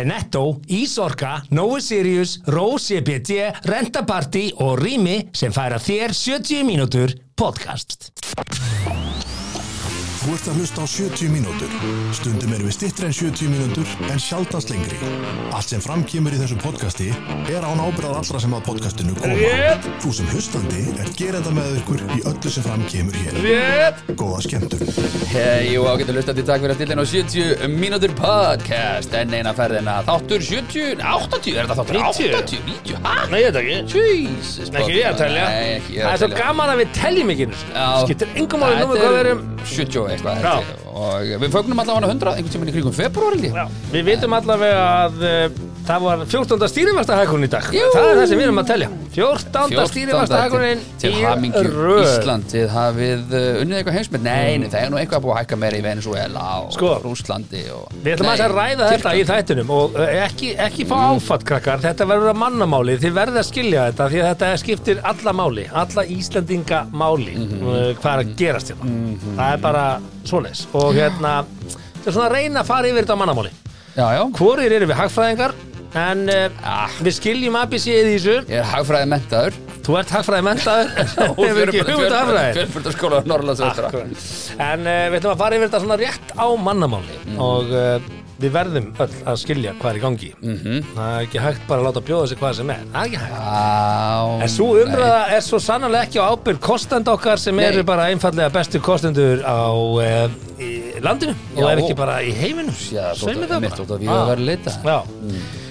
[0.00, 3.30] Er Netto, Ísorka, Nói Sirius, Rose EPT,
[3.68, 8.08] Rentaparty og Rými sem færa þér 70 mínútur podcast.
[10.20, 11.70] Þú ert að hlusta á 70 mínútur.
[12.12, 14.98] Stundum erum við stittri en 70 mínútur en sjaldast lengri.
[15.56, 17.06] Allt sem framkýmur í þessu podcasti
[17.48, 19.38] er án ábyrðað allra sem að podcastinu koma.
[19.38, 19.88] Rétt.
[20.04, 23.38] Þú sem hlustandi er gerenda með ykkur í öllu sem framkýmur hér.
[23.46, 24.02] Rétt.
[24.20, 24.84] Góða skemmtun.
[25.30, 29.54] Hei, jú, ágættu hlustandi, takk fyrir að stilla inn á 70 mínútur podcast En eina
[29.56, 32.36] ferðina, þáttur 70, 80, er þetta þáttur 90?
[32.42, 33.16] 80, 90, hæ?
[33.32, 33.80] Nei, ég veit ekki.
[33.96, 35.48] Jesus Ekki ég að telja.
[35.48, 37.50] Nei, ekki ég Það að er svo telja gaman að við teljum ekki.
[38.04, 39.44] Skiptir engum máli númer Þetta hvað við erum.
[39.70, 40.70] 70 og eitthvað.
[40.90, 43.36] Og við fögnum allavega 100, einhvern tímann í kringum februar
[43.94, 46.68] við vitum allavega að uh, það var 14.
[46.70, 47.66] stýrifastahækun í dag.
[47.74, 47.86] Jú.
[47.94, 48.88] Það er það sem við erum að telja.
[49.14, 49.86] 14.
[49.90, 52.02] stýrifastahækunin til í hamingju röð.
[52.06, 55.34] Ísland Þið hafið uh, unnið eitthvað heimsmynd Nei, nei, það er nú eitthvað að búið
[55.34, 56.90] að hækka meira í Venezuela og Sko.
[57.04, 57.88] Rússlandi og...
[58.04, 61.16] Við ætlum aðeins að ræða þetta í þættinum og uh, ekki, ekki fá Mm.
[61.16, 65.00] áfatt krakkar, þetta verður að mannamáli, þið verður að skilja þetta því að þetta skiptir
[65.10, 67.62] alla máli, alla Íslandinga máli, Mhm.
[67.64, 68.92] uh, hvað er að gerast hérna.
[69.38, 69.84] Það er bara
[70.28, 71.32] svoleiðis og hérna,
[71.72, 73.52] þetta er svona að reyna að fara yfir þetta á mannamáli.
[73.96, 75.54] Já, já, Hvorir eru við hagfræðingar,
[75.98, 80.94] en uh, við skiljum ABC-ið í þessu, ég er hagfræði mentaður þú ert hagfræði mentaður,
[81.40, 82.54] hefur ekki hugmynd af hagfræði.
[82.60, 83.90] Fjölbjörnskóla Norrlandsvestra
[84.70, 87.38] En uh, við ætlum að fara yfir þetta svona rétt á mannamáli Mhm.
[87.42, 90.28] og uh, við verðum öll að skilja hvað er í gangi.
[90.40, 90.76] Mhm.
[90.96, 92.78] Það er ekki hægt bara að láta bjóða sig hvað sem er.
[92.94, 94.44] Það er ekki hægt.
[94.46, 97.66] En svo umræða er svo sannarlega ekki á ábyrg kostenda okkar sem Nei.
[97.68, 100.70] eru bara einfallega bestu kostendur á uh, í
[101.04, 102.72] landinu og Já, er ekki og- bara í heiminum.
[102.92, 104.22] Já, Sveimi þótt að mitt þótt að við Ah.
[104.22, 104.98] að vera leita Já.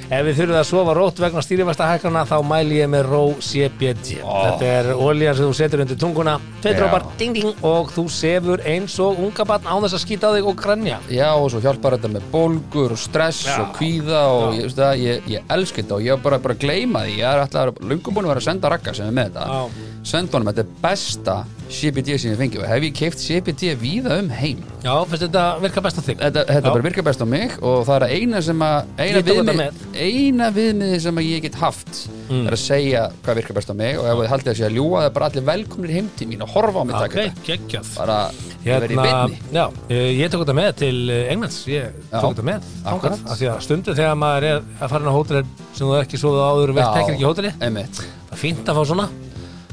[0.09, 4.15] Ef við þurfum að sofa rótt vegna stýrifastahækana þá mæli ég með Ró CBD.
[4.25, 4.39] Ó.
[4.47, 6.79] Þetta er olían sem þú setur undir tunguna, tveit Já.
[6.79, 10.33] drópar, ding ding og þú sefur eins og unga barn á þess að skýta á
[10.33, 10.97] þig og grænja.
[11.13, 13.59] Já, og svo hjálpar þetta með bólgur og stress Já.
[13.61, 17.05] og kvíða og ég, ég, ég elska þetta og ég var bara, bara að gleyma
[17.05, 19.45] því ég er alltaf lungum búin að vera að senda rakka sem er með þetta
[19.45, 19.61] Já.
[20.03, 21.33] Senda honum, þetta er besta
[21.69, 24.61] CBD sem ég fengi og hef ég keift CBD víða um heim?
[24.82, 26.17] Já, finnst þetta virka best á þig?
[26.23, 29.83] þetta, þetta bara virkar best á mig og það er eina sem að eina viðmið,
[29.99, 32.45] eina viðmiði sem að ég get haft Mm.
[32.45, 34.99] er að segja hvað virkar best á mig og ef þið haldið að að ljúga
[34.99, 37.45] það er bara allir velkomnir heim til mín og horfa á mig taka Ok, þetta.
[37.48, 37.87] geggjað.
[37.98, 38.17] bara,
[38.66, 42.36] ég verið í beinni já, ég, ég tók þetta með til eh, Englands, ég tók
[42.36, 45.87] þetta með þangað, af því að stundu þegar maður er að fara á hótelir sem
[45.89, 46.87] þú ekki sofið áður og Já.
[46.99, 47.81] tekir ekki hóteli það
[48.30, 49.10] er fínt að fá svona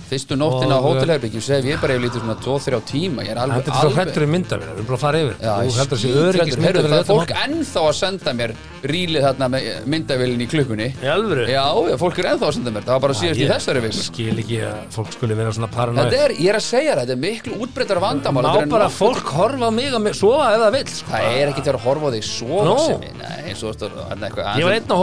[0.07, 3.65] Fyrstu nóttina á hótelherbyggjum sef ég bara yfir lítið svona 2-3 tíma Ég er alveg
[3.65, 5.35] þetta er svo hrettur í myndavél, við erum bara að fara yfir.
[5.43, 6.29] Já, þú heldur þessi skíthræddur.
[6.31, 8.51] öryggis Heyrðu, Það er fólk ennþá að senda mér
[8.87, 10.89] rílið þarna með myndavélinn í klukkunni.
[11.03, 11.45] Í alvöru?
[11.51, 13.99] Já, já, fólk er ennþá að senda mér Það var bara síðast í þessari viku.
[14.07, 16.07] skil ekki að fólk skuli vera svona paranoid.
[16.07, 18.43] Þetta er, ég er að segja það, þetta er miklu útbreyttar vandamál.
[18.47, 21.11] Má þetta er bara fólk horfa mig mig- sofa ef það vill sko.
[21.11, 22.79] Það er ekki til að horfa þig Nú.
[22.79, 24.97] sem ég ég var einn á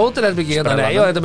[0.75, 1.21] nei, ég var þetta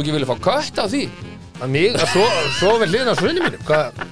[0.00, 1.04] á svo þú ekki vilja fá kött af því?
[1.60, 4.02] að mig að so- sofa við hliðin á svonir mínum hvað,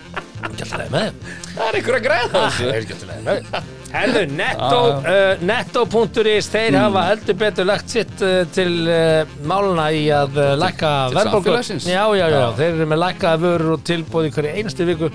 [0.51, 3.11] ekki alltaf leið með þeim Það er ykkur að græða Það þessu er ekki alltaf
[3.11, 8.75] leið með þeim Herðu, netto, uh, netto.is þeir hafa heldur betur lagt sitt uh, til
[8.85, 11.87] uh, máluna í að uh, lækka samfélagsins.
[11.89, 12.51] Já, já, já, Já.
[12.59, 15.09] þeir eru með lækkaða vörur og tilbúð í hverju einustu viku.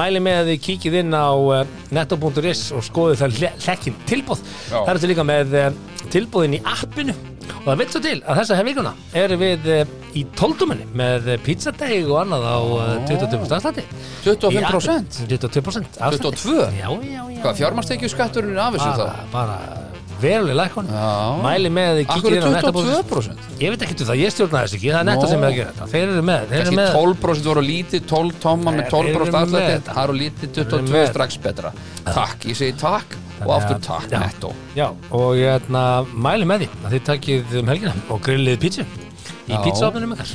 [0.00, 1.60] Mæli með að þið kíkið inn á uh,
[1.92, 4.40] netto.is og skoðu það hlekkin tilbúð.
[4.72, 4.78] Já.
[4.80, 5.70] Það eru til líka með uh,
[6.16, 7.20] tilbúðin í appinu
[7.60, 8.92] og það veit svo til að þessa hef vikuna
[9.24, 13.86] eru við uh, í tóldumenni með pizzadeig og annað á uh, 22% afslætti.
[14.26, 15.24] 25%?
[15.32, 16.44] 22% afslætti.
[16.44, 16.68] 22?
[16.80, 17.40] Já, já, já.
[17.44, 19.34] Hvað, fjármarstekju skatturinn er af þessu bara, þá?
[19.34, 19.83] bara
[20.24, 21.08] veruleg lækun Já.
[21.44, 23.44] mæli með að þið er inn á 22%?
[23.60, 24.88] ég veit ekki um það, ég stjórna þess ekki.
[24.94, 25.30] Það er netto Nó.
[25.30, 28.38] sem er að gera þetta, þeir eru með þeir eru með 12% voru lítið, 12
[28.44, 29.92] tóma með Þeir 12% eru með afslætti þetta.
[29.94, 31.06] Það eru lítið, eru 22 með.
[31.12, 31.72] strax betra.
[32.04, 33.08] Takk, ég segi takk
[33.44, 34.50] og aftur takk, netto.
[34.78, 35.82] Já, og ég ætna,
[36.14, 39.60] mæli með því að þið takkið um helgina og grillið pítsu í Já.
[39.66, 40.30] pítsuofnunum ykkar.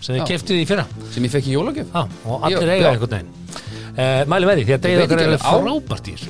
[0.00, 0.86] Sem þið keftið í fyrra.
[1.14, 1.88] Sem ég fekk í jólagjöf?
[2.26, 3.32] Og allir eiga einhvern veginn.
[3.94, 4.74] Uh, mæli með því, því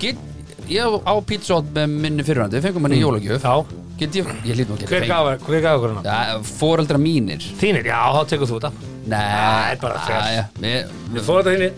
[0.05, 0.33] að
[0.69, 3.43] Ég er á- í pítsótt með minni fyrirhandi, við fengum hann í jólagjöf.
[3.43, 3.49] Mm.
[3.49, 6.03] já, Get ég, ég lít nú ekki hver gaf hver gaf okkur hana?
[6.03, 7.39] Já, fóreldra mínir.
[7.61, 8.73] Þínir, já, þá tekur þú þetta.
[9.07, 10.23] Nei, Nei, bara já, fer.
[10.35, 11.73] já, við, fórum þetta þínir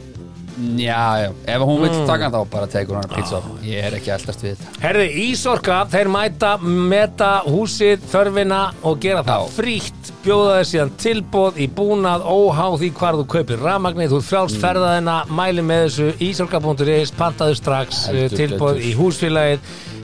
[0.56, 1.82] já, já, ef hún Mm.
[1.82, 4.80] vill taka hann þá bara tekur hann pítsótt Ég er ekki eldast við þetta.
[4.80, 11.58] Herði, Ísorka, þeir mæta, meta húsið, þörfina og gera það frítt, bjóða þeir síðan tilbóð
[11.60, 14.30] í búnað, óháð því hvar þú kaupir rafmagnið, þú ert Mm.
[14.30, 19.58] frjálst ferðaðina, mæli með þessu, ísorka.is, pantaðu strax, eh, tilbóð í húsfélagið,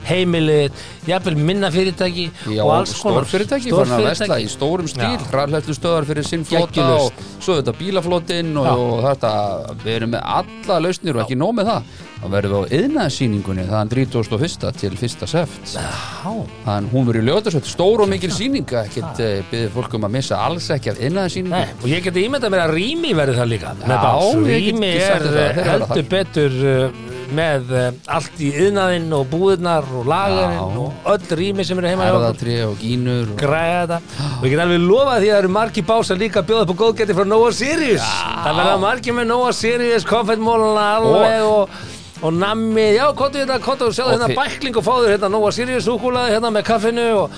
[0.07, 5.15] heimilið, jafnvel minna fyrirtæki Já, og alls konar stórfyrirtæki farin að vesla í stórum stíl,
[5.15, 5.27] Já.
[5.31, 9.35] hraðlættu stöðar fyrir sinn flota og svo þetta bílaflotinn og, og þetta,
[9.83, 11.93] við erum með alla lausnir og ekki nóg með það.
[12.23, 14.67] Þá verðum við á yðnaðsýningunni þann 31.
[14.79, 15.25] til 1.
[15.27, 15.73] seft.
[15.75, 16.31] Já,
[16.63, 20.15] þann hún verður í ljótasveit, stór og mikil sýninga ekkert uh, byggði fólk um að
[20.15, 23.75] missa alls ekki af yðnaðsýningu og ég geti ímyndað mér að Rými verði það líka.
[23.83, 24.13] Já,
[24.47, 27.03] Rými er eh, heldur betur uh,
[27.35, 32.07] með uh, allt í yðnaðinn og búðirnar og lagarinn og öll Rými sem eru heima
[32.07, 32.27] hjá okkur.
[32.27, 33.39] Erðatri og gínur og...
[33.39, 36.67] græða og ég get alveg lofa því að það eru margi básar líka að bjóða
[36.67, 38.07] upp á góðgæti frá Nóa Sirius.
[38.43, 41.77] Það verða margi með Nóa Sirius konfettmóluna alveg og,
[42.23, 45.91] og nammi, já, kontu hérna, kontu og sjáðu hérna bækling og fáður hérna Nóa Sirius
[45.91, 47.37] úkúlaði hérna með kaffinu og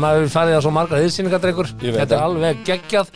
[0.00, 3.12] maður farið á svo marga yðsýningadreikur þetta er alveg geggjað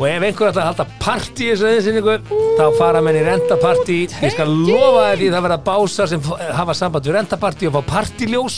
[0.00, 2.14] og ef einhver ætlar að halda partí í þessu yðsýningu
[2.56, 3.98] þá fara menn í rentapartí.
[4.24, 7.74] Ég skal lofa þér því það verða básar sem f- hafa samband við rentapartí og
[7.76, 8.56] fá partíljós.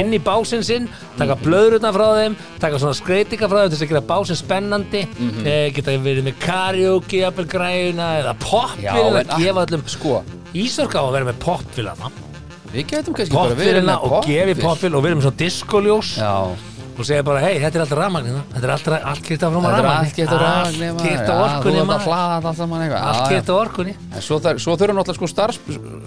[0.00, 0.88] Inn í básinn sinn
[1.18, 5.02] taka blöðruna frá þeim taka svona skreitinga frá þeim til þess að gera básinn spennandi.
[5.18, 5.46] Mhm.
[5.46, 8.34] eh, geta verið með karaoke jafnvel græjuna eða
[9.20, 10.22] en- að gefa öllum sko,
[10.54, 11.94] Ísorka á að vera með popvilina
[13.86, 16.10] með og gefi popvil og verið með svona diskoljós.
[16.18, 16.34] Já,
[17.00, 19.60] og segja bara hei þetta er alltaf rafmagnina þetta er alltaf allt kýrt af frá
[19.64, 22.96] þetta er allt gett að rafni allt kýrt af orkunni maður.
[23.00, 23.94] allt kýrt af orkunni.
[24.20, 25.60] Svo, þar, svo þurfa náttúrulega sko, starfs,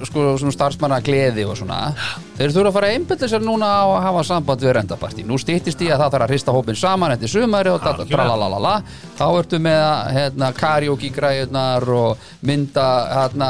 [0.10, 1.94] sko starfsmanna gleði og svona.
[2.38, 5.26] Þeir þurfa að fara einbyrða sér núna á að hafa samband við rendapartí.
[5.26, 8.28] Nú stýttist í að það þarf að hrista hópin saman eftir sumari og data, Algjörlega.
[8.28, 8.74] tralalala.
[9.18, 9.84] Þá ertu með
[10.18, 13.50] hérna, karaoke græðunar og mynda hérna,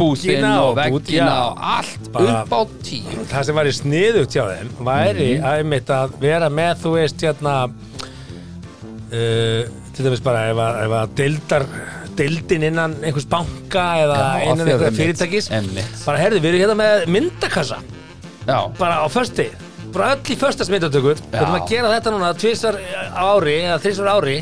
[0.00, 1.34] búðin og og veggina.
[1.50, 3.26] og allt Bara- upp á tíu.
[3.30, 5.72] það sem væri sniðugt hjá þeim væri Mhm.
[5.92, 11.66] að vera með þú veist hérna uh, til dæmis bara ef að, ef að deildar
[12.18, 15.98] deildin innan einhvers banka eða Já, innan fyrir einhverja einmitt, fyrirtækis einmitt.
[16.06, 17.78] bara herði, við erum hérna með myndakassa
[18.48, 19.48] Já, bara á fösti
[19.92, 22.78] bara öll í föstas myndatökur við erum að gera þetta núna tvisar
[23.12, 24.36] ári eða þrisvar ári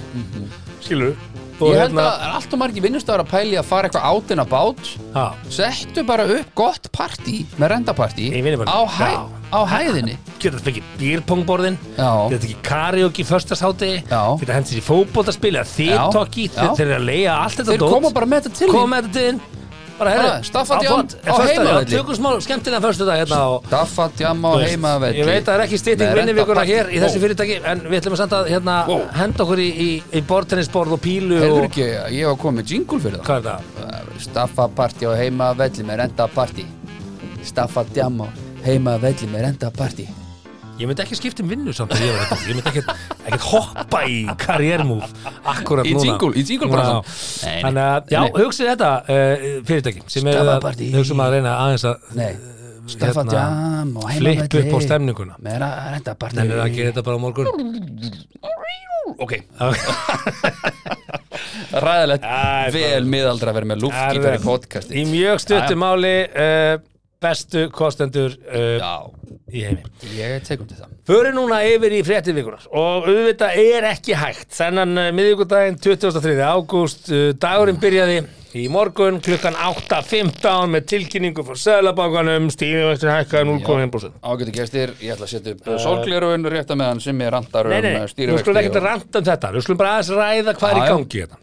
[0.85, 1.15] skilur
[1.61, 4.07] og ég hérna- held að er allt og margir vinnustöðar að pæli að fara eitthvað
[4.15, 5.25] átina bát Já.
[5.53, 8.73] Settu bara upp gott partí með rendapartí Í vinnupartí.
[8.73, 9.40] á, hæ, Já.
[9.51, 10.17] Á hæðinni?
[10.41, 14.23] Geta það fengið bírpongborðin geta ekki karaoke föstashátti Já.
[14.41, 17.95] geta hendur sér í fótboltaspil eða þýrtokki þeir eru að leiða allt þetta Þeir dót.
[17.97, 19.59] koma bara með þetta til koma með þetta til
[20.01, 21.91] bara herri staffandi á á- á heimavelli.
[21.93, 25.59] tökum smá skemmtilega föstu dag hérna og Daffa, djamma og heimavelli ég veit að það
[25.59, 25.79] er ekki
[26.17, 26.73] vinnivíkuna rendapartí.
[26.73, 28.97] hér í þessu fyrirtæki en við ætlum að senda hérna Ó.
[29.13, 31.85] henda okkur í, í, í bortennisborð og pílu Heyrður og ekki,
[32.17, 33.27] ég var komið jingle fyrir það.
[33.29, 34.21] Hvað er það?
[34.21, 36.65] Staffa partí og heimavelli með rendapartí
[37.45, 37.85] Staffa,
[38.61, 40.07] djamma og heimavelli með rendapartí
[40.81, 42.89] Ég myndi ekki skipta um vinnu samt að ég var þetta Ég myndi ekkert,
[43.27, 45.11] ekkert hoppa í karriérmúf
[45.45, 46.05] Akkurat Í núna.
[46.07, 47.03] jingle- í jingle bransann.
[47.05, 47.09] Já.
[47.45, 47.63] Nei, nei.
[47.67, 49.05] Þannig að, já, hugsið þetta uh,
[49.69, 50.89] fyrirtæki sem er að Stafapartí.
[50.97, 52.31] hugsa um að reyna aðeins að Nei,
[52.91, 55.55] Staffa, hérna, djamma og flippa heimavelli upp á stemninguna Með
[55.99, 57.47] rendapartí En er að gera þetta bara á morgun.
[59.21, 59.33] Ok.
[61.71, 62.25] Ræðilegt.
[62.25, 66.81] Æ, Vel miðaldra að vera með luftgítar í podcasti Í mjög stuttu Já, máli uh,
[67.21, 69.11] bestu kostendur uh,
[69.53, 69.85] í heimi.
[70.17, 70.97] Ég tekum til það.
[71.11, 74.51] Föru núna yfir í fréttir vikunar og auðvitað er ekki hægt.
[74.57, 76.37] Þennan uh, miðvíkudaginn 23.
[76.49, 78.21] ágúst uh, dagurinn byrjaði
[78.59, 85.29] í morgun klukkan 8.15 með tilkynningu frá Sælabankanum stíðivextur hækkaði 0,1% Ágæti gestir, ég ætla
[85.29, 88.01] að setja upp uh, sólglerun rétt að meðan sem ég randar Nei, um nei, uh,
[88.01, 89.53] nei, við stýrivexti skulum ekkert og- að ranta um þetta.
[89.55, 91.41] Við skulum bara aðeins ræða hvað er í gangi hérna.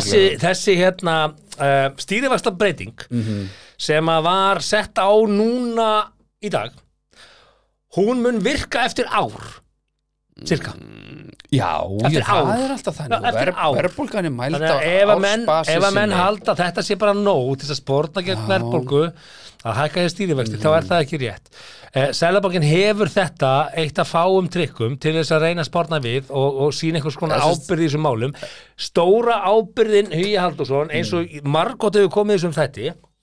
[0.00, 1.16] Þessi, þessi hérna
[1.60, 3.46] uh, stýrivexta breyting Mhm.
[3.78, 5.90] sem að var sett á núna
[6.42, 6.72] í dag
[7.96, 9.36] hún mun virka eftir ár
[10.44, 10.72] cirka
[11.54, 11.72] Já,
[12.10, 13.76] ég, það er alltaf þannig ár.
[13.76, 16.20] Verðbólgan er mælt á að ef að menn, ársbasis ef að menn sinni.
[16.22, 19.02] halda að þetta sé bara nóg til að spórna gegn verðbólgu
[19.66, 21.50] að hækka þér stýrivexti, þá er það ekki rétt.
[21.96, 26.28] Eh, Sælabankin hefur þetta eitt að fáum trykkum til þess að reyna að spórna við
[26.28, 28.34] og, og sína einhvers konar ábyrði í þessum málum.
[28.76, 32.56] Stóra ábyrðin Hugi Haldursson eins og margótt hefur komið þessum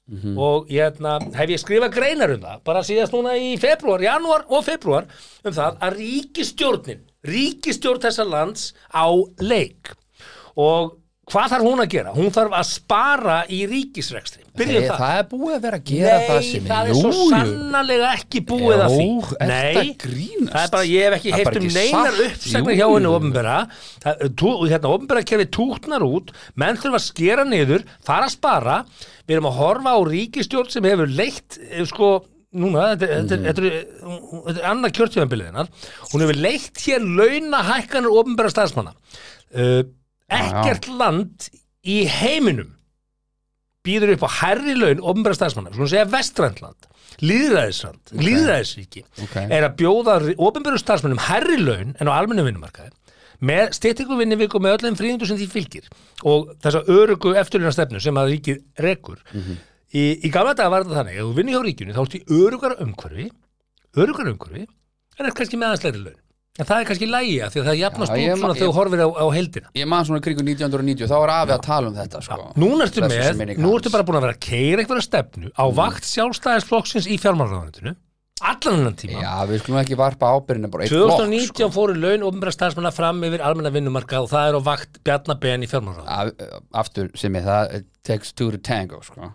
[0.04, 4.02] þætti og ég, hérna, hef ég skrifað greinar um það bara síðast núna í februar,
[4.02, 5.08] janúar og februar
[5.44, 9.08] um það að ríkistjórnin ríkistjórn þessa lands á
[9.40, 9.94] leik.
[10.60, 10.98] Og
[11.32, 12.14] hvað þarf hún að gera?
[12.16, 14.44] Hún þarf að spara í ríkisrekstri.
[14.60, 14.98] Byrjum Nei, það.
[15.00, 18.42] það er búið að vera að gera það Nei, sem það er svo sannarlega ekki
[18.50, 19.06] búið að því.
[19.08, 20.52] Jú, ertu Nei, að grínast?
[20.52, 23.14] það er bara, ég hef ekki Það er bara um neinar Jú, hjá henni jú.
[23.20, 23.56] ofnbera
[24.04, 26.36] hérna, ofnbera kerfi tútnar út.
[26.60, 28.78] Menn þurfa að skera niður fara að spara,
[29.24, 32.12] við erum að horfa á ríkistjórn sem hefur leitt eh, sko,
[32.54, 33.32] núna, þetta, mm.
[33.32, 35.74] þetta, þetta, þetta, þetta er annað kjörtjöfambiliðinar
[36.12, 38.94] hún hefur leitt hér launa hækkanir ofnbera starfsmanna.
[39.54, 39.82] Uh,
[40.38, 41.50] ekkert land
[41.86, 42.72] í heiminum
[43.84, 46.90] býður upp á hærri laun ofnbæra starfsmanna, svona segja vestræntland
[47.24, 49.36] líðræðisrand, líðræðisríki Ok.
[49.44, 52.94] er að bjóða ofinbjörðu starfsmönnum herri laun en á almennu vinnumarkaði
[53.44, 55.90] með styrtingu vinniviku með öllum fríðundu sem því fylgir
[56.24, 59.58] og þessa örugu eftirluna stefnu sem að ríkið rekur Mhm.
[59.94, 62.26] í, í gamla daga var þetta þannig ef þú vinni hjá ríkinu þá ertu í
[62.40, 63.28] örugar umhverfi
[64.00, 64.64] örugar umhverfi
[65.20, 66.22] en er kannski með aðeins leiri laun
[66.60, 68.76] en það er kannski lægi að því að það jafnast Já, út svona þegar þú
[68.78, 71.96] horfir á, á heildina Ég man svona kringu 1990 þá var afi að tala um
[71.98, 72.40] þetta sko.
[72.62, 75.66] Núna ertu sé með, nú ertu bara búin að vera að keira einhverja stefnu á
[75.74, 77.96] vakt sjálfstæðisflokksins í fjármálaráðunitinu
[78.44, 81.70] allan hennan tíma Já, við skulum ekki varpa ábyrðinu bara eitt flokk, 2019 sko.
[81.74, 85.70] fóru laun ofnbæra starfsmanna fram yfir almenna vinnumarka og það er á vakt Bjarnaben í
[85.72, 89.32] fjármálaráðunitinu Af- Aftur sem ég, það it takes two to tango sko.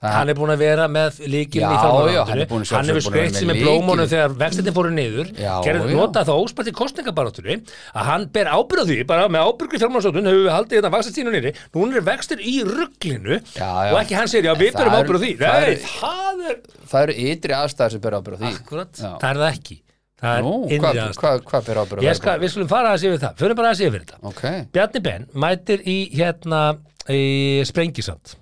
[0.00, 3.34] Það- Hann er búin að vera með líkinn Já, í já, hann er hefur skreitt
[3.34, 4.08] vera sig með með blómónu lykilinn.
[4.08, 5.26] þegar vextinni fóru niður.
[5.36, 5.96] Já, gerði já.
[5.98, 10.30] nota það óspart í kostningabarátturu að hann ber ábyrð á því, bara með ábyrgri fjármálaráðun
[10.30, 14.48] hefur við haldið þetta vaxtastínu nýri núna er vextir í rugglinu og ekki hann segir,
[14.48, 15.32] já, við berum er- ábyrð á því.
[15.36, 16.56] það er- það er
[16.90, 18.54] Það eru ytri aðstæður sem ber ábyrð á því.
[18.56, 19.76] Akkurat, það er það ekki.
[20.20, 23.08] Er Nú, hvað, hvað, hvað ber ábyrð á Ég skal, Við skulum fara að sé
[23.12, 24.16] við það, fyrir bara að sé við þetta.
[24.24, 24.42] Ok,
[24.72, 26.78] Bjarni Ben mætir í hérna
[27.08, 28.34] í Sprengisand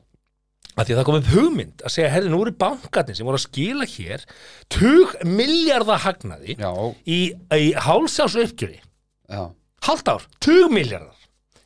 [0.78, 3.40] að því að það kom upp hugmynd að segja, herri, nú eru bankarnir sem voru
[3.40, 4.25] að skila hér
[4.73, 6.70] tug miljardar hagnaði já,
[7.06, 7.20] í,
[7.58, 8.78] í hálsás uppgjöri
[9.28, 9.42] já
[9.88, 11.18] hálft ár, tug miljardar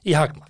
[0.05, 0.49] í hagnað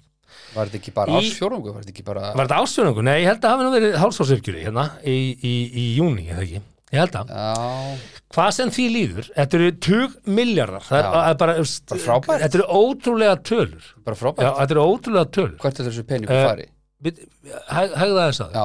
[0.53, 1.71] Var þetta ekki bara Í- ársfjórungu?
[1.73, 3.03] Var þetta ekki bara Var þetta ásfjörnungu?
[3.07, 5.15] Nei, ég held að hafi nú verið hálsás uppgjöri hérna í,
[5.49, 6.61] í, í júni, eða ekki
[6.93, 7.31] Ég held að.
[7.33, 10.85] Já, Hvað sem því líður, þetta eru tug miljardar.
[10.85, 11.13] Það er, Já.
[11.15, 12.43] það er bara, Bara frábært.
[12.43, 13.87] Þetta eru ótrúlega tölur.
[14.05, 15.57] bara Já, frábært þetta eru ótrúlega tölur.
[15.65, 16.67] Hvert er þessu peningu Eh, fari?
[17.03, 18.53] Hægðu aðeins að.
[18.55, 18.65] Já,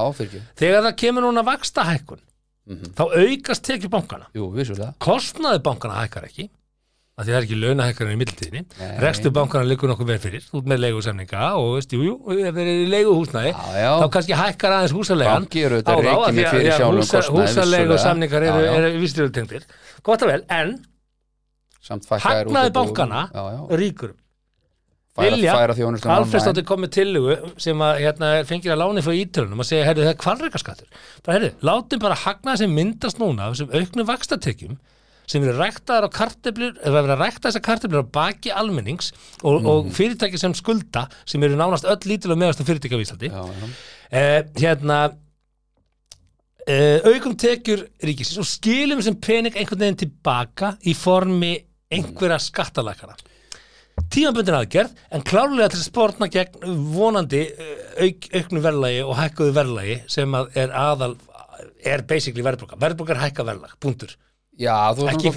[0.62, 2.20] Þegar það kemur núna vaksta hækkun,
[2.67, 2.94] Mhm.
[2.98, 4.25] þá aukast tekið bankana.
[4.36, 4.51] Jú,
[5.00, 6.50] Kostnaði bankana hækkar ekki,
[7.17, 8.65] af því það er ekki launahækkanir í mildtíðinni.
[8.79, 8.98] Nei.
[9.00, 12.15] Rekstur bankana liggur nokkuð vel fyrir, út með leigusemninga og veist, jú, jú,
[12.46, 15.48] ef þeir eru í leiguhúsnæði, þá kannski hækkar aðeins húsalegan.
[15.88, 18.03] Á þá, af því að- fyrir því að sjálfum húsa- kostnaði, Húsalegu vissulega.
[18.06, 19.63] samningar eru, vísiröldtengdir.
[20.03, 20.86] Gott og vel, en
[22.70, 22.74] útibúum.
[22.74, 24.12] bankana Já, já ríkur.
[24.12, 24.27] Færa,
[25.18, 25.54] Vilja,
[26.18, 30.04] Alfredsdóttir kom með tillugu sem að hérna, fengið að láni frá ítölunum að segja, herru,
[30.06, 30.88] það er kvalreikaskattur.
[31.26, 34.78] Bara, herru, látum bara hagnaði sem myndast núna af þessum auknu vakstatekjum
[35.28, 39.10] sem eru ræktaðar á karteblur eða verið að rækta þessar karteblur á baki almennings
[39.44, 39.92] og, og Mhm.
[39.98, 43.42] fyrirtæki sem skulda sem eru nánast öll lítil og meðastum fyrirtæki á Íslandi já
[44.12, 45.00] eh, hérna
[46.68, 51.54] eh, aukum tekjur ríkisins og skilum sem pening einhvern veginn tilbaka í formi
[51.92, 53.16] einhverja skattalækana
[54.14, 59.56] tímabundin aðgerð en klárlega til að spórna gegn vonandi eh, auk, auknu verðlagi og hækkuðu
[59.58, 61.14] verðlagi sem að er aðal
[61.88, 63.74] er basically verðbólka, verðbólka er hækka verðlag,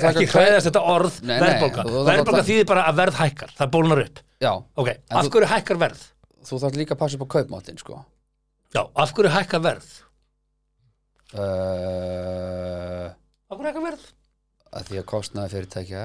[0.00, 4.23] þarf ekki, hræðast þetta orð verðbólka, verðbólka þýðir bara að verð hækkar, það bólnar upp
[4.41, 6.05] Já, ok, En af þú- hverju hækkar verð?
[6.49, 7.99] þú þarf líka að passa upp á kaupmáttin sko
[8.75, 9.91] já, af hverju hækkar verð?
[11.37, 13.11] uh,
[13.50, 14.05] af hverju hækkar verð?
[14.71, 16.05] Að Því að kostnaði fyrirtækja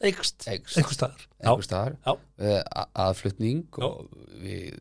[0.00, 1.98] eikst, einhver staðar.
[2.40, 2.56] Uh,
[3.04, 4.06] aðflutning og
[4.40, 4.80] við,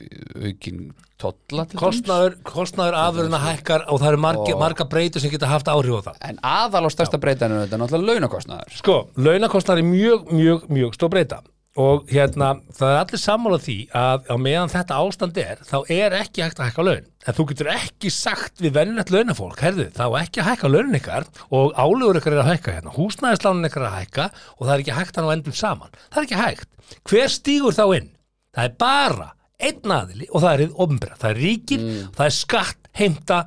[0.00, 0.82] við aukin
[1.20, 1.82] tolla til dæmis.
[1.82, 6.02] kostnaður, kostnaður afurina hækkar og það eru marga, marga breytur sem geta haft áhrif á
[6.08, 6.20] það.
[6.30, 8.76] En aðal og stærsta breytan er náttúrulega launakostnaður.
[8.80, 11.42] Sko, launakostnaður er mjög, mjög, mjög stór breyta
[11.78, 16.16] og hérna, það er allir sammála því að á meðan þetta ástand er þá er
[16.18, 17.08] ekki hægt að hækka laun.
[17.28, 21.28] En þú getur ekki sagt við vennilegt launafólk herðu, þá ekki að hækka launin ykkar
[21.54, 22.94] og álugur ykkar er að hækka hérna.
[22.96, 26.22] Húsnæðislánin ykkar er að hækka og það er ekki hægt að ná endum saman, það
[26.22, 26.72] er ekki hægt.
[27.06, 28.10] Hver stígur þá inn?
[28.56, 32.26] það er bara einn aðili og það er hið ofnbæra, það er ríkið og það
[32.26, 33.40] er skatt heimta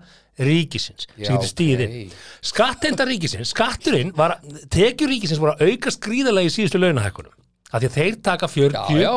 [0.44, 1.96] ríkisins sem getur stíðið ok.
[1.98, 2.14] inn
[2.50, 4.40] skattheimta ríkisins, skatturinn var,
[4.74, 7.34] tekjur ríkisins voru að aukast gríðarlega í síðustu launahækkunum
[7.74, 9.14] af því að þeir taka 40, Já, já.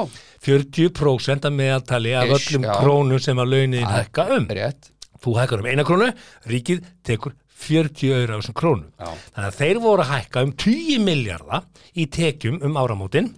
[0.47, 2.75] 40% af meðaltali af Ish, öllum já.
[2.81, 6.11] krónum sem að launin hækka um Rétt þú hækkar um eina krónu,
[6.51, 9.09] ríkið tekur 40 öðru af þessum krónum Já.
[9.33, 13.31] þannig að þeir voru að hækka um 10 miljardar í tekjum um áramótin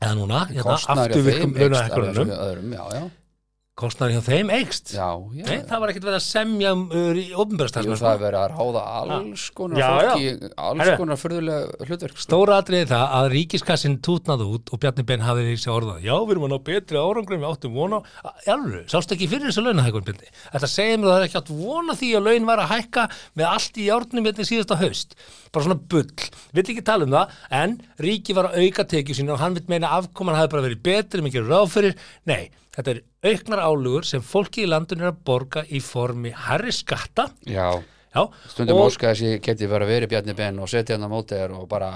[0.00, 3.02] eða núna, hérna, afturvirkum öðrum, Já, já
[3.80, 5.44] kostnaður hjá þeim eikst Já, já.
[5.46, 8.54] Nei, það var ekkert verið að semja um uh, í Jú, það er verið að
[8.54, 12.24] ráða alls konar fólki, alls konar fyrðulega hlutverk sko.
[12.26, 16.02] Stóra atriði það að ríkiskassin tútnaði út og Bjarni Ben hafði því sér orðað.
[16.06, 18.00] Já, við erum að ná betri árangrum, við áttum vona
[18.46, 20.32] Jálfur, sástu ekki fyrir þessu launahækun Bjarni?
[20.52, 23.06] Þetta segir mér að það er ekki átt vona því að laun var að hækka
[23.40, 25.16] með allt í járnum hérna síðasta haust.
[25.50, 29.32] Bara svona bull, vill ekki tala um það en ríki var að auka tekið sín
[29.34, 31.96] og hann vill meina afkoman hafi bara verið betri mikið ráð fyrir,
[32.30, 36.72] nei, þetta er auknar álugur sem fólki í landinu er að borga í formi herri
[36.74, 37.70] skatta Já,
[38.10, 41.52] Já, stundum óska þess ég geti verið Bjarni Ben og setja hann á móti þér
[41.60, 41.90] og bara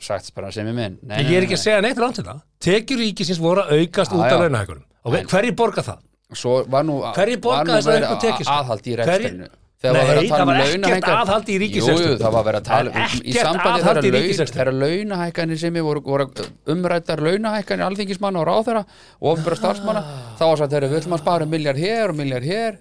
[0.00, 2.40] sagt bara sem ég minn Nei, Ég er ekki að segja neitt ránt til það.
[2.62, 4.84] Tekjur ríkisins voru að aukast Já, út af launahækunum.
[5.04, 6.00] Og hverju borga það?
[6.32, 8.46] Hverjir borga þessar verið auknu tekjur?
[8.48, 11.60] að- aðhald í Hverjir- Þegar Nei, var að það um var ekkert aðhald í Jú,
[11.62, 12.06] ríkisrekstri.
[12.12, 15.74] jú, það var verið að tala Það um í sambandi þegar laun- þegar launahækkanir sem
[15.82, 16.26] voru, voru
[16.74, 18.82] umrættar launahækkanir alþingismanna og ráðherra
[19.20, 20.02] og ofnbæra starfsmanna
[20.38, 22.78] þá var það þegar við ætlum að spara miljard hér og miljard hér.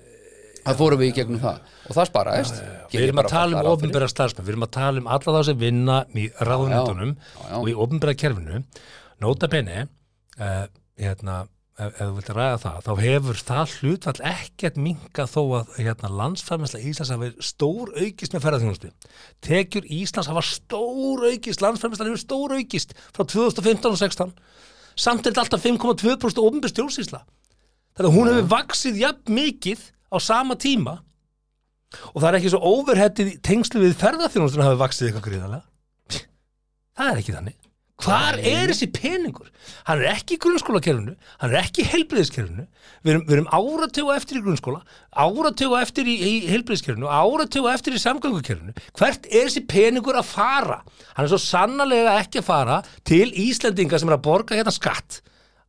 [0.62, 1.58] Það fórum við í gegnum það
[1.89, 2.60] og það sparaðist.
[2.93, 5.58] Við erum að tala um ofnbæra starfsmenn, við erum að tala um alla þá sem
[5.58, 7.55] vinna í ráðunendunum Já, já.
[7.58, 8.62] og í ofnbæra kerfinu.
[9.25, 9.88] Nota bene
[10.38, 10.67] uh,
[11.01, 11.39] hérna,
[11.81, 16.81] ef, þú vilt ræða það þá hefur það hlutfall ekkert minka þó að hérna, landsfæmessla
[16.81, 18.91] Íslands hafi stór aukist með ferðarþjónustu
[19.47, 24.35] tekjur Íslands hafa stór aukist landsfæmessla hefur stór aukist frá 2015 og 16
[25.00, 27.21] samt er þetta alltaf 5,2% ofnbæra stjórnsýsla.
[27.95, 31.00] Þannig að hún hefur vaksið jafn mikið á sama tíma
[32.11, 36.23] og það er ekki svo overhettið tengslu við ferðarþjónustuna hafi vaksið eitthvað gríðarlega.
[36.95, 37.61] Það er ekki þannig
[38.03, 39.50] hvar er þessi peningur?
[39.88, 42.65] Hann er ekki í grunnskólakerfinu hann er ekki í heilbriðiskerfinu
[43.05, 44.81] við erum, erum áratögu eftir í grunnskóla
[45.12, 48.75] áratögu eftir í, í heilbriðiskerfinu áratögu eftir í samgöngukerfinu.
[48.98, 50.81] Hvert er þessi peningur að fara?
[51.15, 55.22] Hann er svo sannarlega ekki að fara til Íslendinga sem er að borga hérna skatt.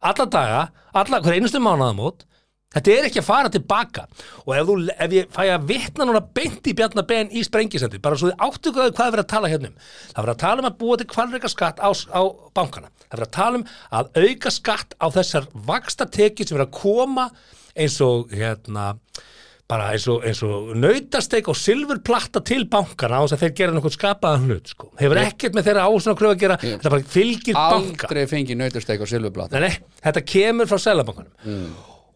[0.02, 0.62] Alla daga,
[0.98, 2.26] alla, hver einustu mánaðamót
[2.72, 4.06] Þetta er ekki að fara tilbaka.
[4.46, 4.76] Og ef, þú,
[5.06, 8.46] ef ég fæ að vitna núna beint í Bjarnar Ben í sprengisendi bara svo þið
[8.48, 9.74] áttugaðu hvað er verið að tala hérna um.
[9.82, 12.22] Það er verið að tala um að búa til kvalreika skatt á, á
[12.56, 13.66] bankana, það er verið að tala um
[13.98, 17.28] að auka skatt á þessar vaksta tekið sem er að koma
[17.76, 18.88] eins og hérna
[19.72, 23.76] bara eins og, eins og nautasteik og silfurplatta til bankana á þess að þeir gera
[23.76, 24.90] náttúrulega skapaðan hlut sko.
[25.00, 28.08] hefur ekkert með þeirra ásuna kröfu að gera þetta bara fylgir banka.
[28.10, 31.32] Aldrei fengið nautursteik og silfurblata Nei, nei, þetta kemur frá Sælabankanum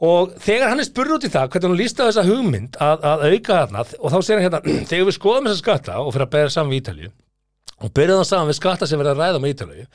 [0.04, 3.06] og þegar hann er spurður út í það hvernig hann líst á þessa hugmynd að,
[3.10, 6.26] að auka þarna og þá segir hann hérna þegar við skoðum þessa skatta og fyrir
[6.26, 7.12] að bera saman við Ítalju
[7.76, 9.86] og byrjaðum saman við skatta sem verða að ræða með Ítalju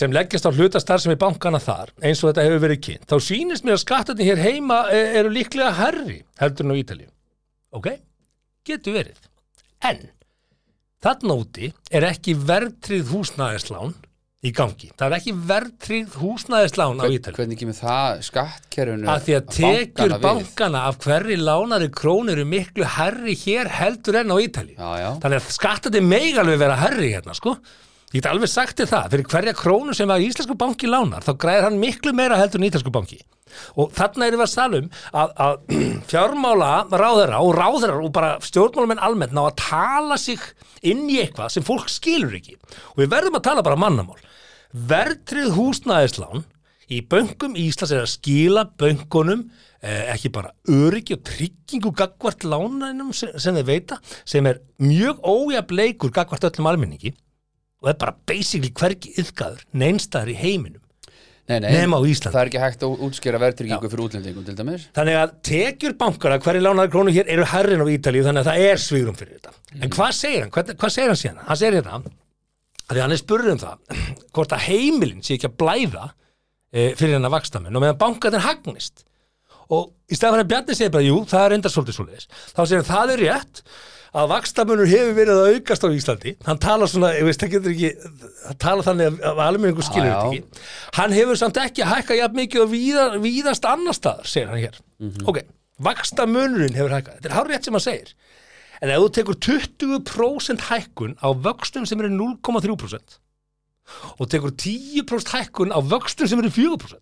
[0.00, 3.16] sem leggjast á hlutastar sem í bankana þar eins og þetta hefur verið kynnt þá
[3.26, 7.08] sýnist mér að skattarnir hér heima e- eru líklega herri heldur en á Ítalju
[7.76, 7.90] ok,
[8.66, 9.18] getur verið.
[9.86, 10.02] En
[11.00, 13.94] þarna úti er ekki verðtrið húsnæðislán
[14.40, 19.34] í gangi, það er ekki verðtrið húsnæðislán á Ítalju hvernig kemur það skattkerfinu að því
[19.36, 20.22] að bankana við?
[20.24, 25.10] bankana af hverri lánari krónur eru miklu herri hér heldur enn á Ítali Já, já.
[25.20, 27.52] þannig að skattandi meig alveg vera herri hérna sko.
[28.10, 31.30] Ég get alveg sagt þér það, fyrir hverja krónu sem að íslensku banki lánar, þá
[31.44, 33.20] græðir hann miklu meira heldur en ítalsku banki.
[33.78, 34.88] Og þarna erum við að salum
[35.20, 35.76] að, að
[36.10, 40.42] fjármála ráðherra og ráðherrar og bara stjórnmálamenn almennt ná að tala sig
[40.82, 42.56] inn í eitthvað sem fólk skilur ekki.
[42.96, 44.18] Og við verðum að tala bara mannamál
[44.72, 46.44] verðtrið húsnæðislán
[46.90, 49.46] í bönkum Íslands er að skila bönkunum
[49.82, 55.22] eh, ekki bara öryggi og tryggingu gagvart lánænum sem, sem þeir veita sem er mjög
[55.22, 57.14] ójafleikur gagvart öllum almenningi
[57.80, 60.82] og er bara basically hvergi yfkaður neinstæður í heiminum
[61.50, 62.34] nei, nei, nema á Íslandi.
[62.34, 66.40] það er ekki hægt að útskýra verðtryggingu fyrir útlendingum til dæmis Þannig að tekjur bankara,
[66.42, 69.54] hverju lánaði krónu hér eru herrin á Ítalíu þannig að það er svigrum fyrir þetta.
[69.80, 70.52] En hvað segir hann?
[70.54, 71.40] Hvað, hvað segir hann síðan?
[71.48, 72.02] Hann segir hérna,
[72.90, 74.00] að því hann er spurður um það,
[74.34, 79.06] hvort að heimilin sé ekki að blæða e, fyrir hennar vakstamenn og meðan bankarnir hagnist.
[79.70, 82.28] Og í stæðan fyrir að Bjarni segir bara, jú, það er enda svolítið svoleiðis.
[82.50, 83.62] Þá segir hann, það er rétt
[84.10, 86.32] að vakstamunur hefur verið að aukast á Íslandi.
[86.48, 87.90] Hann tala svona, ég veist, það getur ekki,
[88.48, 90.64] hann tala þannig að almenningu skilur þetta ekki.
[90.98, 94.80] Hann hefur samt ekki hækkað jafn mikið og víða, víðast annar staðar, segir hann hér.
[95.30, 95.38] Ok,
[95.86, 97.20] vaksta munurinn hefur hækkað.
[97.20, 98.10] Þetta er hár rétt sem hann segir.
[98.80, 103.18] En ef þú tekur 20% hækkun á vöxtum sem eru 0,3%
[104.22, 107.00] og tekur 10% hækkun á vöxtum sem eru 4%,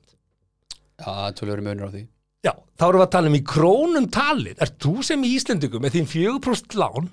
[0.98, 2.06] já, tölur munur á því.
[2.46, 4.60] Já, þá erum við að tala um í krónum talið.
[4.62, 7.10] Er þú sem í Íslendingum með þín 4% lán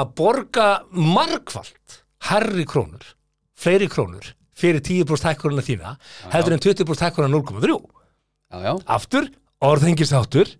[0.00, 3.04] að borga margfald herri krónur,
[3.58, 5.94] fleiri krónur fyrir 10% hækkunina þína
[6.34, 9.30] heldur en 20% hækkunina 0,3 já, já, aftur,
[9.64, 10.52] orðhengisáttur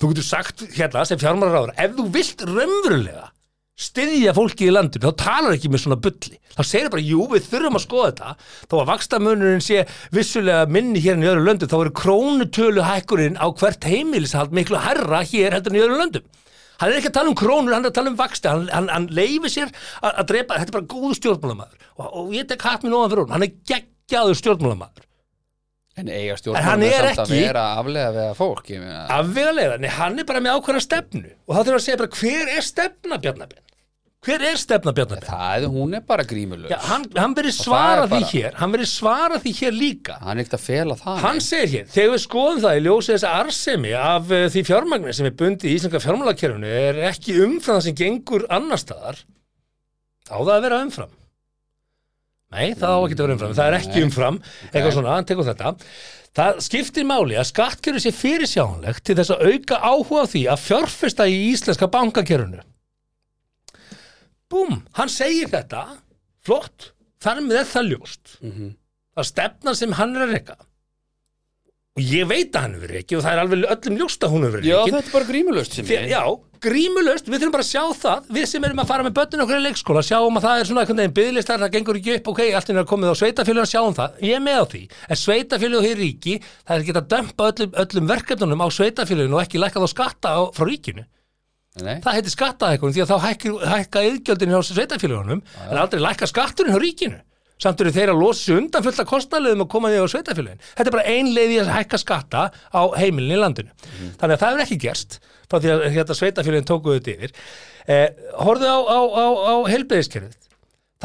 [0.00, 3.30] þú getur sagt hérna sem fjármálaráður ef þú vilt raunverulega
[3.74, 7.46] styðja fólki í landinu, þá talar ekki með svona bulli, þá segir bara, jú, við
[7.48, 8.34] þurfum að skoða þetta,
[8.70, 9.80] þó að vakstamönurinn sé
[10.14, 14.78] vissulega minni hér en í öðrum löndum þá er krónutölu hækkurinn á hvert heimilishald miklu
[14.84, 16.28] herra hér heldur en í öðrum löndum.
[16.78, 18.88] Hann er ekki að tala um krónur, hann er að tala um vaksta hann, hann,
[18.90, 21.90] hann leifir sér að, að drepa þetta er bara góðu stjórnmálamaður.
[21.98, 25.10] Og, og ég tek hatt mér nóðan fyrir hún, hann er geggjaður stjórnmálamaður
[26.00, 29.90] en eiga stjórnmálamenn er samt að vera að aflega við fólk ég meina, afvegalega, nei
[29.94, 32.66] hann er bara með ákveðna stefnu og þá þurfum við að segja bara hver er
[32.70, 33.60] stefna Bjarnabenn?
[34.24, 35.26] Hver er stefna Bjarnabenn?
[35.28, 38.90] það, hún er bara grímulös Já, hann, hann verið svara því bara- hér hann verið
[38.90, 41.46] svara því hér líka hann er ekkert að fela það hann nei.
[41.46, 45.14] segir hér, þegar við skoðum það í ljósi þess að arsemi af uh, því fjármagni
[45.14, 49.20] sem er bundið í íslenska fjármálakerfinu er ekki umfram það sem gengur annar staðar
[50.32, 51.12] á það að vera umfram
[52.52, 54.36] Nei, það á ekki að vera umfram, það er ekki umfram.
[54.70, 55.72] Eitthvað svona, hann tekur þetta.
[56.34, 61.26] Það skiptir máli að skattkjörðu sé fyrirsjánlegt til þess að auka áhuga því að fjárfesta
[61.30, 62.62] í íslenska bankakerfinu.
[64.50, 65.86] Búm, hann segir þetta.
[66.44, 68.36] Flott, þar með það ljóst.
[69.14, 70.56] Að stefna sem hann er að reyka
[71.94, 74.48] og ég veit að hann hefur ekki og það er alveg öllum ljóst að hún
[74.48, 76.22] hefur Já, ekki þetta er bara grímulöst sem Fyr, já,
[76.64, 78.28] grímulöst, við þurfum bara að sjá það.
[78.34, 80.82] Við sem erum að fara með börnin okkur í leikskóla sjáum að það er svona
[80.82, 84.16] einhvern veginn byggðlistar það gengur ekki upp, ok, allt er komið á sveitafélagin sjáum það,
[84.26, 87.50] ég er með á því, en sveitafélag og hér ríki, það er ekki að dömpa
[87.52, 91.04] öllum, öllum verkefnunum á sveitafélaginu og ekki lækka þá skatta á, frá ríkinu.
[91.84, 93.16] Nei, það heitir skattaðekun því að þá
[93.74, 97.18] hækka yðgjöldin hjá sveitafélagunum en aldrei lækka skatturinn hjá ríkinu
[97.62, 100.88] samt eru þeir að losa undan fullt af kostnaðlegum og koma því á sveitafélagin þetta
[100.88, 103.74] er bara ein leið í að hækka skatta á heimilin í landinu.
[104.20, 107.36] Þannig að það er ekki gerst frá því að hérna, sveitafélagin tókuðu þetta yfir.
[107.84, 108.08] Eh,
[108.40, 110.40] horfðu á, á, á, á helbreyðiskerfið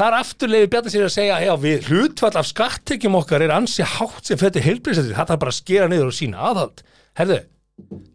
[0.00, 3.84] Það er afturleiði bjarni sér að segja já, við hlutfall af skattekjum okkar er ansi
[3.84, 6.80] hátt sem fyrir heilbreyðsætti það er bara að skera niður og sína aðhald.
[7.20, 7.36] Herðu,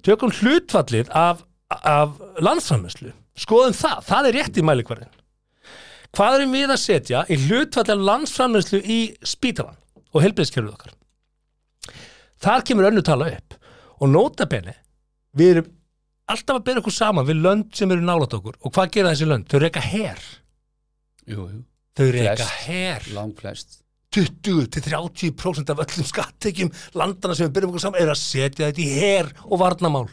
[0.07, 5.13] tökum hlutfallið af, af landsframöslu skoðum það, það er rétt í mælikvarðin
[6.15, 9.75] Hvað erum við að setja í hlutfall af landsframöslu í spítalan
[10.15, 10.93] og heilbreyðskerfið okkar?
[12.45, 13.57] Þar kemur önnu tala upp
[13.99, 14.75] og nota bene
[15.35, 15.71] við erum
[16.31, 18.55] alltaf að bera okkur saman við lönd sem eru nálat okkur.
[18.65, 19.47] Og hvað gera þessi lönd?
[19.51, 20.21] Þau reyka her.
[21.29, 21.59] Jú, jú,
[21.95, 22.61] Þau reyka Flest.
[22.65, 23.09] her.
[23.15, 23.81] Lang flest.
[24.15, 28.93] 20-30% af öllum skattekjum landana sem við byrjum okkur saman er að setja þetta í
[29.01, 30.05] her og varnamál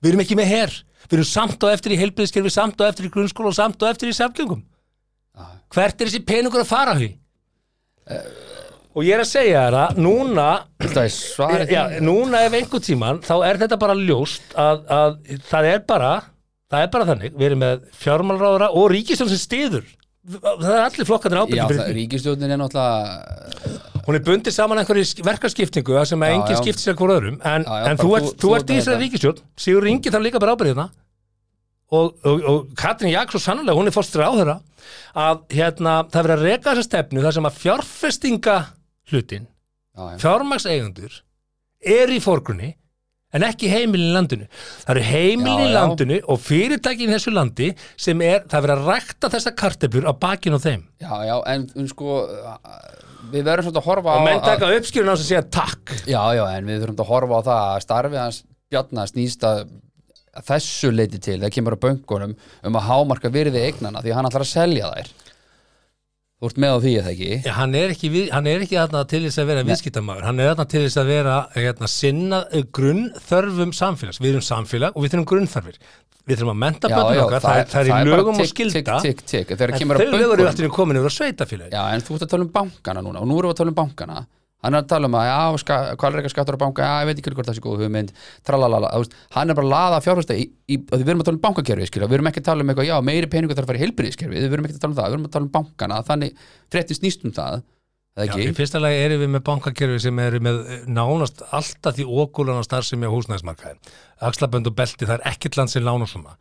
[0.00, 0.72] Við erum ekki með her
[1.08, 3.90] Við erum samt og eftir í heilbriðskerfi, samt og eftir í grunnskóla og samt og
[3.90, 4.62] eftir í samgjöngum.
[5.74, 7.10] Hvert er þessi peningur að fara því?
[8.94, 10.48] Og ég er að segja þér að núna
[11.66, 15.16] já, núna ef einhvern tíman þá er þetta bara ljóst að, að
[15.48, 16.12] það er bara
[16.70, 19.88] það er bara þannig, við erum með fjármálráðara og ríkistjón sem stiður
[20.24, 21.94] það er allir flokkarnir ábyrgir það, fyrir því.
[21.98, 27.14] ríkistjórnin er náttúrulega hún er bundið saman einhverju verkarskiptingu sem að enginn skiptir sér hvort
[27.18, 29.04] öðrum en, Já, já, en þú ert, þú- þú ert í þessari þetta.
[29.04, 30.86] ríkistjórn Sigur Ingi þarf líka bara ábyrðina
[31.94, 34.56] og, og, og Katrin Jaks og sannlega hún er fórstur á þeirra
[35.14, 38.56] að hérna, það er verið að reka þessa stefnu þar sem að fjárfestinga
[39.12, 40.18] hlutin já, já.
[40.24, 41.20] fjármagseigundur
[41.84, 42.72] er í fórgrunni
[43.34, 44.48] en ekki heimilin í landinu.
[44.84, 48.76] Það eru heimilin í landinu og fyrirtækin í þessu landi sem er, það er verið
[48.76, 50.84] að rækta þessa karteflur á bakinu á þeim.
[51.02, 52.18] já, já, en um, sko
[53.32, 55.96] við verðum svolítið að horfa á Og menn taka uppskjörun á þess að segja takk.
[56.04, 59.66] Já, já, en við þurfum að horfa á það að starfið hans Bjarnar snýst að
[60.34, 62.32] að þessu leiti til, það kemur á böngunum
[62.66, 65.12] um að hámarka virði eignana því hann ætlar að selja þær
[66.44, 69.00] Þú ert með á því eða ekki Já, hann er ekki, hann er ekki þarna
[69.08, 72.66] til þess að vera viðskiptamaður, hann er þarna til þess að vera hérna, sinna eh,
[72.76, 74.20] grunnþörfum samfélags.
[74.20, 75.80] Við erum samfélag og við þurfum grunnþörfir.
[76.28, 79.00] Við þurfum að menta bönnum okkar, það, það er í lögum og skilda.
[79.06, 79.56] tikk, tikk.
[79.56, 81.72] Þegar En þau að lögur eru allir komin yfir á sveitafélagi.
[81.72, 83.72] Já, en þú ert að tala um bankana núna og nú erum við að tala
[83.72, 84.20] um bankana
[84.64, 85.58] hann er að tala um að,
[86.00, 88.14] hvað er ekki skattur á banka já, ég veit ekki hvort það sé góð hugmynd
[88.48, 90.00] tralalala, þú veist, hann er bara að laða
[90.74, 92.88] og við erum að tala um bankakerfi, skilja, við erum ekki að tala um eitthvað,
[92.88, 95.10] já, meiri peningur þarf að fara í heilbriðiskerfi við erum ekki að tala um það,
[95.10, 97.62] við erum að tala um bankana þannig frétti snýst um það
[98.14, 102.04] Já, í fyrsta lagi erum við með bankakerfi sem eru með eh, nánast alltaf því
[102.06, 103.90] ógúlana starfsemi á húsnæðismarkaði.
[104.28, 106.36] Axlabönd og belti, það er ekkert land sem lána svona.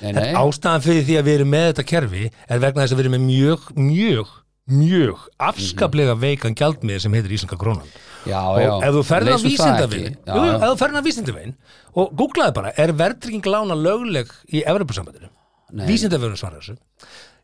[0.00, 2.96] nei, En nei, ástæðan fyrir því að við erum með þetta kerfi er vegna þess
[2.96, 4.32] að við erum með mjög, mjög,
[4.68, 7.88] mjög afskaplega veikan gjaldmiðir sem heitir Íslenska krónan.
[8.28, 9.52] já, Og já ef þú ferð á leysum það
[9.88, 11.54] vísindavinn, ef þú ferð á vísindavinn
[11.94, 15.30] og googlaði bara, er verðtrygging lána lögleg í Evropasambandinu?
[15.72, 15.86] Nei.
[15.88, 16.76] Vísindavinn svarar þessu.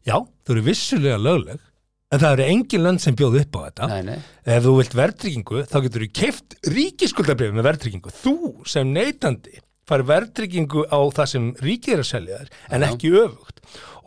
[0.04, 1.60] Já, þau eru vissulega lögleg,
[2.12, 3.88] en það eru engin lönd sem bjóð upp á þetta.
[3.88, 8.12] nei, nei, Ef þú vilt verðtryggingu, þá getur þú keift ríkiskuldabrifið með verðtryggingu.
[8.20, 8.34] Þú
[8.68, 12.88] sem neytandi fari verðtryggingu á það sem ríkið er að selja þér, en Já.
[12.92, 13.60] ekki öfugt.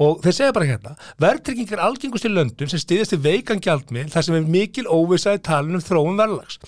[0.03, 4.11] Og þeir segja bara hérna, verðtrygging er algengust í löndum sem stiðist til veikan gjaldmið
[4.13, 6.59] þar sem er mikil óvissaði talin um þróum verðlags.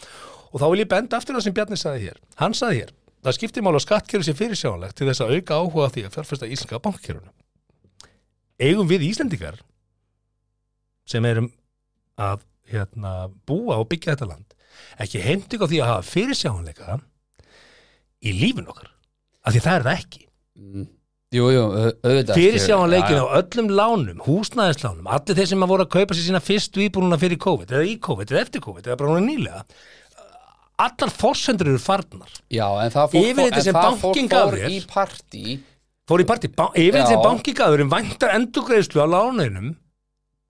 [0.50, 2.18] Og þá vil ég benda aftur það sem Bjarni sagði hér.
[2.42, 5.86] Hann sagði hér, það skiptir mál að skattkerfi sé fyrirsjáanlegt til þess að auka áhuga
[5.86, 7.34] á því að fjárfesta íslenska bankkerfunu.
[8.60, 9.60] Eigum við Íslendingar
[11.10, 11.52] sem erum
[12.20, 14.58] að hérna, búa og byggja þetta land
[15.02, 16.98] ekki heimting á því að hafa fyrirsjáanleika
[18.26, 18.90] í lífin okkar
[19.46, 20.26] af því það er það ekki
[20.60, 20.90] Mm.
[21.36, 22.36] Jú, jú, au- auðvitað.
[22.40, 26.42] Fyrirsjáanleikin Já, á öllum lánum húsnæðislánum, allir þeir sem að voru að kaupa sér sína
[26.42, 29.64] fyrstu íbúruna fyrir COVID eða í COVID eða eftir COVID eða bara núna nýlega
[30.80, 32.32] allar forsendur eru farnar.
[32.50, 35.60] Já, en það Yfirlitið en það fór þér- í partí.
[36.10, 39.76] Fór í partí, yfir þessi bankigaður um væntar endurgreiðslu á lánunum.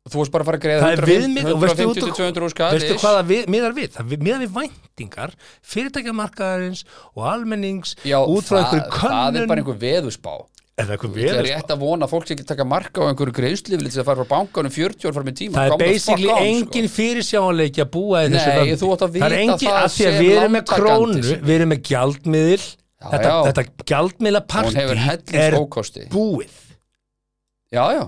[0.09, 2.49] Þú varst bara að fara að greiða Það er viðmið og veistu, 150 út- 200
[2.49, 3.89] skall veistu hvað það miðar við?
[3.93, 6.83] Það miðar við væntingar fyrirtækjamarkaðarins
[7.15, 10.33] og almennings Já, út frá einhverju það er könnun bara einhver veðusbá
[10.79, 14.01] það er rétt að vona að fólk sé ekki taka marka á einhverju greiðslifli til
[14.01, 16.49] að fara frá bankanum 40 ár fram í tíma það er basically on, sko.
[16.53, 18.77] engin fyrirsjáanleiki að búa í þessu Nei, landi.
[18.81, 21.55] þú átt að það er vita engin, að því að við erum með krónu við
[21.57, 22.61] erum með gjaldmiðil
[22.99, 23.37] Já, þetta, já.
[23.47, 26.57] þetta gjaldmiðla hellings er búið
[27.69, 28.03] Já, já,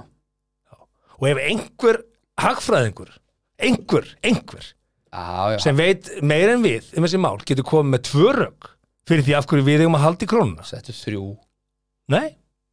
[1.22, 2.02] og ef einhver
[2.42, 3.12] hagfræðingur
[3.62, 5.58] einhver, einhver já, já.
[5.62, 8.72] sem veit meir en við um þessi mál getur komið með tvö rögg
[9.08, 11.26] fyrir því af hverju við eigum að halda í krónuna Settu þrjú,
[12.14, 12.28] nei,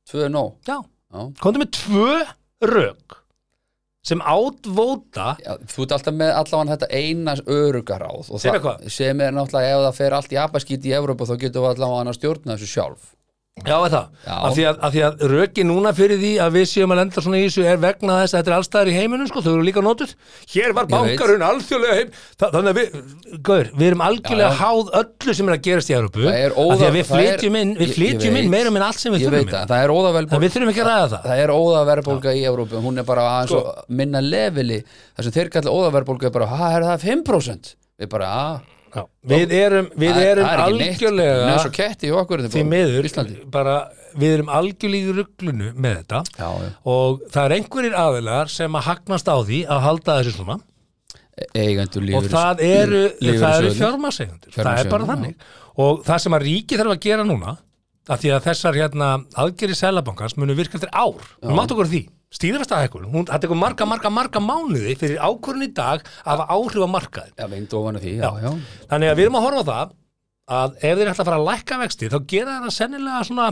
[0.08, 0.78] tvö er nóg já,
[1.12, 1.22] Já.
[1.42, 2.12] komdu með tvö
[2.68, 3.18] rögg
[4.08, 8.88] sem átvóta Já, þú ert alltaf með allavega þetta einas örugaráð og Segðu það, hvað.
[8.94, 12.12] sem er náttúrulega ef það fer allt í abaskít í Evrópu þá getum við allavega
[12.14, 13.08] að stjórna þessu sjálf
[13.66, 14.06] Já, það.
[14.24, 14.34] Já.
[14.38, 17.44] Af því, að, að röki núna fyrir því að við séum að lenda svona í
[17.46, 20.14] þessu er vegna þess að þetta er allstæðar í heiminum sko, þau eru líka notuð.
[20.54, 22.12] Hér var bankarun alþjóðlega heim.
[22.38, 22.96] Þa, þannig að við,
[23.48, 24.60] gaur, við erum algjörlega Já, já.
[24.62, 26.24] háð öllu sem er að gerast í Európu.
[26.28, 28.50] Það Af því að við það flytjum inn, inn veit.
[28.54, 29.54] meira minn allt sem við þurfum inn.
[29.58, 31.28] að það er En óðaverðbólga við þurfum ekki að ræða það.
[31.28, 33.58] Það er óðaverðbólga í Evrópu hún er bara Sko.
[33.58, 37.72] og minna leveli það sem þeir kalla óðaverðbólga er bara, ha, er það 5%?
[37.98, 39.02] Við bara, að Já.
[39.32, 41.36] Við erum, við það erum það er algjörlega
[42.54, 42.62] því
[43.08, 43.36] Íslandi.
[43.54, 43.76] bara,
[44.18, 46.22] við erum algjörlega í rugglunu með þetta.
[46.38, 50.36] Já, já, og það er einhverjir aðilar sem að hagnast á því að halda þessu
[50.38, 50.58] svona.
[51.54, 55.48] Eigendur og lífur það eru, eru fjármasegundur það er bara þannig.
[55.78, 57.52] Og það sem að ríki þarf að gera núna
[58.08, 61.20] að því að þessar hérna, aðgeri selabankans munu virka eftir ár.
[61.44, 62.00] Við máttu okkur því,
[62.36, 66.84] stýðrastahækun hún það tekur marga, marga, marga mánuði fyrir ákvörðin í dag að hafa áhrif
[67.96, 68.50] af því, já, já,
[68.90, 69.94] þannig að við erum að horfa það
[70.58, 73.48] að ef þeir ætla að fara að lækka vexti þá gera það sennilega svona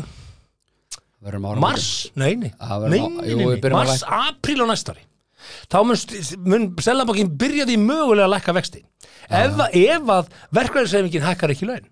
[1.61, 3.61] mars, nei, nei, Það nei, verður á- nei, jú, nei, við nei.
[3.65, 5.03] byrjum að mars, apríl á næstari
[5.73, 6.01] þá mun,
[6.53, 8.81] mun selabankin byrjaði mögulega að lækka vexti.
[9.27, 11.85] Ef, að- ef að verkvæðisreifingin hækkar ekki laun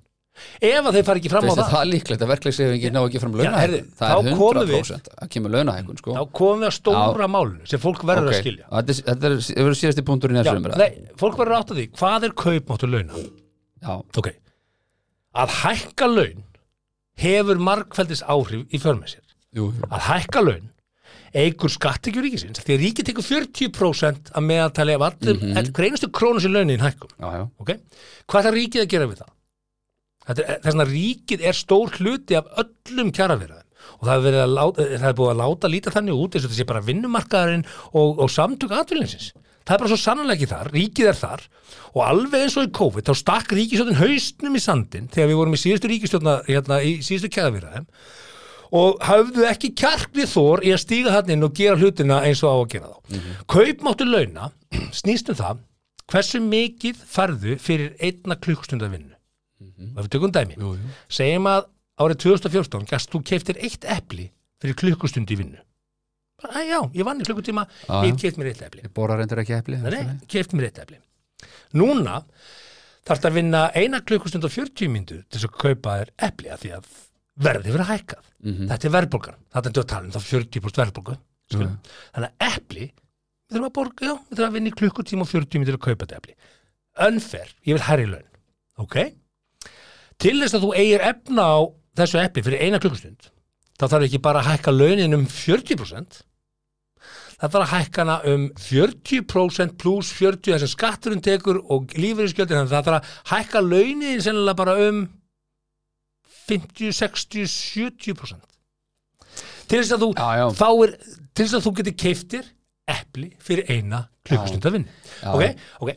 [0.58, 3.20] ef að þeir fara ekki fram á það það er líklegt að verklegsefingin ná ekki
[3.22, 6.16] fram launahækun Það er þá komum við- 100% að kemur launahækun sko.
[6.16, 9.30] þá komum við að stóra málinu sem fólk verður Ok, að skilja Þetta er, þetta
[9.30, 12.26] er, er síðasti punkturinn í Já, þessu umræðu nei, fólk verður átt að því, hvað
[12.28, 13.24] er kaupmáttur launa?
[13.84, 14.30] Já, ok,
[15.44, 16.44] að hækka laun
[17.24, 19.90] hefur margfældis áhrif í för með sér jú, jú.
[19.90, 20.70] að hækka laun
[21.34, 25.70] eigur skattekjur ríkisins því að ríkið tekur 40% að meðaltali af allum, mm -hmm.
[25.74, 27.70] greinustu krónu sem launin hækkum, já, já, ok?
[28.30, 29.30] Hvað er ríkið að gera við það?
[30.24, 33.62] Þetta er, þess að ríkið er stór hluti af öllum kjaraverðum
[33.98, 36.66] og það er, láta, það er búið að láta líta þannig út eins og sé
[36.68, 39.32] bara vinnumarkaðurinn og, og samtök atvinninsins.
[39.64, 41.44] Það er bara svo sannlega ekki þar, ríkið er þar
[41.94, 45.56] og alveg eins og í COVID þá stakk ríkistjóðin haustnum í sandin þegar við vorum
[45.56, 47.87] í síðustu ríkistjóðna hérna, í síðustu kjaraverðum
[48.74, 52.52] og hafðu ekki kjarklið þór í að stíga hann inn og gera hlutina eins og
[52.52, 53.20] á að gera þá.
[53.54, 54.50] Kaupmáttu launa
[55.00, 55.64] snýst um það
[56.12, 59.13] hversu mikið farðu fyrir einna klukkstunda vinnu.
[59.60, 60.94] Og ef við tökum dæmi, jú, jú.
[61.08, 61.68] segjum að
[62.02, 64.26] árið 2014 gast þú keiftir eitt epli
[64.60, 65.60] fyrir klukkustund í vinnu.
[66.44, 68.82] "Æ, já, ég vann í klukkutíma, Já, ég keift mér eitt epli.
[68.82, 70.98] Ég borða reyndir ekki epli Nei, keift mér eitt epli.
[71.74, 72.24] Núna
[73.06, 76.58] þarf að vinna eina klukkustund og 40 myndu til þess að kaupa þér epli að
[76.64, 76.84] því að
[77.44, 78.24] verði fyrir hækkað.
[78.44, 78.68] Mhm.
[78.68, 79.38] Þetta er verðbólgan.
[79.54, 81.16] Þetta er að tala um það 40% verðbólgu.
[81.44, 81.78] skilurðu.
[82.14, 85.28] Þannig að epli, við þurfum að borga, já, við þurfum að vinna í klukkutíma og
[85.28, 86.34] 40 myndu til að kaupa þetta epli.
[87.04, 88.28] Unfair, ég vil herri laun.
[88.78, 88.96] Ok?
[90.22, 91.59] Til þess að þú eigir efna á
[91.98, 93.29] þessu epli fyrir eina klukkustund,
[93.79, 96.20] þá þarf ekki bara að hækka launin um 40%,
[97.35, 102.61] það þarf að hækka hana um 40% pluss 40 þess að skatturinn tekur og lífeyriskjöldin
[102.62, 105.05] þannig að það þarf að hækka launin sennilega bara um
[106.44, 108.50] 50, 60, 70%
[109.70, 110.46] til þess að þú Já, já.
[110.61, 110.90] fáir,
[111.35, 112.50] til þess að þú getur keiftir
[112.94, 114.96] epli fyrir eina klukkustund að vinna.
[115.33, 115.94] Ok, ok.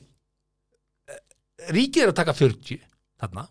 [1.76, 2.80] Ríkið er að taka 40
[3.20, 3.44] þarna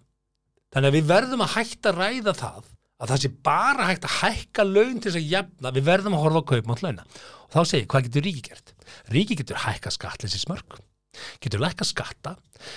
[0.76, 4.18] þannig að við verðum að hætta að ræða það að það sé bara hægt að
[4.20, 7.06] hækka laun til þess að jafna, við verðum að horfa á kaupmátt launa.
[7.46, 8.72] Og þá segir, hvað getur ríkið gert?
[9.12, 10.78] Ríkið getur hækka skattleysi smörg
[11.40, 12.34] getur lækka skatta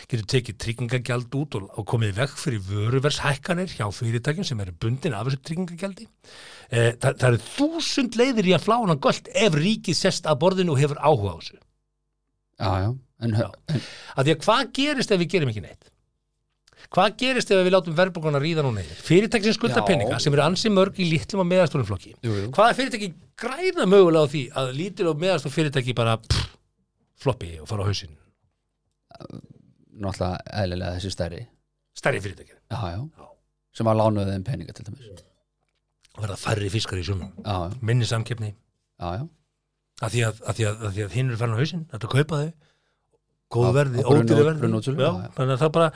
[0.08, 5.16] getur tekið tryggingagjald út og, og komið veg fyrir vöruvershækkanir hjá fyrirtækjum sem eru bundin
[5.18, 10.00] af þessu tryggingagjaldi eh, það, það eru þúsund leiðir í að flána göld ef ríkið
[10.00, 11.60] sest að borðinu og hefur áhuga á þessu.
[12.60, 12.90] Já, já,
[13.24, 13.84] en, en
[14.16, 15.92] að því að hvað gerist ef við gerum ekki neitt
[16.88, 19.02] hvað gerist ef við látum verðbólguna ríða núna yfir?
[19.06, 19.86] Fyrirtæki sem skulda Já.
[19.90, 22.14] peninga sem eru ansi mörg í litlum og meðastórum flokki.
[22.56, 26.54] Hvaða fyrirtæki græða mögulega á því að lítil og meðastór fyrirtæki bara pff,
[27.24, 28.16] floppi og fara á hausinn?
[30.00, 31.42] Náttúrulega eðlilega þessi stærri.
[32.00, 32.56] Stærri fyrirtæki.
[32.72, 33.28] Já, já, Já.
[33.76, 35.10] sem að lánuðu þeim peninga til dæmis.
[35.10, 35.26] Já,
[36.16, 37.34] og verða færri fiskar í sumum.
[37.44, 38.54] Já, minni samkeppni.
[39.00, 39.28] Já, já.
[40.00, 42.12] Að því að, að, því að, að, því að hinn eru farin á hausinn þetta
[42.14, 42.52] kaupa þau.
[43.50, 44.70] Góð Já, verði, ódýri verði.
[44.70, 45.30] Já, já, já.
[45.36, 45.88] þannig að það bara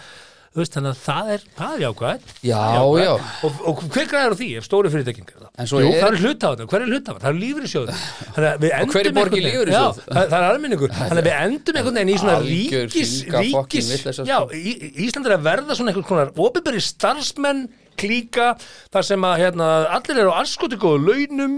[0.61, 2.61] veist, þannig að það er, það er jákvæð Já,
[3.03, 3.13] já.
[3.47, 5.83] og, og hver græður því ef stóri fyrirtækin gera En það?
[5.83, 7.21] Jú, er- það eru hlutafar, hver er hlutafar?
[7.23, 9.47] Það að við endum hver er borgið?
[9.73, 13.89] Já, það, er almenningur Þannig að við endum einhvern veginn í svona ríkis, ríkis
[14.23, 14.61] Já, sko.
[15.07, 17.65] Ísland er að verða svona einhvern konar opinberi starfsmenn
[17.99, 18.53] klíka
[18.93, 21.57] þar sem að hérna, allir eru á arskoti góðu launum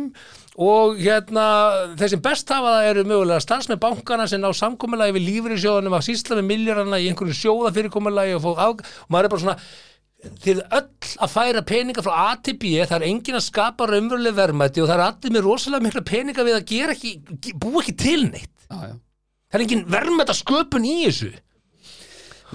[0.56, 1.46] og hérna
[2.00, 6.06] þeir sem best hafa það eru mögulega starfsmenn bankana sem ná samkomulagi við lífriðsjóðanum að
[6.08, 9.58] sýsla með milljarana í einhverju sjóðafyrirkomulagi og, og maður er bara svona
[10.48, 14.38] er öll að færa peninga frá A til B það er engin að skapa raunveruleg
[14.38, 17.12] verðmæti og það er allir með rosalega mikla peninga við að gera ekki,
[17.60, 18.54] búa ekki til neitt.
[18.66, 18.96] Já, já.
[19.52, 21.32] það er engin verðmæta sköpun í þessu.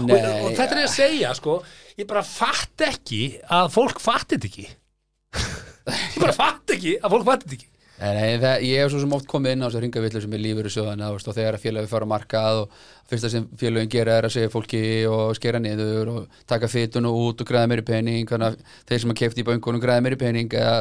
[0.00, 1.60] Og, Nei, og þetta er að segja sko,
[2.00, 4.70] ég bara fatt ekki að fólk fattit ekki.
[5.90, 7.69] Ég bara fatt ekki að fólk fattit ekki
[8.00, 10.40] Nei, nei, það, ég hef svo sem oft komið inn á þessu ringavillu sem er
[10.40, 12.78] lífur í sjóðana og þegar að félagi fara markað og
[13.10, 17.18] fyrsta sem félagin gera er að segja fólki og skera niður og taka fytun og
[17.26, 20.18] út og græða meiri pening þannig að þeir sem að kefti í böngunum græða meiri
[20.22, 20.78] pening eða,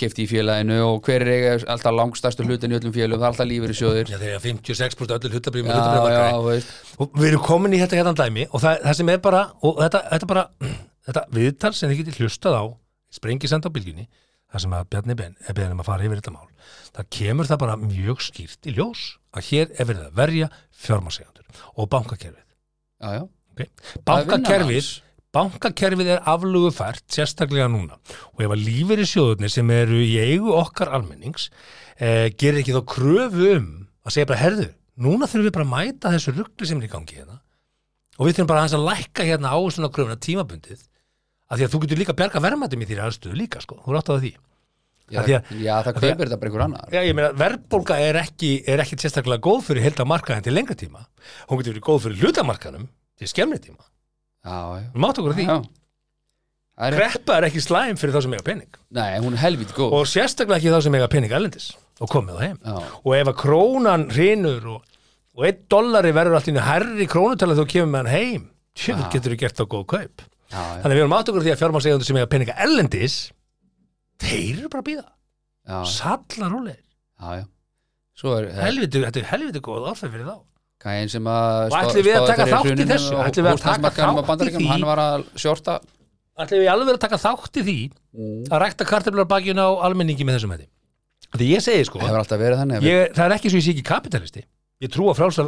[0.00, 3.34] kefti í félaginu og hver er eiga alltaf langstærstu hlutin í öllum félagum, það er
[3.34, 6.74] alltaf lífur í sjóðir Já, þeir eru 56% öllu hlutabrýmum Já, já, þú veist.
[6.96, 9.46] Og við erum komin í þetta hérna dæmi og það, það sem er bara,
[9.84, 10.48] þetta, þetta bara
[11.10, 12.64] þetta viðtal sem þið getið hlustað á
[13.14, 14.08] sprengisend á bylginni
[14.54, 16.53] það sem að Bjarni Ben er beðin um að fara yfir þetta mál
[16.94, 20.50] það kemur það bara mjög skýrt í ljós að hér er verið að verja
[20.84, 22.44] fjármasegandur og bankakerfið.
[23.02, 23.24] Já, já,
[23.54, 23.68] okay?
[23.68, 24.92] Er bankakerfið
[25.34, 27.98] bankakerfið er aflugu fært sérstaklega núna.
[28.36, 31.48] Og ef að lífeyri sjóðunni sem eru í eigu okkar almennings
[31.98, 33.68] eh, gerir ekki þá kröfu um
[34.04, 34.68] að segja bara herðu,
[35.00, 37.40] núna þurfum við bara að mæta þessu ruggli sem er í gangi hérna
[38.14, 40.82] og við þurfum bara aðeins að lækka hérna áherslunar kröfuna tímabundið
[41.48, 44.12] af því að þú getur líka bjarga verðmættum í þýri aðstöðu líka sko, þú rátt
[44.12, 44.34] á því
[45.10, 46.88] já, að- já það kaupir þetta bara einhver annar.
[46.92, 51.04] Já, ég meina, verðbólga er ekki, er ekki sérstaklega góð fyrir heldamarkaðin til lengra tíma.
[51.50, 52.88] Hún getur verið góð fyrir hlutamarkaðnum
[53.18, 53.84] til skemmri tíma,
[54.44, 55.48] Já, já, við mátt okkur á því.
[56.74, 58.70] Er, Kreppa er ekki slæm fyrir þá sem eiga pening.
[58.90, 59.92] Nei, hún er helvít góð.
[59.94, 61.68] Og sérstaklega ekki þá sem eiga pening erlendis
[62.02, 62.56] og komið á heim.
[62.66, 64.80] Já, og ef að krónan hrinur og,
[65.38, 69.04] og einn dollari verður allt í einu herri krónutala þú kemur með hann heim tjöfn
[69.06, 69.10] Já.
[69.14, 70.24] getur þú gert á góð kaup.
[70.50, 73.14] Já, já, þannig að við erum átt okkur því að fjármálsegjöndur sem eiga peninga erlendis
[74.24, 76.56] þeir eru bara að býða já, sallar
[77.40, 77.44] já.
[78.14, 80.36] Svo er helviti, þetta er helviti góð áfæð fyrir þá.
[81.34, 83.14] Að Og ætlum við að taka þátt í þessu?
[83.16, 84.66] og Ætlum við að taka þátt í því?
[84.70, 85.76] Hann var að sjórta
[86.44, 87.76] ætlum við alveg að taka þátt í því
[88.50, 90.68] að rækta kartöflar bakjun á almenningi með þessum hætti?
[91.34, 93.72] Því ég segi sko hefur alltaf verið þannig ég, það er ekki svo ég sé
[93.74, 94.44] ekki kapitalisti.
[94.84, 95.46] Ég trú á frálsa,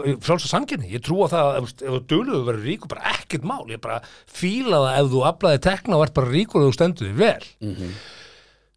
[0.49, 3.45] samkynni ég trú á það að ef þú- ef þú dugluðu verður ríkur bara ekkert
[3.47, 6.75] mál, ég bara fíla það ef þú aflaði tekna og ert bara ríkur og þú
[6.79, 7.45] stendur þig vel.
[7.61, 7.91] Mhm.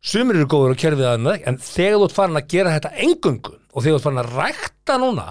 [0.02, 2.92] Sumir eru góður og kerfið að með en þegar þú ert farin að gera þetta
[3.06, 5.26] engungu og þegar þú ert farin að rækta núna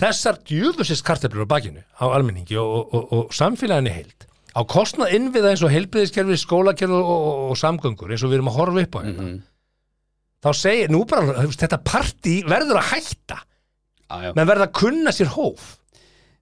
[0.00, 5.12] þessar djúfusist kartöflur á bakinu á almenningi og, og, og, og samfélaginu heild á kostnað
[5.18, 8.84] innviða eins og heilbriðiskerfi, skólakerfi og, og, og samgöngur eins og við erum að horfa
[8.86, 9.38] upp á hérna Mhm.
[10.40, 13.36] þá segir, nú bara, þetta partí verður að hætta.
[14.34, 15.74] Menn verða að kunna sér hóf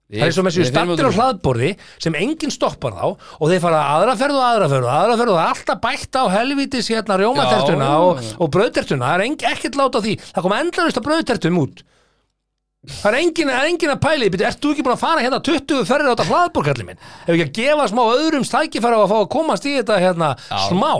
[0.09, 1.69] það er svo með sér stattir á hlaðborði
[2.01, 5.33] sem enginn stoppar þá og þeir fara aðra ferð og aðra ferð og aðra ferð
[5.35, 10.01] og alltaf bætt á helvítis hérna rjómatertuna og, og brauðtertuna, það er eng, ekkert láta
[10.01, 10.15] á því.
[10.33, 11.85] Það kom endlarist á brauðtertum út.
[12.89, 16.09] Það er enginn, enginn að pæli ert þú ekki búin að fara hérna 20 ferðir
[16.09, 19.17] á þetta hlaðborg allir minn, ef ekki að gefa smá öðrum stækifæra á að fá
[19.19, 20.93] að komast í þetta hérna smá,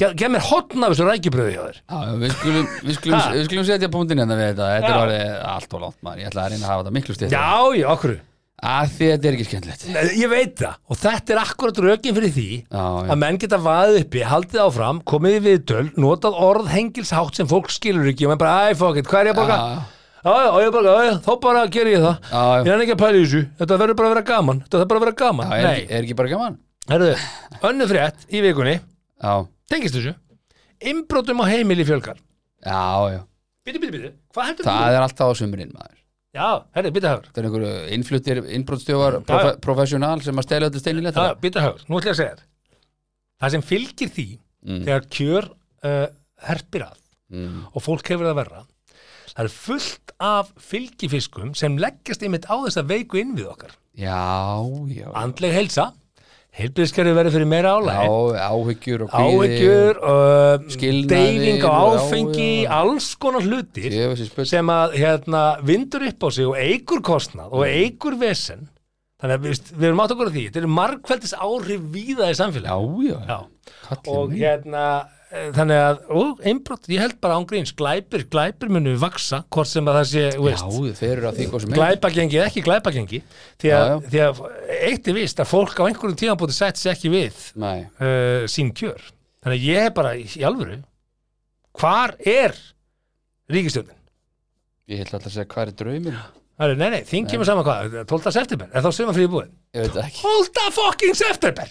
[0.00, 1.78] gef mér hotna af þessu rækjubröði á þér.
[1.82, 4.68] Já, já, við skulum, við skulum, við skulum setja punktin hérna við þetta.
[4.76, 4.94] Þetta Já.
[4.96, 6.20] er orðið allt og langt maður.
[6.22, 7.48] Ég ætla að reyna að hafa þetta miklu stið já,
[7.82, 8.14] já, okkur
[8.62, 9.84] Að því þetta er ekki skemmtilegt.
[9.90, 13.58] Já, ég veit það, og þetta er akkurat rökin fyrir því já, að menn geta
[13.58, 18.30] vaðið uppi, haldið áfram komið í viðtöl, notað orð hengilshátt sem fólk skilur ekki og
[18.30, 19.56] menn bara, æ, fuck it, hvað er ég að borga?
[19.58, 22.28] já, Já, já, ég borga, já, já, þá bara ger ég það.
[22.30, 22.74] Já, ég já.
[22.76, 24.60] er ekki að pæla í þessu, þetta verður bara að vera gaman.
[24.62, 26.58] Þetta verður bara að vera gaman, Já, er, nei, ekki- er ekki bara gaman?
[26.92, 27.10] herðu
[27.72, 28.76] önnu frétt í vikunni,
[29.22, 29.34] Já,
[29.72, 30.14] tengist þessu?
[30.92, 32.20] Innbrotum á heimili fjölgar.
[32.62, 33.20] Já, já.
[33.62, 35.98] Býtu, býtu, býtu, hvað heldur Það er alltaf á sumurinn maður.
[36.32, 40.80] Já, herðu, býtu hagur Það er einhverju innfluttir innbrotstjófar profe professional sem að stela þetta
[40.82, 42.48] stein í Já, býtu hagur, nú ætla ég að segja þér.
[43.42, 44.26] Það sem fylgir því
[44.62, 44.84] Mm.
[44.86, 45.48] þegar kjör
[45.82, 46.04] uh,
[46.46, 46.98] herpir að
[47.34, 47.62] mm.
[47.74, 48.60] og fólk hefur það verra
[49.32, 53.72] það er fullt af fylgifiskum sem leggjast einmitt á þess að veiku inn við okkar.
[53.98, 55.08] Já, já.
[55.18, 55.88] Andleg heilsa,
[56.58, 62.70] heilbriðskerfi verður fyrir meira álæg Já, áhyggjur og áhyggjur, uh, deyfing og- áfengi já, já.
[62.80, 63.96] alls konar hlutir
[64.44, 68.68] sem að hérna, vindur upp á sig og eigur kostnað og eigur vesen.
[69.22, 70.44] Þannig að við, við erum átt okkur á því.
[70.50, 73.38] Þetta eru margfældis áhrif víða í Já, samfélagi já, Já.
[73.86, 74.86] Kallinn og hérna
[75.56, 79.86] þannig að, og einbrott, ég held bara án gríns glæpir, glæpir munu vaksa hvort sem
[79.88, 82.64] að það sé, veist Já, þeir eru að því hvað sem er glæpagengi eða ekki
[82.66, 83.20] glæpagengi
[83.62, 84.10] því að, Já, já.
[84.12, 84.42] því að
[84.90, 88.74] eitt er vist að fólk á einhverjum tíðanbúti sætt sér ekki við Nei, uh, sín
[88.76, 89.00] kjör
[89.42, 90.78] þannig að ég er bara í, í alvöru
[91.80, 92.52] hvar er
[93.52, 93.96] ríkistjórnin?
[94.92, 96.20] ég held alltaf að segja hvað er draumir
[96.62, 98.26] Það er, nei, nei, þing kemur saman hvað, 12.
[98.36, 99.54] september er þá sumafríði búin?
[99.74, 100.66] Ég veit ekki 12.
[100.76, 101.70] fucking september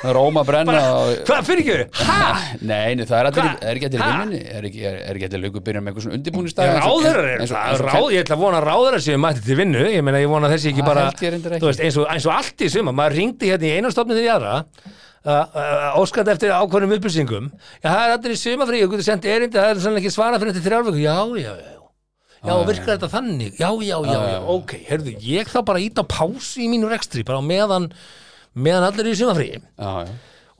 [0.00, 1.10] Það óma að brenna og...
[1.28, 1.98] hvað, fyrir ekki verið?
[2.08, 2.44] Hæ?
[2.64, 4.38] Nei, það er, allir, er ekki allir vinnunni?
[4.48, 8.38] Er ekki, ekki allir löngu byrjað með eitthvað svona undirbúnistæð Ráðherrar er það, ég ætla
[8.38, 10.86] að vona að ráðherrar séu mætti til vinnu, ég meina ég vona að þessi ekki
[10.86, 14.16] bara, veist, eins og, eins og allt í suma, maður ringdi hérna í einu stofnum
[14.16, 17.52] til í aðra, uh, uh, óskandi eftir ákvörnum upplýsingum,
[17.82, 21.04] já, það er allir í sendt erindi, það er sannlega ekki svara fyrir þetta þrjálfvíku,
[21.04, 21.76] já, já, já,
[22.40, 26.00] já, og virkar þetta þannig, já, já, já, já, ok, herðu, ég þá bara ít
[26.00, 27.90] á pási í mínu rekstri, bara á meðan,
[28.58, 29.48] meðan allir eru í sumafrí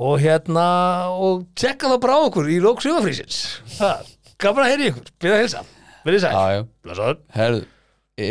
[0.00, 0.64] og hérna,
[1.12, 3.42] og tjekka þá bara á okkur í lók sumafrísins,
[3.76, 4.08] það,
[4.40, 5.62] gaman að heyri ykkur, byrja að hilsa,
[6.06, 6.34] verið sæl,
[6.86, 7.20] blessaður.
[7.36, 7.62] Herðu,
[8.16, 8.30] e,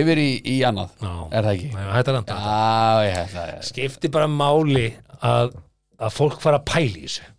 [0.00, 0.94] yfir í, í annað.
[1.02, 1.12] Já.
[1.30, 1.70] Er það ekki?
[1.74, 2.18] Nei, held það
[3.70, 4.88] skipti bara máli
[5.20, 5.56] að,
[5.98, 7.26] að fólk fara að pæla í þessu.
[7.26, 7.33] Það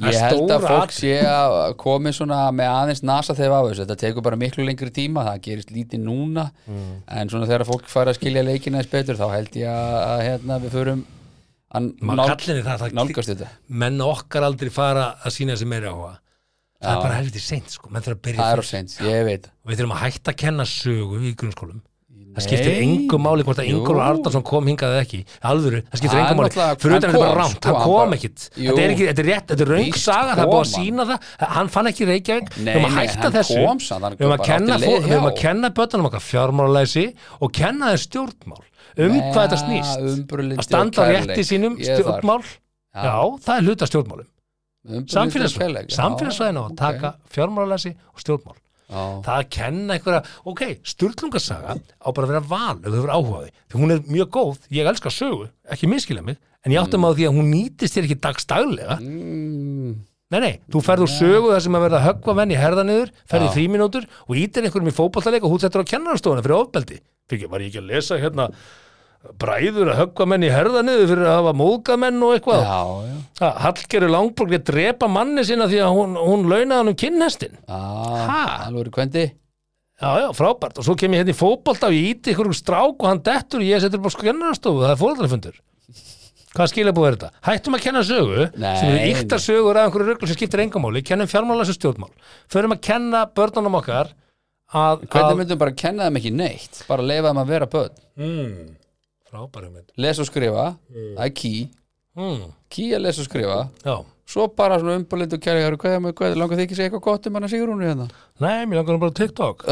[0.00, 3.96] Ég held að fólk sé að komi svona með aðeins nasa þegar af þessu, þetta
[4.00, 6.46] tekur bara miklu lengri tíma, það gerist lítið núna.
[6.66, 6.94] Mm.
[7.12, 10.24] en svona þegar fólk fara að skilja leikina eins betur þá held ég að, að
[10.28, 11.04] hérna, við förum
[11.72, 11.92] að
[12.96, 13.52] nálgast þetta.
[13.68, 16.16] menn okkar aldrei fara að sína þessi meiri áhuga.
[16.82, 19.24] Það er bara helviti seint sko, menn þurfa að byrja Það er á seint, ég
[19.28, 19.44] veit.
[19.62, 21.82] Og við þurfum að hætta að kenna sögu í grunnskólum
[22.32, 23.68] það skiptir engum máli hvort að.
[23.72, 25.20] Ingólfur Arnarsson kom hingað eða ekki.
[25.50, 26.52] Alvöru, það skiptir engum máli.
[26.52, 28.46] fyrir utan þetta er bara rámt, sko, hann kom ekkit.
[28.56, 30.70] Þetta er, ekki, þetta er rétt, þetta er raung Víst saga það er búið að
[30.72, 31.30] sína það.
[31.56, 32.50] Hann fann ekki Reykjavík.
[32.56, 33.60] Við höfum að hætta þessu.
[34.16, 37.06] við höfum að kenna, börnunum okkar fjármálalæsi
[37.40, 38.62] og kenna þeir stjórnmál.
[38.92, 40.02] Um Nei, hvað þetta snýst.
[40.52, 41.48] að standa rétti kærleik.
[41.48, 42.42] sínum stjórnmál.
[42.92, 43.16] Já.
[43.40, 44.28] það er hluta stjórnmálum.
[44.82, 48.58] Samfélagsvæðin á að taka fjármálalæsi og stjórnmál.
[48.92, 50.22] Það að kenna einhverja,
[50.52, 50.62] ok,
[50.92, 53.80] Sturlungasaga á bara að vera val ef þú hefur áhugaði því.
[53.80, 57.28] Hún er mjög góð, ég elska sögu ekki miskilja mig, en ég áttum á því
[57.28, 58.98] að hún nýtist þér ekki dagstaglega.
[59.00, 59.96] Mm,
[60.34, 63.12] nei, nei, þú ferð úr sögu þar sem að verða höggva menn í herða niður,
[63.30, 63.54] ferð í Já.
[63.56, 67.00] fríminútur og ítir einhverjum í fótballtaleik og hún settur á kennarastofuna fyrir ofbeldi,
[67.32, 68.50] fyrir var ég ekki að lesa hérna
[69.42, 72.64] bræður að höggva menn í herða niður fyrir að hafa móðgað menn og eitthvað.
[72.66, 73.20] Já, já.
[73.42, 77.56] Það, Hallgerður Langborg að drepa manni sinna því að hún, hún launaði hann um kinnhestin.
[77.70, 78.66] Ah?
[78.66, 79.26] Alveg eru kvendi.
[80.02, 80.80] Já, já, frábært.
[80.82, 83.22] Og svo kem ég hérna í fótbolta og ég íti ykkur um strák og hann
[83.22, 85.60] dettur og ég setur bara skennarastofu það er fórhaldarfundur
[86.52, 87.30] Hvað skilja búið er þetta?
[87.46, 91.00] Hættum að kenna sögu Nei, sem eru yktar sögur af einhverju ruglu sem skiptir engamáli
[91.06, 92.10] kennum fjármála sem stjórnmál.
[92.52, 94.10] Förum að kenna börnunum okkar
[94.68, 96.82] að, Hvernig að myndum bara kenna þeim ekki neitt?
[96.90, 97.96] Bara leifa þeim að vera börn.
[98.20, 98.58] Mm,
[99.32, 101.62] Frábæri mynd Lesa og skrifa, það er key.
[102.18, 103.60] Mm, Key að lesa og skrifa.
[103.86, 103.94] Já,
[104.32, 107.48] Svo bara svona umbúlind og kæri langar þið ekki að segja eitthvað gott um hana
[107.50, 108.06] Sigrúnu hérna?
[108.40, 109.64] Nei, mér langar nú bara TikTok.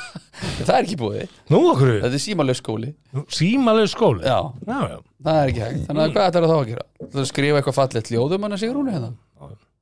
[0.66, 1.34] Það er ekki búið.
[1.52, 2.90] Nú okkur, Þetta er símaleg skóli.
[3.36, 4.24] Símalegu skóli?
[4.24, 4.96] Já, já, já.
[5.26, 5.82] það er ekki hægt.
[5.88, 6.84] Þannig að hvað ætlar það þá að gera?
[7.02, 9.10] Það að skrifa eitthvað fallegt ljóð um hana Sigrúnu hérna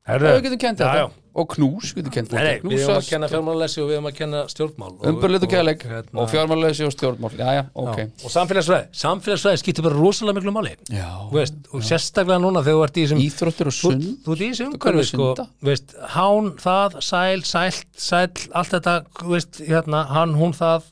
[0.09, 1.01] Herðu, Það við getum kent já, þetta.
[1.05, 1.25] já.
[1.39, 3.95] Og knús, við getum kent Nei, nei, þetta við höfum að kenna fjármálalessi og við
[3.99, 5.83] höfum að kenna stjórnmál umbúlind og kærleik.
[5.87, 7.31] hérna- Og fjármáleysi og stjórnmál.
[7.39, 7.99] Jæja, ok.
[7.99, 10.73] Já, og samfélagsfræði, samfélagsfræði skiptir bara rosalega miklu máli.
[10.91, 14.03] Já, Þú veist, og sérstaklega núna þegar þú ert í þessum íþróttir og sund.
[14.25, 15.29] þú ert í þessum umhverfi sko,
[16.17, 20.83] hán, það, sæl, sælt, sæl allt þetta, þú veist, hérna hann, hún, það,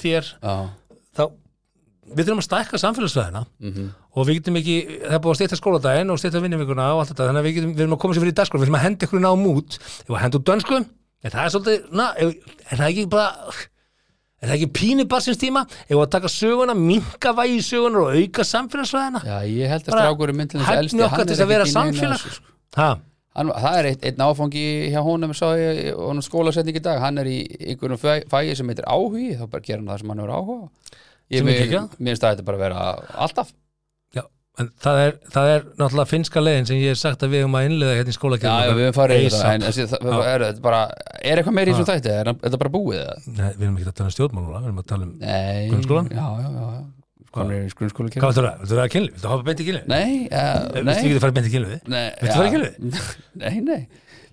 [0.00, 0.32] þér.
[0.42, 0.56] Já,
[2.14, 3.86] við þurfum að stækka samfélagsfræðina mhm
[4.16, 7.10] og við getum ekki, það er búið að stýta skóladaginn og stýta vinnivíkuna og allt
[7.12, 8.76] þetta, þannig að við getum við erum að koma sér fyrir í dagskóla, við erum
[8.78, 9.76] að henda ykkur náum út.
[9.76, 10.78] Ef að henda út dönsku,
[11.26, 13.26] en það er svolítið na, er það ekki bara
[14.40, 15.64] er það ekki pínu barsins tíma?
[15.84, 19.22] Ef að taka söguna, minka vægi sögunar og auka samfélagsfræðina?
[19.26, 20.00] Já, ég held að
[20.40, 22.24] myndin þessi hæfni elsti hann er neinu samfélag.
[22.24, 22.54] sko.
[22.80, 22.88] ha,
[23.36, 27.00] hann, Það er eitt, einn áfangi hjá honum og skólasetning í dag.
[27.04, 27.38] Hann er í
[27.72, 30.70] einhverjum fæ- fæi sem heitir áhugi þá bara hann það sem hann hefur áhuga
[31.30, 31.86] Sem er geggjað.
[31.98, 32.82] mér finnst það þetta bara að vera
[33.26, 33.48] alltaf
[34.16, 34.22] já,
[34.62, 37.56] en það er, það er náttúrulega finska leiðin sem ég hef sagt að við höfum
[37.58, 40.06] að innlega hérna í Já, skólakefnum já, við höfum farið yfir það en þessi, það,
[40.06, 40.18] Já.
[40.34, 40.82] er, þetta bara,
[41.20, 43.16] er eitthvað meira í þessu þætti er þetta bara búið eða?
[43.26, 45.66] Nei, við erum ekki að tala um stjórnmál núna, við erum að tala um Nei,
[45.72, 46.12] Grunnskólann?
[46.14, 46.84] Já, já, já, já.
[47.36, 48.60] Hvað viltu það?
[48.62, 49.10] Viltu það að kynli?
[49.12, 49.80] Viltu hoppa beint í kynli?
[49.90, 51.78] Nei, uh, nei ekki að fara beint í kynli?
[51.92, 52.36] Nei, Viltu já.
[52.38, 53.00] fara í kynlið?
[53.42, 53.82] Nei, nei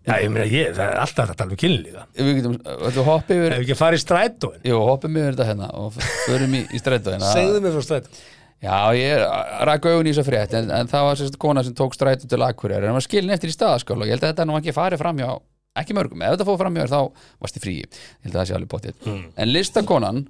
[0.03, 2.55] Já, ég meina, ég, það er alltaf hægt að tala um kynli líka Við getum,
[2.97, 4.57] þú hoppið yfir Ef ekki að fara í strætóin.
[4.67, 7.29] Jú, hoppum yfir þetta hérna og förum í, í strætó hérna.
[7.37, 8.23] Segðu mér frá strætó
[8.63, 9.23] Já, ég
[9.67, 12.27] ræk augun í þess að frétt en, en það var sérst kona sem tók strætó
[12.31, 14.75] til Akureyri en var skilin eftir í staðaskóla og ég held að þetta nú ekki
[14.75, 15.27] farið framjá
[15.81, 17.73] ekki mörgum, ef þetta fóð framjá þér þá varst í frí.
[17.83, 19.23] Ég held að það sé alveg bóttið Mm.
[19.43, 20.21] en listakonan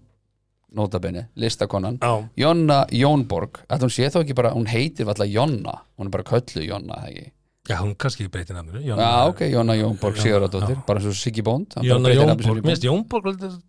[0.73, 2.13] notabenni, listakonan Já.
[2.41, 6.25] Jonna Jónborg, að hún sé þá ekki bara hún heitir alltaf Jonna, hún er bara
[6.25, 7.27] köllu Jonna, það ekki
[7.63, 12.11] Já, hún kannski breytir nafninu Já, ok, Jonna Jónborg Sigurðardóttir, bara svo Siggi Bónd Jóna
[12.11, 13.61] í Jónborg, minnst Jónborg allilega.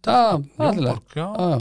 [0.58, 1.28] Jónborg, já.
[1.38, 1.58] Já,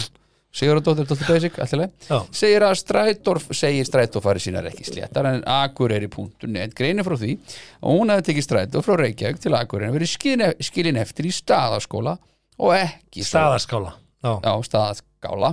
[0.53, 2.17] Sigurðardóttir, Dóttir Basic, allilega Já.
[2.33, 7.35] segir að Strætorf segir Strætorfari sínar ekki sléttar en Akureyri.net greinir frá því
[7.81, 11.33] og hún hefði tekið Strætorf frá Reykjavík til Akureyri en verið skilin, skilin eftir í
[11.37, 12.15] staðaskóla
[12.61, 15.51] og ekki Staðaskála Já, já, staðaskála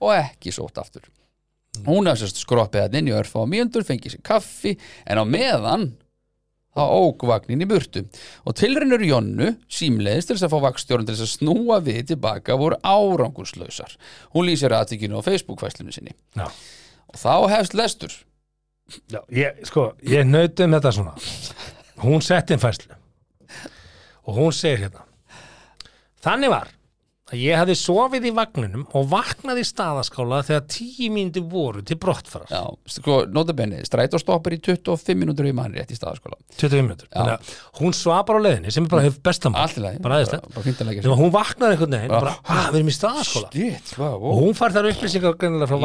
[0.00, 1.06] og ekki sótt aftur.
[1.86, 4.74] Hún hefði hann inn í örfa á mjöndur fengið sér kaffi
[5.04, 5.90] en á meðan
[6.76, 8.04] þá ók vagnin í burtu.
[8.44, 12.58] Og tilrennur Jonnu símleiðist til þess að fá vakstjórn til þess að snúa við tilbaka
[12.60, 13.96] voru árangurslausar
[14.36, 16.14] hún lýsir aðtikinu á Facebook-fæslunni sinni.
[16.36, 16.46] Já.
[17.10, 18.14] Og þá hefst lestur.
[19.10, 21.16] Já, ég, sko, ég nauti um þetta svona.
[22.04, 22.94] Hún sett inn fæslu
[24.26, 25.04] og hún segir hérna
[26.24, 26.72] þannig var
[27.26, 31.96] að ég hafði sofið í vagninum og vaknaði í staðaskála þegar tíu mínúti voru til
[31.98, 32.52] brottfarar.
[32.52, 32.60] Já,
[32.96, 37.80] sko, notabenni, strætóstoppar í 25 minútur í mann rétt í staðaskóla 25 mínútur, þannig að
[37.80, 39.66] hún svapar á leiðinni sem er bara bestamál
[40.04, 40.46] bara aðeins að
[40.86, 44.38] Þegar hún vaknar einhvern veginn og bara, hæ, við erum í staðaskóla Shit, og wow.
[44.44, 45.82] hún fær þar upplýsingar greinilega frá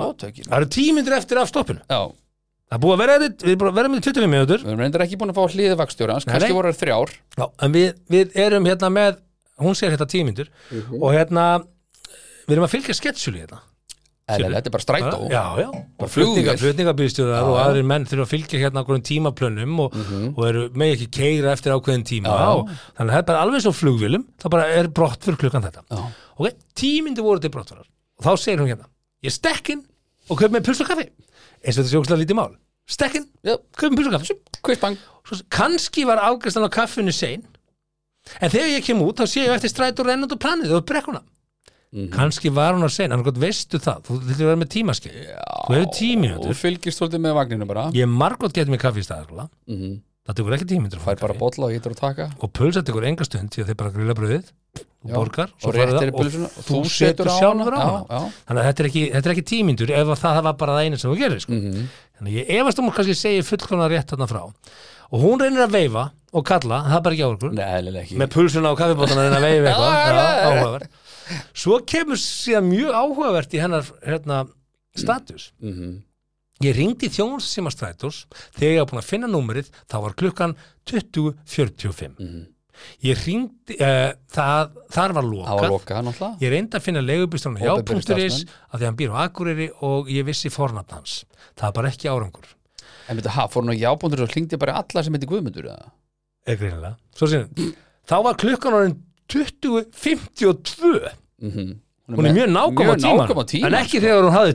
[0.00, 0.48] móttökin.
[0.48, 1.84] það eru tíu mínútur eftir af stoppinu.
[1.90, 2.08] Já,
[2.70, 4.62] það er búið að vera við erum að vera með 25 mínútur.
[4.64, 7.14] Við erum reyndar ekki búin að fá hans, Nei, kannski voru þrjár.
[7.36, 9.18] Já, en við, við erum hérna með
[9.60, 11.02] hún segir hérna tíu mínútur Mhm.
[11.02, 11.44] og hérna
[12.46, 13.60] við erum að fylgja sketsjuli hérna.
[14.30, 15.16] Eða, þetta er bara strætó.
[15.26, 16.54] Já, já, og flugvél.
[16.60, 19.96] flutningabýðstjóðar og aðrir menn þurfa að fylgja hérna okkur tímaplönum og,
[20.36, 22.30] og eru með ekki keira eftir ákveðin tíma.
[22.30, 25.40] Já, og, þannig að það er bara alveg svo flugvélum það bara er brott fyrir
[25.42, 25.82] klukkan þetta.
[26.38, 26.62] Ok,
[27.02, 27.88] mínútur voru til brottfarar.
[28.20, 28.86] Og þá segir hún hérna,
[29.26, 29.82] ég stekkin
[30.30, 31.08] og kaup með puls og kaffi.
[31.66, 32.54] Eins og þetta sé ógstlega lítið mál.
[32.86, 34.38] Stekkin, Já, kaup með puls og kaffi.
[34.62, 34.96] Kvistbang
[35.50, 37.42] kannski var afgæslan á kaffinu sein
[38.40, 40.86] en þegar ég kem út þá sé ég eftir stræt og rennandi og planið og
[40.86, 41.22] brekkuna.
[41.90, 42.12] Mhm.
[42.14, 45.74] kannski var hún að sein, en veistu það þú þurftir að vera með tímaskil þú
[45.74, 47.90] hefur tíu og fylgist svolítið með vagninu bara.
[47.90, 49.96] Ég er margótt getið með kaffi í staðarskóla mm
[50.30, 52.26] það tekur ekki tíu mínútur að fá fær bara bolla og ítur og taka.
[52.38, 54.50] Og pulsa tekur enga stund því að þeir bara grilla bröðið
[55.00, 56.50] og borgar og það í pulsuna.
[56.50, 58.20] og þú setur sjálfur á hana.
[58.46, 60.76] Þannig að þetta er ekki, þetta er ekki tíu mínútur ef að það var bara
[60.76, 61.52] það einu sem þú gerir sko.
[61.56, 61.88] Mhm.
[62.20, 64.42] þannig að ég efast um að kannski segja fullkona rétt þarna frá.
[65.10, 67.64] Og hún reynir að veifa og kalla, það er bara ekki á okkur Nei,
[68.04, 68.18] ekki.
[68.20, 70.20] Með pulsuna á kaffibótana að reyna að veifa eitthvað
[70.50, 71.00] áhugavert.
[71.62, 74.38] Svo kemur síðan mjög áhugavert í hennar hérna,
[74.98, 75.50] status.
[75.62, 75.98] Mhm.
[76.60, 78.26] ég ringdi í þjónustíma strætós.
[78.52, 80.56] Þegar ég var búin að finna númerið þá var klukkan
[80.90, 82.46] 20.45 Mhm.
[83.04, 86.02] ég ringdi uh, það, þar var lokað.
[86.06, 87.00] Náttúrulega ég reyndi að finna
[87.80, 88.54] Opinberir já.is starfsmenn.
[88.70, 91.24] af því að hann býr á Akureyri og ég vissi fornafn hans.
[91.56, 92.48] Það var bara ekki árangur.
[93.08, 95.90] En veitu, fór nú jábúndur og klingdi bara alla sem heiti Guðmundur eða?
[96.46, 97.70] Eða greinilega Svo sinni,
[98.08, 98.96] þá var klukkan orðin
[99.30, 101.10] 20.52
[101.40, 101.74] Mhm.
[102.10, 104.02] hún er mjög nákvæm á tíman tíman en ekki sko.
[104.04, 104.54] þegar hún hafði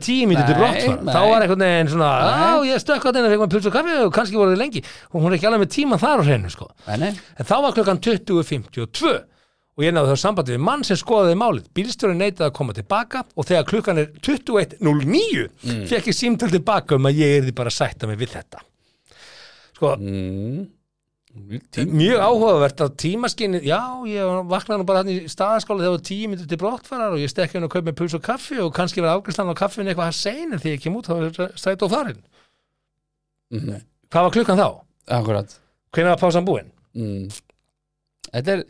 [0.52, 1.14] Nei, brottfara nei.
[1.16, 3.94] þá var einhvern veginn svona á ég stökk á þennan fekk maður pils og kaffi
[4.06, 4.82] og kannski voru þið lengi
[5.14, 6.68] og hún er ekki alveg með tíman þar á hreinu sko.
[6.88, 9.24] En þá var klukkan 20.52
[9.78, 13.24] og ég náðu þá sambandi við mann sem skoðaði málið bílstjóri neitaði að koma tilbaka
[13.36, 15.88] og þegar klukkan er 21.09 Mm.
[15.88, 18.60] fekk ég símtal tilbaka um að ég erði bara að sætta mig við þetta
[19.76, 20.68] sko, Mm.
[21.36, 26.06] Mjög áhugavert að tímaskinni já, ég vaknaði nú bara hann í staðaskóla þegar það var
[26.10, 28.72] tíu myndir til brottfarar og ég stekki hann og kaup með puls og kaffi og
[28.76, 31.54] kannski var afgræslan á kaffinu eitthvað að segja en þegar ég kem út þá er
[31.60, 32.22] stræt og farin
[33.54, 33.82] Mhm.
[34.10, 34.68] hvað var klukkan þá?
[35.20, 35.60] Akkurat
[35.94, 36.72] hvenær var pásan búin?
[36.96, 37.28] mm.
[38.34, 38.64] Þetta er,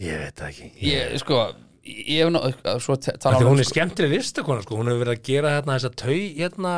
[0.00, 1.40] ég veit það ekki ég, sko
[1.88, 5.52] Ég tala Því um hún er sko, skemmtileg listakona sko, hún hefur verið að gera
[5.54, 6.72] hérna þessa tau hérna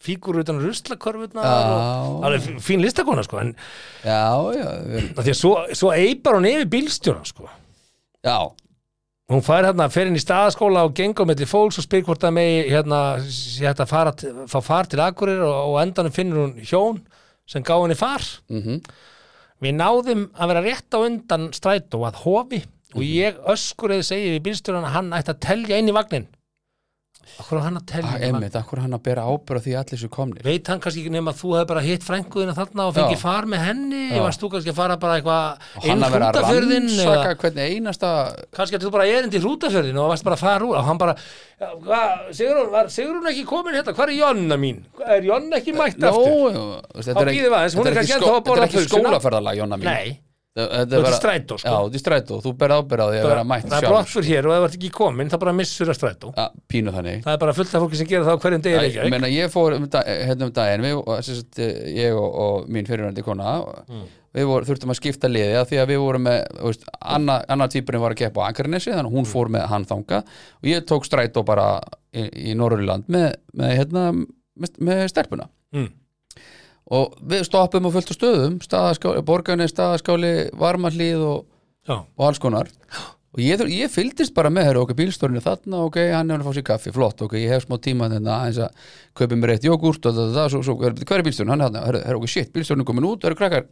[0.00, 1.58] fígur utan ruslakorfurnar Já.
[2.08, 3.54] og alveg fí- fín listakona sko en
[4.04, 4.22] Já,
[4.56, 4.68] já,
[5.20, 7.48] því að svo, svo eipar hún yfir bílstjóran sko.
[8.24, 8.38] Já.
[9.30, 12.32] Hún fær hérna, fer inn í staðaskóla og gengur mellir fólks og spyr hvort það
[12.34, 12.98] megi hérna,
[13.70, 14.12] að fara,
[14.50, 16.98] fá far til Akurir og, og endanum finnur hún hjón
[17.46, 18.24] sem gá henni far.
[18.50, 18.80] Mm
[19.60, 22.62] við náðum að vera rétt á undan strætó að hofi
[22.96, 26.24] og ég öskur eða segi við bílstjóran að hann ætti að telja inn í vagnin
[27.40, 30.00] Akkur á hann að telja í vagnin Einmitt, akkur hann að bera ábyrða því allir
[30.02, 30.42] sér komnir?
[30.44, 33.48] Veit hann kannski ekki nema að þú hefði bara hitt frænguðina þarna og fengið far
[33.50, 34.02] með henni?
[34.10, 34.22] Já.
[34.24, 37.40] varst þú kannski að fara bara eitthvað og hann að vera að hrútafjörðinn eða rannsaka
[37.44, 38.10] hvernig einasta
[38.58, 40.78] kannski að þú bara erindi í hrútafjörðin og varst bara að fara úr.
[40.80, 41.16] Og hann bara,
[42.32, 44.82] Sigrún, var Sigrún ekki komin hérna, hvað er Jonna mín?
[45.06, 46.56] Er Jonna ekki mætt aftur?
[46.56, 46.64] jú,
[47.00, 49.88] þetta er ekki- hún er er skólaferðalag, Jonna mín.
[49.90, 50.20] Nei,
[50.50, 51.70] Þetta í strætó, sko.
[51.70, 53.92] Já, ert í strætó, þú berð ábyrð á því að vera mætt það er sjálf
[53.94, 56.30] brottfur hér og ef það ert ekki komin þá bara missur að strætó.
[56.34, 57.20] Já, pínu þannig.
[57.22, 59.30] Það er bara fullt af fólki sem gera það á hverjum degi í Ég meina,
[59.30, 61.60] ég fór um, hérna um daginn við, sagt,
[61.94, 63.52] ég og, og mín fyrirvændi kona
[63.90, 64.02] Mm.
[64.34, 67.46] við vor, þurftum að skipta liði af því að við vorum með, þú veist, annar
[67.50, 70.68] anna típurinn var að keppa á Ankarnesi, þannig að hún fór með hann þanga og
[70.70, 71.80] ég tók strætó bara
[72.14, 72.54] í, í
[76.90, 76.96] Mm.
[76.98, 81.44] og við stoppum á fullt á stöðum staðaskáli, borgarni, staðaskáli, varmahlíð og,
[82.18, 82.68] og alls konar
[83.30, 86.54] og ég, ég fylgdist bara með herru, ok, bílstórinu þarna, ok, hann er að fá
[86.56, 90.08] sér kaffi flott, ok, ég hef smá tíma þarna aðeins að kaupa mér eitt jógúrt
[90.10, 92.50] og það, það, svo, svo, hver er bílstórinu, hann er þarna herru, herru, ok, shit,
[92.56, 93.68] bílstórinu komin út, herru, krakkar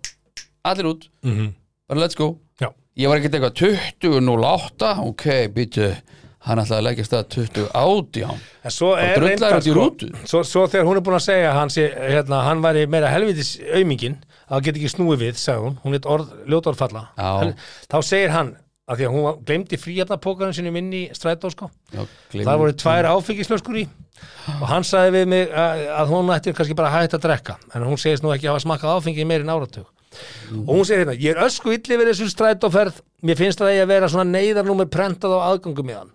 [0.70, 1.50] allir út, Mhm.
[1.88, 2.70] bara let's go Já.
[2.96, 3.58] ég var ekkert eitthvað
[3.98, 5.24] 20.08 ok,
[5.58, 5.90] býtu
[6.48, 8.30] hann ætlaði að leggja stað 20.18
[8.68, 10.08] En svo Bara er drullaður reyndar út í sko, rútu.
[10.28, 13.10] svo, svo þegar hún er búin að segja að hann, sé, hérna, hann væri meira
[13.12, 14.16] helvitis aumingin
[14.48, 15.76] að það get ekki snúið við, sagði hún.
[15.84, 17.02] Hún er orð, ljóta orð falla.
[17.18, 17.28] Já.
[17.42, 17.54] Hel-
[17.92, 18.54] þá segir hann
[18.88, 21.68] að því að hún gleymdi fríhjarnapókarinn sinni inn í strætó sko.
[22.32, 23.84] Það voru tvær áfengislöskur í.
[24.56, 27.58] Og hann sagði við mig að, að hún ætti kannski bara að hætta að drekka.
[27.76, 29.84] En hún segist nú ekki að hafa smakkað áfengi í meiri áratug.
[30.64, 33.02] Og hún segir hérna, ég er ösku illi við þessu strætóferð.
[33.28, 36.14] Mér finnst það eigi að vera svona neyðarnúmer prentað á aðgangum í hann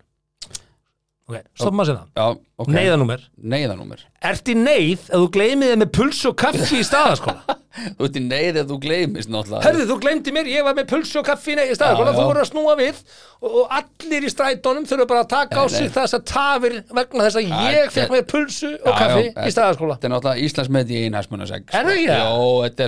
[1.30, 3.22] ok, stoppum að segja það Já, ok, neyðarnúmer.
[3.42, 7.44] Neyðanúmer Ert í neyð að þú gleymið með puls og kaffi í staðaskóla?
[7.98, 9.66] Þú ert í neyð ef þú gleymist náttúrulega.
[9.66, 12.28] Herðu, þú gleymdi mér, ég var með puls og kaffi í staðaskóla, Já, þú já.
[12.30, 13.00] voru að snúa við
[13.42, 17.40] og, allir í strætónum þurfa bara að taka á sig þess að tafir vegna þess
[17.42, 19.98] að Já, ég fekk með pulsu og kaffi í staðaskóla.
[19.98, 22.22] Þetta er náttúrulega Íslands með í einhagsmunasegg Er það ekki það?
[22.22, 22.38] Jó,
[22.68, 22.86] þetta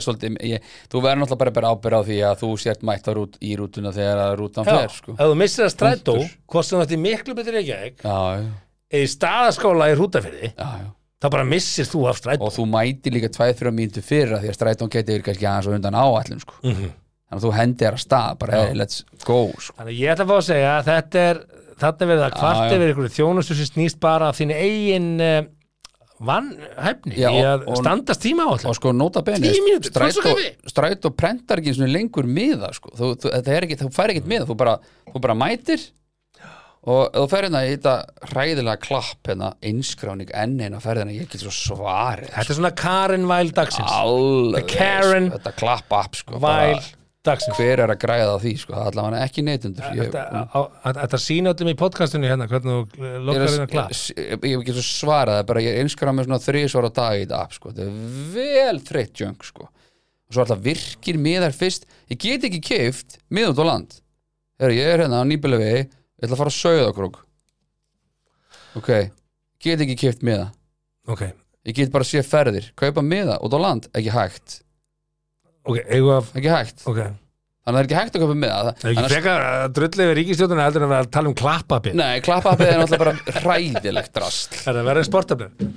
[8.96, 10.92] verður að í að að staðaskóla í rútafyrði, já, já
[11.26, 12.46] þá bara missir þú af strætó.
[12.46, 15.98] Og þú mætir líka 2-3 mínútur fyrir því að strætón verið kannski aðeins og undan
[15.98, 16.60] áallum sko.
[16.64, 16.94] Mhm.
[17.26, 19.74] Þannig að þú hendir að stað bara, hey, let's go sko.
[19.80, 21.40] Þannig að ég ætla að fá að segja að þetta er,
[21.82, 22.76] þetta er verið að kvart já.
[22.76, 25.40] yfir ykkur þjónustu sem snýst bara af þín eigin uh,
[26.26, 30.70] vannhæfni Já, í að standast tíma á og sko nota bene Tíu mínútur, strætó, flöskukafi.
[30.72, 32.94] strætó prentar ekki lengur miða sko.
[32.96, 34.78] þú, þú, það ekki, þú fær ekkert miða þú bara,
[35.12, 35.84] þú bara mætir
[36.86, 37.94] og þú fer hérna í þetta
[38.32, 42.30] hræðilega klapp hérna, einskráning enn eina ferðina, ég get svo svarið.
[42.36, 43.96] Þetta er svona Karen Væl dagsins.
[44.02, 46.84] Alveg, Karen sko, þetta klapp app sko, Væl bara,
[47.26, 47.58] dagsins.
[47.58, 50.94] Hver er að græða á því sko, það er allavega ekki neytundur Þetta á- á-
[51.02, 53.90] þetta sína öllum í podcastinu hérna hvernig þú lokkar hérna klapp.
[53.90, 57.42] ég, hef ekki svo svarað það bara ég einskráð með svona þrísvara dag í þetta
[57.42, 57.74] app sko.
[57.74, 59.70] þetta er vel þreytt jönk sko.
[60.26, 61.86] og svo alltaf virkir miðar fyrst.
[62.10, 63.92] Ég get ekki keift mið út á land.
[64.62, 67.10] Heru, ég er hérna á nýbjölefi ég ætla að fara að sauða okkur
[68.76, 68.92] ok,
[69.64, 70.50] get ekki keift miða.
[71.12, 71.22] Ok,
[71.68, 74.58] ég get bara að sé ferðir, kaupa miða út á land ekki hægt,
[75.64, 76.84] ok, eigum að ekki hægt.
[76.90, 77.22] Ok, þannig
[77.66, 78.58] að það er ekki hægt að kaupa miða.
[78.66, 81.98] Það er ekki Annars- frekar að drullið við ríkistjóðuna heldur en að tala um klappabinn
[82.02, 85.72] Nei, klappappið er náttúrulega bara hræðilegt drast Það er að vera sportabinn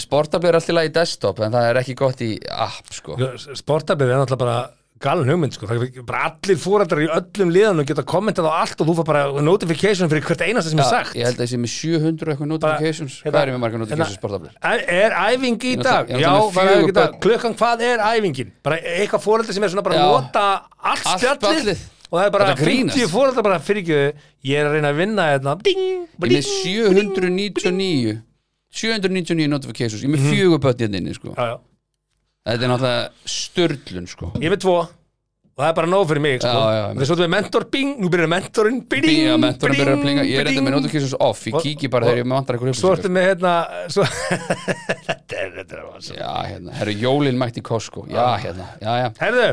[0.00, 3.14] Sportabli er alltaf í lagi í desktop en það er ekki gott í app sko.
[3.54, 4.56] Sportabinn er náttúrulega bara
[5.04, 5.68] galin hugmynd sko.
[5.68, 9.06] það er bara allir fórældrar í öllum liðanum geta kommentað á allt og þú fær
[9.10, 12.32] bara notification fyrir hvert einasta sem er sagt Ég held að ég sé með 700
[12.34, 14.52] eitthvað notifications hérna- Hvað er ég með marga notifications sportabli?
[14.64, 16.12] Er er æfing í dag?
[16.24, 16.32] Já.
[17.24, 18.52] Klukkan, hvað er æfingin?
[18.64, 20.46] Bara eitthvað fóreldri sem er svona bara að nota
[20.80, 22.96] allt spjallið og það er bara Þetta grínast.
[23.00, 24.00] 50 fóreldrar bara fyrir ekki
[24.44, 25.80] ég er að reyna að vinna hérna ding,
[26.14, 28.18] Ég með 799
[28.74, 31.34] 799 notifications Ég með fjögur börn hérna inni sko.
[32.44, 32.58] Já, já.
[32.58, 34.30] Þetta er náttúrulega störlun sko.
[34.36, 34.76] Ég er með tvo
[35.54, 36.50] og það er bara nóg fyrir mig sko.
[36.50, 39.94] Já, já, Þess að þú er mentor, bing, nú byrjar mentorinn bing, Bíja, mentorin byrjar
[39.94, 40.66] að plinga Ég er enda bing.
[40.66, 43.52] með notifications off Ég kíki bara þegar ég vantar eitthvað Svo ertu upplýsingar með hérna
[43.94, 44.08] svo...
[45.06, 46.08] Þetta er, þetta er.
[46.18, 49.46] Já, hérna, herru jólin mætti Costco Já, hérna, já, já, Herðu,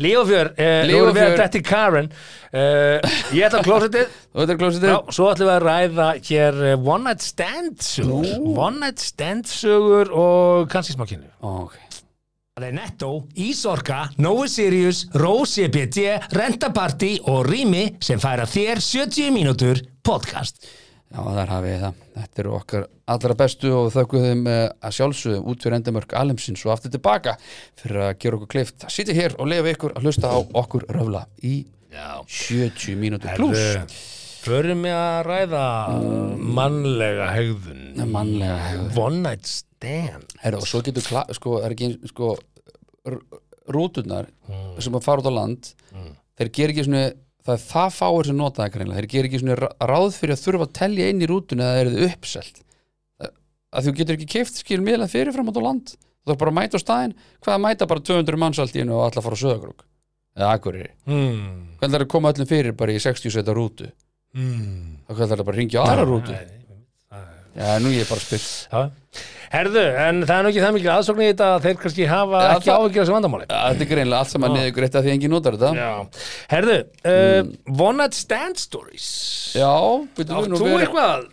[0.00, 2.08] Líofjör, eh, nú erum við að detti Karen.
[2.48, 2.96] Uh,
[3.36, 3.66] Ég ætla að
[4.32, 4.54] Og þetta
[5.12, 8.30] svo ætlum við að ræða hér eh, One Night Stand sögur.
[8.56, 11.76] One Night Stand sögur og kannski smá kynnu Ok,
[12.58, 16.00] Það er Netto, Ísorka, Nói Sirius, Rose EPT,
[16.34, 20.64] Rentaparty og Rými sem færa þér 70 mínútur podcast.
[21.08, 22.00] Já, þar hafið þið það.
[22.18, 22.82] Þetta eru okkar
[23.14, 27.34] allra bestu og þökkum þeim eh, að sjálfsögum út fyrir endamörk Alemsins og aftur tilbaka
[27.80, 30.84] fyrir að gera okkur kleift að sitja hér og lefa ykkur að hlusta á okkur
[30.92, 31.54] röfla í
[31.88, 32.20] Já.
[32.28, 34.18] 70 mínútur pluss.
[34.44, 35.64] Förum við að ræða
[36.58, 37.80] mannlega hegðun.
[38.12, 38.92] Mannlega hegðun.
[39.00, 40.28] One Night Stand.
[40.42, 41.04] Herra, og svo getur,
[41.36, 42.34] sko, er ekki, sko,
[43.72, 44.28] rúturnar
[44.82, 45.72] sem að fara út á land,
[46.38, 47.02] þeir ger ekki svona,
[47.48, 50.44] það er það fáir sem nota það greinlega, þeir ger ekki svona ráð fyrir að
[50.44, 52.62] þurfa að telja inn í rútunni eða er þið uppselt.
[53.68, 55.94] Að þú getur ekki keift skil miðlega fyrirfram út á land.
[55.96, 58.84] Þú þarf bara að mæta á staðinn, hvað að mæta bara 200 manns allt í
[58.84, 59.84] einu og alla fara á söðagrúk.
[60.38, 61.48] eða Akureyri hmm.
[61.80, 63.88] hvernig er að koma öllum fyrir bara í 60 seta rútu
[64.36, 64.98] Hmm.
[65.08, 66.34] þá hvernig er bara að ringja á aðra rútu
[67.56, 68.46] já, nú ég er bara að spyr.
[68.72, 68.90] Já.
[69.48, 72.40] Herðu, en það er nú ekki það mikil aðsókn í þetta að þeir kannski hafa
[72.44, 73.46] Já, ekki það- áhyggjur þessu vandamáli.
[73.48, 75.70] Þetta er greinlega allt saman niður greitt að því engin notar þetta.
[75.78, 75.92] Já.
[76.52, 76.76] Herðu,
[77.08, 79.08] uh, One Night Stand Stories.
[79.56, 79.72] Já,
[80.18, 81.28] byrju Átt nú þú eitthvað?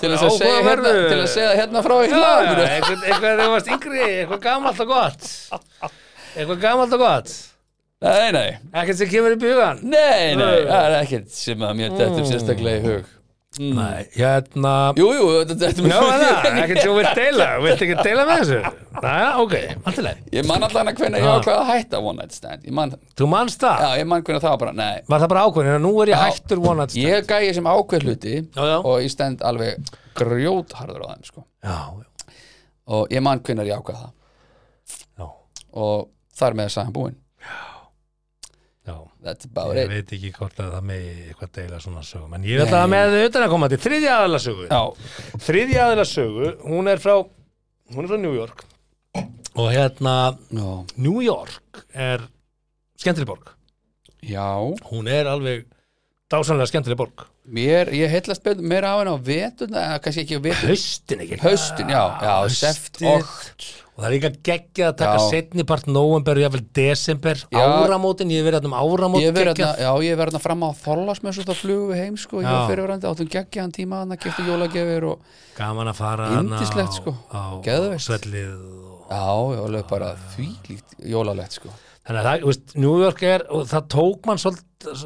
[0.00, 2.64] til að segja hérna, að segja hérna frá í Já, hlaðinu.
[2.66, 5.28] eitthvað, eitthvað þegar þú varst yngri, eitthvað gamalt og gott.
[6.34, 7.34] Eitthvað gamalt og gott.
[8.04, 9.78] Nei, nei, Ekkert sem kemur í bugan.
[9.86, 13.12] Nei, nei það er ekkert sem að mér þetta sérstaklega í hug
[13.54, 18.40] Nei, hérna jú, jú, þetta það, ekkert sem þú vilt deila Vilt ekki deila með
[18.40, 18.72] þessu?
[19.04, 19.54] Næja, ok,
[19.86, 21.34] allt í leið ég man allan að hvernig ég Já.
[21.38, 23.84] ákveða að hætta one night stand man, Þú manst það?
[23.84, 26.18] já, ég man hvernig það var bara, nei Var það bara ákveðin, nú er ég
[26.18, 26.24] Já.
[26.34, 28.76] hættur One Night Stand ég er gæði sem ákveð hluti Já, já.
[28.82, 31.44] og ég stend alveg grjótharður á þeim sko.
[31.64, 31.78] Já,
[32.94, 34.12] og ég man hvernig ég ákveða það
[35.22, 35.28] já,
[35.84, 37.16] og þar með sagði hann búinn
[39.24, 39.90] that's about Ég it.
[39.94, 43.16] veit ekki hvort að það með eitthvað deila svona sögum En ég vil það með
[43.24, 44.68] utan að koma til þriðja aðla sögu.
[44.70, 44.82] Já,
[45.48, 47.16] Þriðja aðla sögu, hún er frá
[47.94, 48.62] Hún er frá New York.
[49.54, 50.14] Og hérna,
[50.50, 52.24] já, New York er
[52.98, 53.50] skemmtileg borg.
[54.24, 54.46] Já.
[54.88, 55.66] Hún er alveg
[56.32, 60.38] dásanlega skemmtileg borg mér, ég heillast betur meira á henni á vetuna eða kannski ekki
[60.40, 62.60] á vetuna Haustin ekki haustin, já, já, Haustið.
[62.62, 65.24] seft okt Og það er líka geggjað að taka Já.
[65.30, 67.60] setni part november, jáfnvel desember Já.
[67.62, 71.44] Áramótin, ég hef verið um áramót ég hérna, já, ég verið hérna fram á Þorlasmessu
[71.46, 72.56] þá flugum við heim, sko, ég Já.
[72.56, 75.22] var fyrirverandi áttum geggjaðan tíma hann að kipta jólagjafir og
[75.54, 77.14] Gaman að fara á- sko.
[77.30, 78.02] á, á Geðveikt.
[78.08, 79.06] svellið og...
[79.14, 81.70] já, ég var alveg bara þvílíkt jólalegt, sko
[82.04, 85.04] Þannig að það, veist, New York er og það tók mann svolítið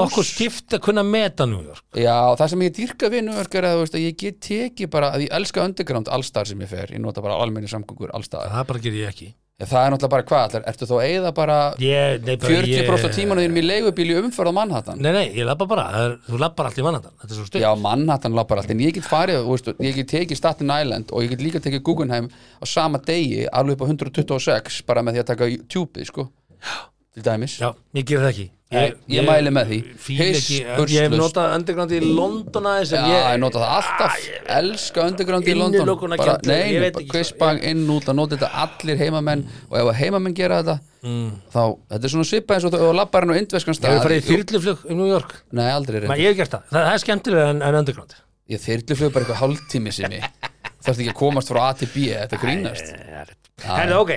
[0.00, 3.56] nokkuð skipt að kunna meta New York Já, það sem ég dýrka við New York
[3.60, 6.70] er að, veist, að ég get tekið bara, að ég elska underground allstar sem ég
[6.70, 8.54] fer, ég nota bara almenni samgöngur allstaðar.
[8.54, 9.28] það bara ger ég ekki
[9.60, 13.02] Það er náttúrulega bara hvað, ertu þá að eyða bara ég, nei, bara 40% af
[13.04, 15.02] ég, tímanu þínum í leigubíl í umferð á Manhattan?
[15.04, 17.60] Nei, nei, ég labba bara, er, þú labbar allt í mannandan Þetta er svo stutt.
[17.60, 21.12] Já, Manhattan lappar allt, en ég get farið, þú veist, ég get tekið Staten Island
[21.12, 25.18] og ég get líka tekið Guggenheim á sama degi, alveg upp á 126, bara með
[25.18, 26.26] því að taka tjúpið, sko,
[27.14, 27.58] til dæmis.
[27.60, 28.50] Já, ég ger það ekki.
[28.70, 29.76] Ég, ég mæli með því.
[29.98, 31.16] fíl ekki, Ég hef Hispurslaust.
[31.18, 34.18] notað underground í London aðeins Já, en ég, ég, nota það alltaf,
[34.60, 35.80] elska underground í London.
[35.80, 39.02] Innilokunarkennt, bara, nei, ég nei, veit bara ekki kvistbang inn út að nota þetta allir
[39.02, 39.42] heimamenn.
[39.72, 41.34] Og ef að heimamenn gera þetta mm.
[41.50, 41.64] þá,
[41.96, 43.96] þetta er svona svipað eins og þú lappar hann á indveskan Ég stað.
[43.96, 45.36] hef farið í þyrluflug í New York.
[45.50, 48.16] Nei, aldrei Men reynd Ég hef gert það, það, það er skemmtilega en, en underground.
[48.54, 50.30] Ég þyrluflug bara eitthvað hálftími sem ég
[50.78, 52.94] þarfst ekki að komast frá A til B, þetta grínast
[53.64, 54.12] Herðu, ok,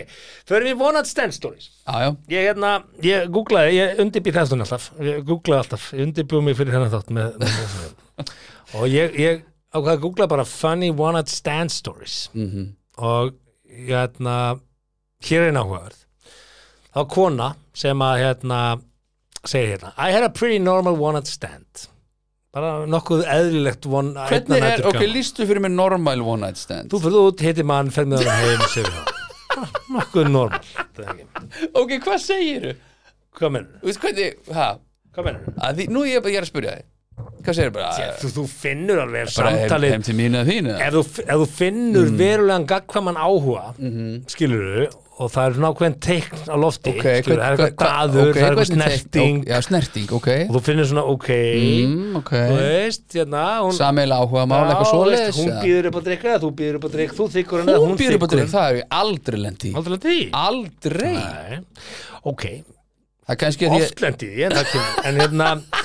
[0.49, 2.73] förum við vonat stand stories Já, já, Ég, hérna,
[3.03, 4.89] ég googlaði, ég undirbýð þessum alltaf.
[5.03, 8.31] Ég googlaði alltaf, ég undirbýð mig fyrir þennan þátt með, með
[8.79, 12.29] Og ég, ég ákvað að googla bara funny night stand stories.
[12.33, 12.69] Mhm,
[13.03, 13.33] Og
[13.67, 14.37] ég, hérna,
[15.27, 15.99] hér er náhugaverð.
[16.93, 18.59] Þá kona sem að, hérna,
[19.49, 21.87] segir hérna I had a pretty normal night stand.
[22.53, 26.91] Bara nokkuð eðlilegt one Hvernig er, ok, lístu fyrir mig normal one night stand?
[26.93, 29.22] Þú fyrir út, hitti mann, fer með hann heim og segir það
[29.93, 30.63] Nokkuð normal.
[31.77, 32.73] Ok, hvað segirðu?
[33.37, 33.77] Hvað mennur?
[33.83, 34.67] Þú?
[35.13, 35.53] Hvað mennur?
[35.77, 36.89] Því, nú ég, er bara- ég er að spyrja þig
[37.43, 38.09] Hvað segirðu bara?
[38.21, 40.71] Þú, þú finnur alveg samtalið heim til mínu eða þínu?
[40.81, 42.17] ef þú, ef þú finnur Mm.
[42.17, 44.29] verulegan gagkvæman áhuga Mhm.
[44.31, 44.89] skilur
[45.21, 48.29] og það er nákvæm teikn á lofti Ok, skilur, það er hva- eitthvað hva- daður,
[48.29, 50.29] ok, það er eitthvað snerting ok, Já, snerting, ok.
[50.49, 51.29] Og þú finnur svona ok.
[51.53, 52.31] Mm, Ok.
[52.33, 56.23] Þú veist, hérna hún, Sameila áhuga mála eitthvað veist, svoleiðis hún býður upp á drikk
[56.31, 58.53] eða þú býður upp á drikk þú þykkur henni Hún býður upp á þykkur drikk,
[58.57, 59.71] það er ég aldrei lendi
[60.33, 61.15] aldrei
[62.23, 62.43] ok,
[63.69, 65.49] er að ég oft lendi en, það kemur- en hérna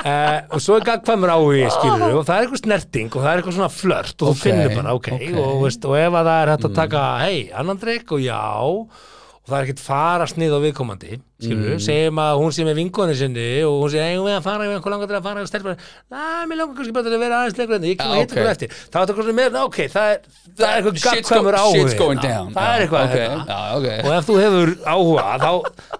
[0.00, 3.40] Uh, og svo er gagkvæmur áhugi skilur og það er eitthvað snerting og það er
[3.42, 5.30] eitthvað svona flört og þú Ok, finnur bara, ok, ok.
[5.44, 8.38] Og, veist, og ef að það er hægt að taka, hei, annan drikk og já
[8.64, 11.80] og það er ekkert fara snið á viðkomandi skilur, Mm.
[11.84, 14.74] segjum að hún sé með vinkonu sinni og hún sé, eigum við að fara ef
[14.76, 15.74] einhver langar til að fara og stelpa,
[16.12, 18.20] næ, mér langar kannski bara til að vera aðeins lengur en ég kem Ah, að
[18.20, 18.76] hitta ykkur eftir.
[18.92, 20.20] Það er eitthvað með, ok, það er
[20.60, 22.52] það er eitthvað gagkvæmur áhugi Shit's going Já, down.
[22.54, 23.42] Það er eitthvað ok, hérna.
[23.48, 23.88] Já, ok.
[24.04, 25.50] Og ef þú hefur áhuga þá,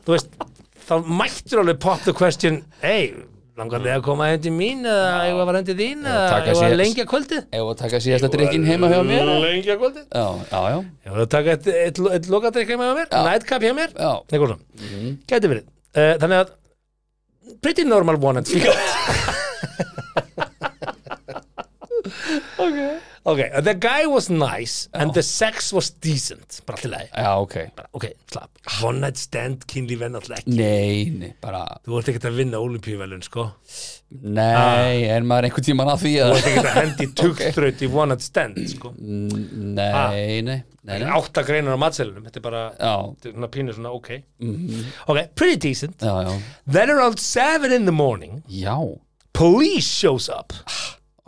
[0.04, 0.30] þú veist,
[0.90, 3.12] þá mættur alveg pop the question hey,
[3.60, 6.38] langar þið að koma heim til mín eða ég var að heim til þín eða
[6.46, 7.42] ég var að lengja kvöldið?
[7.50, 9.24] Ef að taka síðasta drikkin heima hjá mér?
[9.44, 10.04] lengja kvöldið?
[10.08, 10.78] Já, já, já.
[11.04, 13.08] Ég var að taka eitt, eitt, eitt lokadrykk heima hjá mér?
[13.28, 13.90] Nightcap hjá mér?
[13.94, 14.60] Já, Nei, góðan.
[15.30, 15.64] Gæti verið.
[15.90, 16.48] Uh, þannig að
[17.60, 18.64] pretty normal one and stand.
[22.64, 22.76] ok,
[23.24, 26.60] the guy was nice and the sex was decent.
[26.66, 27.56] Bara til leið Já, ok.
[27.92, 28.50] Ok, slapp,
[28.82, 32.60] one night stand kynli venn alltaf ekki Nei, nei, bara þú vart ekkert að vinna
[32.64, 33.44] olimpíuvelun sko.
[34.10, 37.90] Nei, er maður einhvern tímann að því þú að vart ekkert að hendi tugþraut í
[37.92, 38.94] one night stand sko.
[38.98, 41.04] Nei, nei, nei, nei.
[41.12, 44.10] átta greinar á matselunum, þetta er bara Já, þetta er svona pínu svona ok.
[45.12, 46.00] Ok, pretty decent.
[46.00, 46.32] Já, já.
[46.66, 48.78] Then around seven in the morning Já,
[49.36, 50.56] police shows up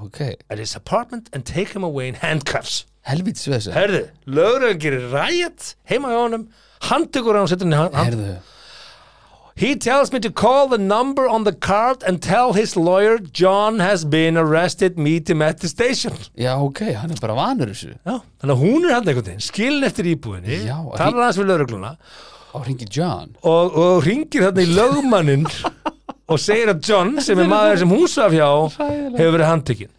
[0.03, 0.21] ok.
[0.51, 2.85] At his apartment and take him away in handcuffs.
[3.09, 6.45] Helvítis við þessu herðu, lögurinn gerir rætt heima hjá honum,
[6.87, 8.35] handtökur hann og setur hann í Herðu.
[9.55, 13.81] He tells me to call the number on the card and tell his lawyer John
[13.81, 16.15] has been arrested, meet him at the station.
[16.39, 17.93] Já, ok, hann er bara vanur þessu.
[18.01, 21.51] Já, þannig að hún er hann einhvern veginn, skilin eftir íbúðinni, Já, talar hans við
[21.51, 21.97] laurugluna
[22.53, 23.31] Á ringi John.
[23.49, 25.47] Og, og ringir þarna í lögmanninn
[26.29, 29.93] og segir að John, sem er maður sem hún svaf hjá, hefur verið handtekinn.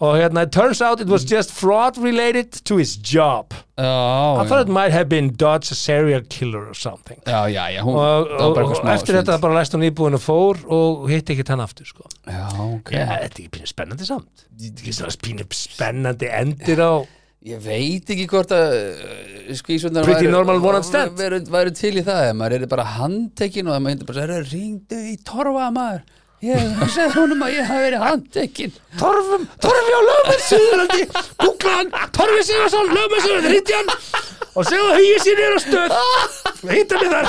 [0.00, 3.52] Og hérna, it turns out it was just fraud related to his job.
[3.76, 7.20] Já, I thought it might have been Dodge a serial killer or something.
[7.26, 10.22] já, já, já hún, Og, og, og smá eftir þetta bara læst hún íbúðin og
[10.24, 12.08] fór og hitti ekkert hann aftur, sko.
[12.24, 12.48] Já,
[12.78, 16.92] ok Já, þetta er ekki spennandi samt Þetta er spennandi endir á
[17.40, 21.14] Ég veit ekki hvort að uh, skvísundar Pretty normal one night stand.
[21.16, 24.50] væru, væru til í það ef maður er bara handtekinn og það maður bara segir,
[24.52, 26.02] ringdu í torfa maður.
[26.44, 28.74] Ég segði honum að ég hafi verið handtekinn.
[29.00, 31.06] Torfum, Torfi á lögmenn Suðurlandi
[31.40, 33.90] Googla hann, Torfi Sigursson, lögmenn Suðurlandi Hitti hann
[34.50, 35.96] og segja að hugið sér er á stöð.
[36.74, 37.28] Hitta mig þar.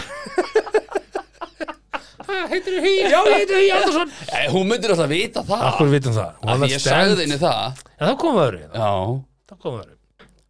[2.52, 3.08] Heitir þið hugið?
[3.12, 4.14] Já, heitir hugið Andersson.
[4.32, 5.66] Eh, Hún myndir alltaf vita það.
[5.66, 6.52] Það?
[6.52, 7.82] Af því ég sagði henni það.
[7.96, 8.92] Já, það komum við öðru Já,
[9.52, 9.58] Það.
[9.62, 10.00] Komum við öðru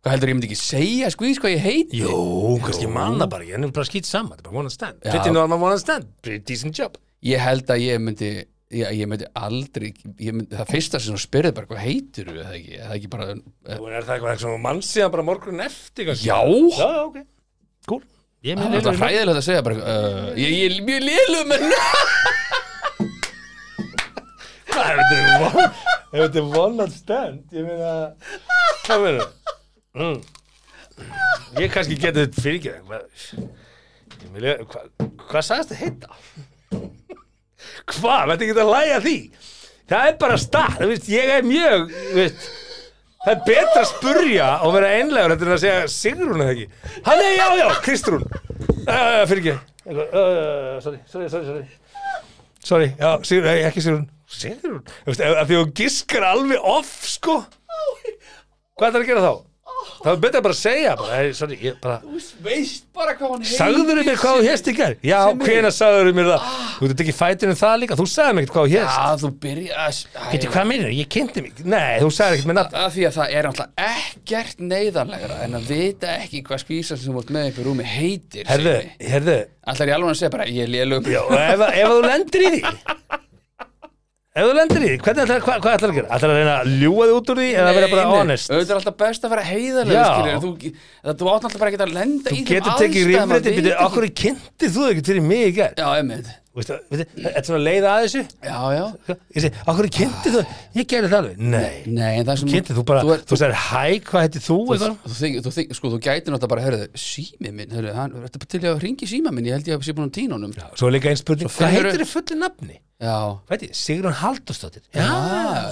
[0.01, 1.99] hvað heldur ég myndi ekki segja skvís hvað ég heiti?
[2.01, 5.01] Jú, kannski manna bara Ég er bara skýt saman, þetta er bara one and stand.
[5.03, 5.11] Já.
[5.13, 6.97] Pretty normal one and stand, pretty decent job.
[7.25, 8.31] Ég held að ég myndi
[8.71, 12.37] ég, ég myndi aldrei ég myndi, það fyrsta sem þú spyrði bara hvað heitir þú
[12.39, 16.09] eða ekki, eða ekki bara Nú er það eitthvað sem mann síðan bara morgun eftir
[16.09, 16.31] kannski?
[16.31, 16.39] Já.
[16.79, 17.21] Já, ok.
[17.91, 18.01] Cool.
[18.41, 21.55] Ég Það minn er alltaf hræðilegt að segja bara uh, ég, ég er mjög lélum
[21.57, 21.67] en
[24.71, 25.65] Hvað er þetta
[26.15, 27.91] þetta er one night stand Ég meina
[28.87, 29.29] Hvað meina
[29.97, 30.21] mm.
[31.59, 33.41] Ég kannski geti þetta fyrir ekki
[34.21, 36.09] Ég meina Hvað hva sagðist það heita?
[37.91, 39.15] Hvað, þetta ekki að læja því?
[39.91, 42.47] Það er bara stað veist, Ég er mjög veist,
[43.21, 46.95] Það er betra að spurja og vera einlegur Þetta er að segja Sigrún eða ekki.
[47.05, 48.25] Hann er já, já, Kristrún.
[48.81, 49.53] Uh, Fyrir ekki
[49.91, 51.67] uh, Sorry, sorry, sorry,
[52.63, 52.89] sorry.
[52.97, 54.09] Já, Sigrún, nei, ekki Sigrún.
[54.31, 57.41] Sigrún, þú veist, því þú giskar alveg off, sko.
[58.79, 59.33] Hvað er það að gera þá?
[60.01, 61.97] Það er betur bara að segja bara, hey, sorry, ég bara
[62.45, 64.95] veist bara hvað hann Sagður mér hvað þú hérst í gær?
[65.05, 66.47] Já, hvena sagður mér það?
[66.79, 69.07] Þú veit ekki fætur um það líka, þú sagði mér ekkert hvað þú hérst Já,
[69.21, 69.87] þú byrja
[70.31, 72.77] Veitu hvað minnir, ég kynnti mig Nei, þú sagði ekkert með nafn.
[72.81, 77.13] Af því að það er alltaf ekkert neyðarlegra en að vita ekki hvað skvísan sem
[77.13, 78.77] þú ert með í rúmi heitir Herðu,
[79.13, 79.39] herðu.
[79.61, 82.47] Alltaf er ég alveg að segja bara ég er lélum Já, ef, ef þú lendir
[82.47, 82.63] í því
[84.31, 86.09] Ef þú lendir í því, ætlar, hvað, ætlar að gera?
[86.15, 88.51] Ætlar að reyna að ljúga þig út úr því eða vera bara honest?
[88.53, 90.51] Auðvitað er alltaf best að vera heiðarlega skilur, þú,
[91.03, 93.35] það, þú átt alltaf bara ekki að lenda í Þú þeim getur tekið aðstæðum að
[93.35, 95.75] rifriti, vita byrju, ekki- okkur kynntir þú ekkert fyrir mig í gær?
[95.75, 98.21] Já, einmitt Þetta er svona leið að þessu?
[98.43, 98.81] Já, já.
[99.31, 100.41] Ég segi, okkur kynntir þú?
[100.75, 101.37] Ég gerði það alveg.
[101.53, 104.43] Nei, Nei, en það sem kynntir þú bara, Þú, er, þú sagðir hæ, hvað heitir
[104.43, 104.57] þú?
[105.45, 108.83] þú, þig, sko, þú gætir náttúrulega bara, hörðu, sími minn, hörðu, hann, þetta til að
[108.83, 110.51] ringi síma minn, ég held ég að sé búin honum.
[110.59, 112.77] Já, Svo er líka einn spurning, hvað heitir þið fullu nafni?
[113.01, 113.15] já,
[113.49, 115.07] Veit ég, Sigrun Haldursdóttir Já,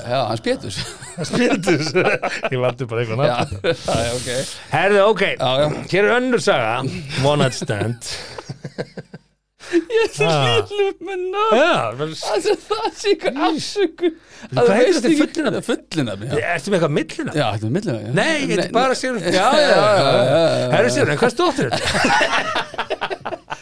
[0.10, 0.80] já, hann spjötus.
[1.14, 1.84] það spildur
[2.50, 2.58] Ég
[9.70, 10.62] Ég er Ah.
[10.72, 11.20] lillum með
[12.00, 14.14] menn- Það sé það ykkur afsökun.
[14.56, 15.62] Hvað heitir þetta í fullinafni?
[15.68, 17.34] Fullinafni, ertu með eitthvað millina?
[17.36, 18.14] Já, þetta er millinafni.
[18.16, 22.90] Nei, þetta er bara Sigrun Já, já, já, já Herðu Sigrun, en hvað stóttir þetta?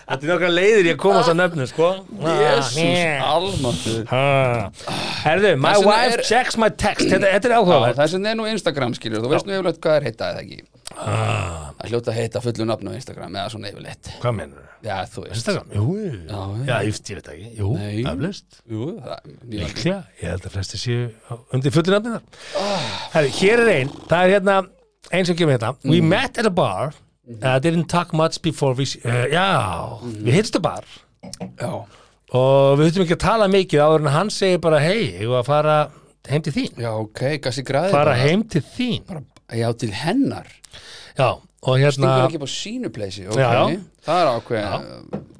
[0.07, 1.87] Þetta er nokkra leiðir ég að komast að nöfnu, sko
[2.23, 2.77] Jésús,
[3.17, 4.05] Ah, almáttur.
[4.13, 4.69] ah.
[5.25, 8.45] Herðu, my Það wife er- checks my text Þetta, er áhugavert það sem er nú
[8.47, 10.61] Instagram skilur, þú veist nú yfirleitt hvað er heita eða ekki.
[10.97, 14.09] Ah, Það hljóta að heita fullu nafn á Instagram eða svona yfirleitt.
[14.21, 14.87] Hvað mennur það?
[14.87, 15.35] Já, þú veist.
[15.37, 15.67] Instagram?
[15.73, 15.85] Jú.
[15.97, 16.39] Já,
[16.69, 17.51] já, ég, ég veit ekki.
[17.57, 17.99] Jú, Nei.
[18.01, 22.25] eflaust Jú, það, Líklega, ég held að flesti séu undir fullu nafninar
[23.13, 24.57] Herri, hér er ein, það er hérna
[25.11, 25.73] eins sem kemur hérna.
[25.85, 26.95] We met at a bar.
[27.27, 29.47] Uh, didn't talk much before we uh, Já,
[30.23, 30.85] við hittst á bar.
[31.59, 31.71] Já,
[32.37, 35.43] og við höfum ekki að tala mikið áður en hann segir bara hei, ég var
[35.43, 35.77] að fara
[36.27, 36.79] heim til þín?
[36.79, 37.91] Já, ok, gassi græði.
[37.95, 39.03] fara heim til þín.
[39.09, 39.23] Bara,
[39.53, 40.47] já, til hennar.
[41.17, 43.79] Já, og hérna Stingur ekki á sínu pleysi ok, Já, já.
[44.05, 44.65] það er ákveð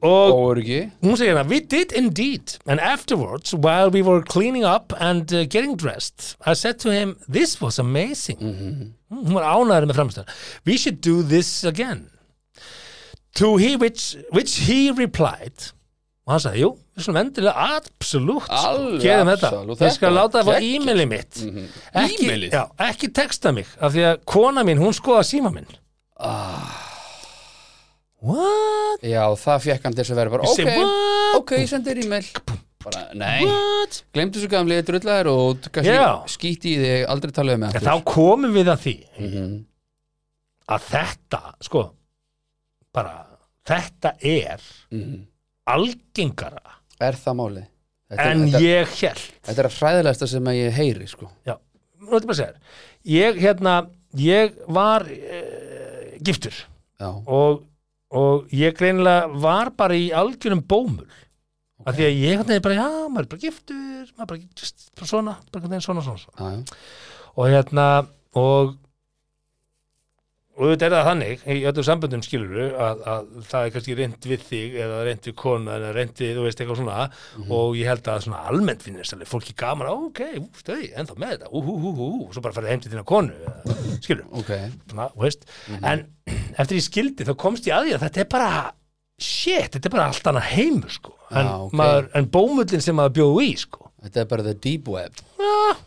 [0.01, 4.93] og óöryggi hún segir hérna we did indeed and afterwards while we were cleaning up
[4.99, 8.93] and uh, getting dressed I said to him this was amazing Mhm.
[9.11, 10.25] hún var ánæður með framstöð
[10.65, 12.09] we should do this again
[13.35, 15.71] to he which, which he replied
[16.25, 19.51] og hann sagði, jú, við skulum endilega absolutt, sko, gerum þetta.
[19.85, 21.39] ég skal láta það var fá e-mailið mitt.
[21.93, 22.51] Ekki, E-mailið?
[22.57, 25.67] já, ekki texta mig af því að kona mín, hún skoða síma minn.
[26.17, 26.83] Ah.
[28.25, 29.03] what?
[29.05, 30.71] já, það fekk hann til að vera bara ok,
[31.37, 32.31] ok, ég sendi þér e-mail.
[32.87, 33.99] Bara, nei, what?
[34.15, 35.67] glemdu svo gamli drullar og
[36.31, 37.87] skíti í þig aldrei talaðu með aftur.
[37.89, 39.55] Þá komum við að því Mhm.
[40.73, 41.83] að þetta, sko
[42.93, 43.13] bara,
[43.67, 45.25] þetta er Mhm.
[45.67, 47.67] algengara er það málið?
[48.07, 51.29] Þetta, en þetta, ég held þetta er að hræðilegsta sem að ég heyri sko.
[51.47, 51.55] Já,
[51.99, 52.83] nú ætlum að segja þér.
[53.11, 53.73] ég, hérna,
[54.23, 56.61] ég var uh, giftur.
[56.97, 57.65] Já, og,
[58.15, 61.09] og ég greinilega var bara í algjörum bómul.
[61.87, 63.87] Af því að ég hérna bara, já, maður er bara giftur
[64.17, 66.37] maður er bara, just, bara svona, bara veginn svona, svona, svona.
[66.37, 66.77] Já, já.
[67.35, 67.87] og hérna
[68.37, 68.75] og
[70.57, 74.27] og þetta er það þannig í öllum samböndum skilur að, að það er kannski reynd
[74.31, 77.03] við þig eða reynd við konu eða reynd við, þú veist, eitthvað svona.
[77.59, 80.21] Og ég held að svona almennt finnist alveg fólki gaman, "Ó, ok,
[80.63, 83.05] stöði, ennþá með þetta ú, ú, ú, ú, og svo bara farið heim til þína
[83.05, 83.33] konu
[84.01, 84.51] skilur, ok,
[84.89, 85.47] svona, þú veist.
[85.81, 86.05] En
[86.59, 88.51] eftir ég skildi þá komst ég að því að þetta er bara
[89.17, 91.73] shit, þetta er bara allt annað heimur sko en, Já, ok.
[91.73, 93.91] maður, en bómullin sem maður bjóðu í sko.
[94.05, 95.13] Þetta er bara the deep web.
[95.41, 95.77] Já,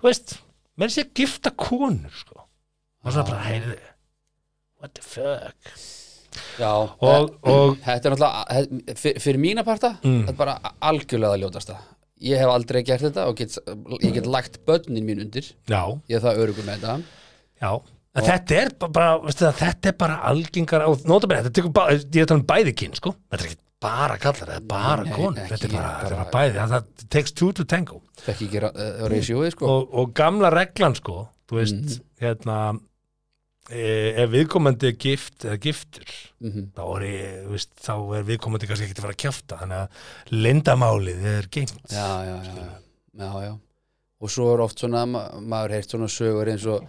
[0.00, 0.36] þú veist,
[0.80, 2.42] mér sé gifta konur sko.
[3.04, 3.76] Og svona bara, heyrðu
[4.86, 5.76] what the fuck?
[6.60, 6.68] Já,
[7.00, 10.24] og, og þetta er náttúrulega fyr, fyrir mína parta, Mm.
[10.26, 11.76] þetta er bara algjörlega að ljótasta.
[12.26, 13.56] Ég hef aldrei gert þetta og get,
[14.04, 15.50] ég get lagt börnin mín undir.
[15.68, 16.96] Já, ég er það örugum með þetta.
[17.60, 17.70] Já.
[18.16, 21.72] En þetta er ba- bara, veistu það, þetta er bara algengar og notabene, þetta tekur
[21.76, 24.56] bara, ég er að tala um bæði kyn sko, þetta er ekki bara kallar þetta
[24.56, 27.64] er bara konur, þetta er bara, bara- er bara bæði það, það takes two to
[27.64, 28.00] tango.
[28.26, 29.66] Ekki uh, reisjóið sko.
[29.68, 32.80] Og, og gamla reglan sko, þú veist, hérna e,
[33.70, 36.10] ef viðkomandi er gift eða giftur
[36.40, 36.66] Mhm.
[36.76, 40.36] þá er, ég, veist, þá er viðkomandi kannski ekki að fara að kjafta þannig að
[40.44, 42.66] lindamálið er geimt já, já, já,
[43.16, 43.52] já, já,
[44.20, 46.86] og svo er oft svona ma maður heyrt svona sögur eins og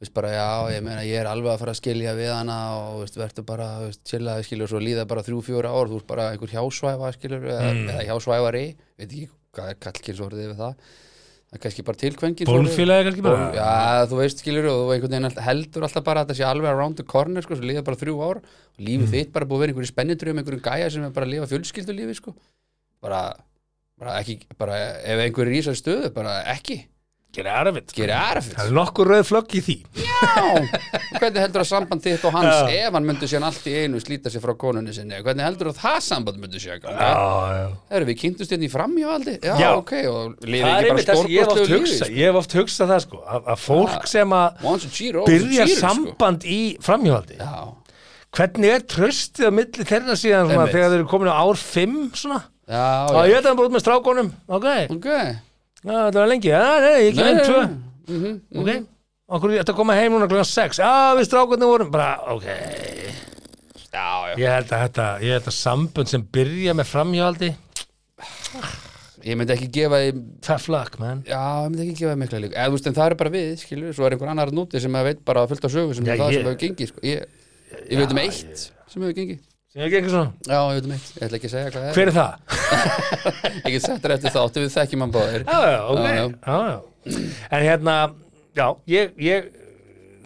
[0.00, 3.00] veist bara, já, ég meina, ég er alveg að fara að skilja við hana og
[3.02, 3.68] veist, verður bara,
[4.06, 7.42] chillaði skilur og svo líða bara þrjú, fjóra ár, þú veist bara einhver hjásvæfa skilur,
[7.48, 7.88] Mm.
[7.90, 8.64] eða hjásvæfari
[8.98, 10.74] veit ekki hvað er kallkynsorðið við það
[11.48, 13.46] það er kannski bara tilkvengin Bólfélagi kannski bara?
[13.48, 16.46] Ból, já, þú veist, skilur og þú einhvern veginn heldur alltaf bara að það sé
[16.48, 18.42] alveg around the corner, sko, svo líða bara þrjú ár.
[18.76, 21.32] Og lífið þitt bara búið að vera einhverju spennindröðum einhverjum gæja sem er bara að
[21.32, 22.34] lifa fjölskyldulífi, sko.
[23.00, 23.22] Bara,
[23.98, 26.82] bara ekki, bara ef einhverju rísar stöðu, bara ekki
[27.34, 28.00] gera erfitt sko.
[28.00, 30.14] gera erfitt það er nokkur rauð flögg í því Já,
[31.20, 32.86] hvernig heldur að samband þitt og hans Já.
[32.88, 35.80] ef hann myndi síðan allt í einu slíta sig frá konunni sinni, hvernig heldur að
[35.82, 37.10] það samband myndi sér ganga?
[37.10, 37.68] já,
[37.98, 39.34] Erum við kynntust hérna í framhjáaldi?
[39.44, 39.68] Já, Já.
[39.76, 42.08] ok, og liðið það er ekki einmitt bara það sem ég hef oft stórkostlegu hugsa
[42.08, 42.18] lífi?
[42.18, 45.28] ég hef oft hugsað það sko að, að fólk sem að Once a cheater, always
[45.28, 45.86] a byrja cheater, sko.
[45.86, 47.54] samband í framhjóðaldi Já,
[48.38, 50.74] hvernig er tröstið á milli þeirra síðan svona, Einmitt.
[50.74, 53.28] þegar þeir eru komin á ár 5 svona já, og já.
[53.30, 55.08] ég ætla að búið með strákonum ok, Ok,
[55.94, 56.48] þetta var lengi.
[56.52, 57.60] Já, nei, ég nei, tvö.
[57.68, 58.78] nei.
[58.78, 58.86] Mhm,
[59.28, 62.46] ok, ég ætla að koma heim núna klokkan 6 já, við strákonum vorum bara, ok.
[63.88, 64.34] Já, já.
[64.38, 67.50] Ég held að þetta, ég held að sambund sem byrja með framhjóðaldi
[69.26, 70.10] Ég myndi ekki gefa því
[70.46, 71.24] tough luck, man.
[71.26, 73.32] Já, ég myndi ekki gefa því mikla líka Eða, þú veist, en það er bara
[73.34, 76.06] við, skilur Svo er einhver annar núti sem að veit bara fullt af sögu sem
[76.06, 77.02] Já, það ég- sem hefur gengið sko.
[77.02, 77.24] Ég,
[77.90, 78.62] ég veit um eitt
[78.92, 79.40] sem hefur gengið
[80.48, 82.32] Já, ég veit um eitt, ég ætla ekki að segja hvað það hver er það?
[82.58, 85.44] er Ég get sett þér eftir þáttu við þekkjum hann báðir.
[85.46, 86.08] Já, já, ok.
[86.08, 86.78] Já, já,
[87.50, 87.94] en hérna,
[88.58, 89.48] já, ég, ég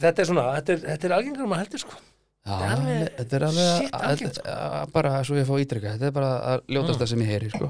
[0.03, 2.00] þetta er svona, þetta er, þetta er algengar maður heldur sko.
[2.42, 6.09] Já, er alveg- þetta er alveg algengt, þetta- já, bara svo ég fá ítrykka Þetta
[6.09, 7.68] er bara að ljótasta sem ég heyri sko.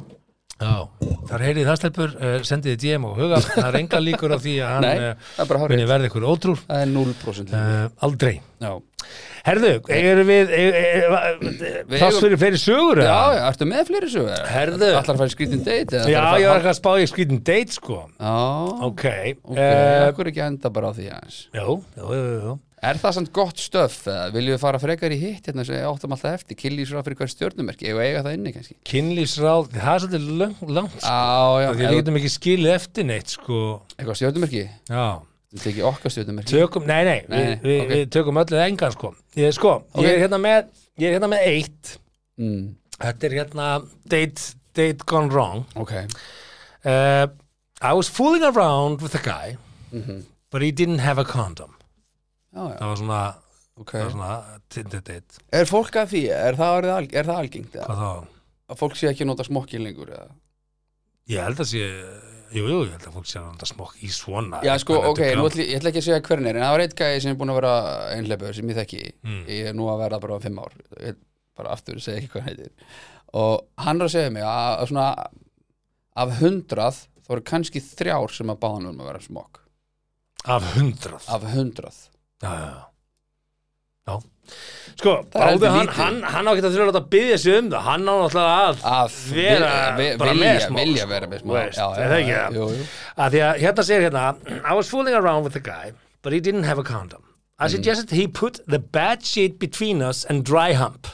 [0.63, 4.39] Já, þar heyrið það stelpur, uh, sendið DM og huga, það er enga líkur á
[4.43, 4.87] því að hann
[5.51, 8.35] bara muni verði ykkur ótrúr Það er 0% uh, aldrei.
[8.63, 8.73] Já,
[9.43, 10.77] Herðu, erum við eigum-
[12.23, 13.01] fyrir fleiri sögur?
[13.03, 13.33] já, eða?
[13.35, 14.37] já, ertu með fleiri sögu?
[14.53, 14.91] Herðu.
[15.01, 15.97] Allar að í skrítin date?
[15.99, 17.99] eða já, að ég var ekki að spá í skrítin date sko.
[18.21, 18.37] Já,
[18.87, 19.07] Ok,
[19.43, 21.09] ok, eh, ekkur ekki enda bara á því
[21.59, 22.55] jú, jú, jú.
[22.83, 24.01] Er það samt gott stöf?
[24.35, 27.87] Viljum við fara frekar í hitt hérna sem áttum alltaf eftir Killísra fyrir hver stjörnumerki
[27.93, 31.13] Eða eiga það inni kannski Kynlífsráð, það er svolítið langt, langt sko.
[31.13, 33.59] Já, já, Því við getum ekki skilið eftir neitt sko.
[33.95, 35.05] eitthvað stjörnumerki Já,
[35.53, 37.91] Þetta er ekki okkar stjörnumerki tökum, nei, nei, Nei, nei, við, ok.
[37.93, 39.13] við tökum öllu engan sko.
[39.39, 40.03] Ég, sko, Ok.
[40.03, 40.59] ég er hérna með
[40.99, 41.93] ég er hérna með eitt
[42.43, 42.65] mm,
[42.99, 43.69] Þetta er hérna
[44.11, 45.93] date, date gone wrong Ok,
[46.89, 47.27] uh,
[47.83, 49.55] I was fooling around with a guy
[49.93, 50.25] Mhm.
[50.51, 51.77] but he didn't have a condom
[52.53, 53.21] það var svona
[53.81, 53.93] ok.
[53.95, 55.41] það er svona Tinder date.
[55.61, 58.11] Er fólk að því, er það, er það algengt hvað þá?
[58.73, 60.29] að fólk sé ekki að nota smokkin lengur eða?
[61.33, 61.83] Ég held að sé
[62.53, 65.23] Jú, jú, ég held að fólk sé að nota smokk í svona Já, sko, ok,
[65.33, 67.39] ætla, ég ætla ekki að segja hvern er en það var eitt gæði sem er
[67.41, 67.71] búin að vera
[68.13, 69.39] einhleipur sem ég þekki, Mm.
[69.49, 71.17] ég er nú að vera bara fimm ár, ég,
[71.57, 72.73] bara aftur segja ekki hvað heitir.
[73.41, 75.07] Og hann er að segja mig að, að svona
[76.27, 79.63] af hundrað þá eru kannski þrjár sem að báðan um að vera smokk.
[80.53, 81.29] Af hundrað?
[81.33, 82.03] Af hundrað
[82.43, 82.83] Já, já, já.
[84.09, 84.19] Já.
[84.99, 87.85] Sko, báði hann, hann, hann á ekki að þurfa að byggja sig um það.
[87.87, 91.09] Hann á náttúrulega að að vera vi- vi- bara vilja, með vilja sko.
[91.13, 92.57] vera með smokk Veist, já, er það ekki það?
[92.59, 92.87] jú, jú.
[93.17, 94.25] að því að hérna segir hérna
[94.65, 97.23] I was fooling around with the guy but he didn't have a condom.
[97.59, 101.07] I suggested he put the bad shit between us and dry hump.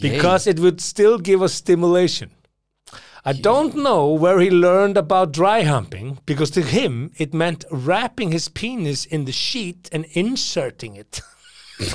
[0.00, 2.30] Because it would still give us stimulation
[3.22, 8.32] I don't know where he learned about dry humping because to him it meant wrapping
[8.32, 11.20] his penis in the sheet and inserting it.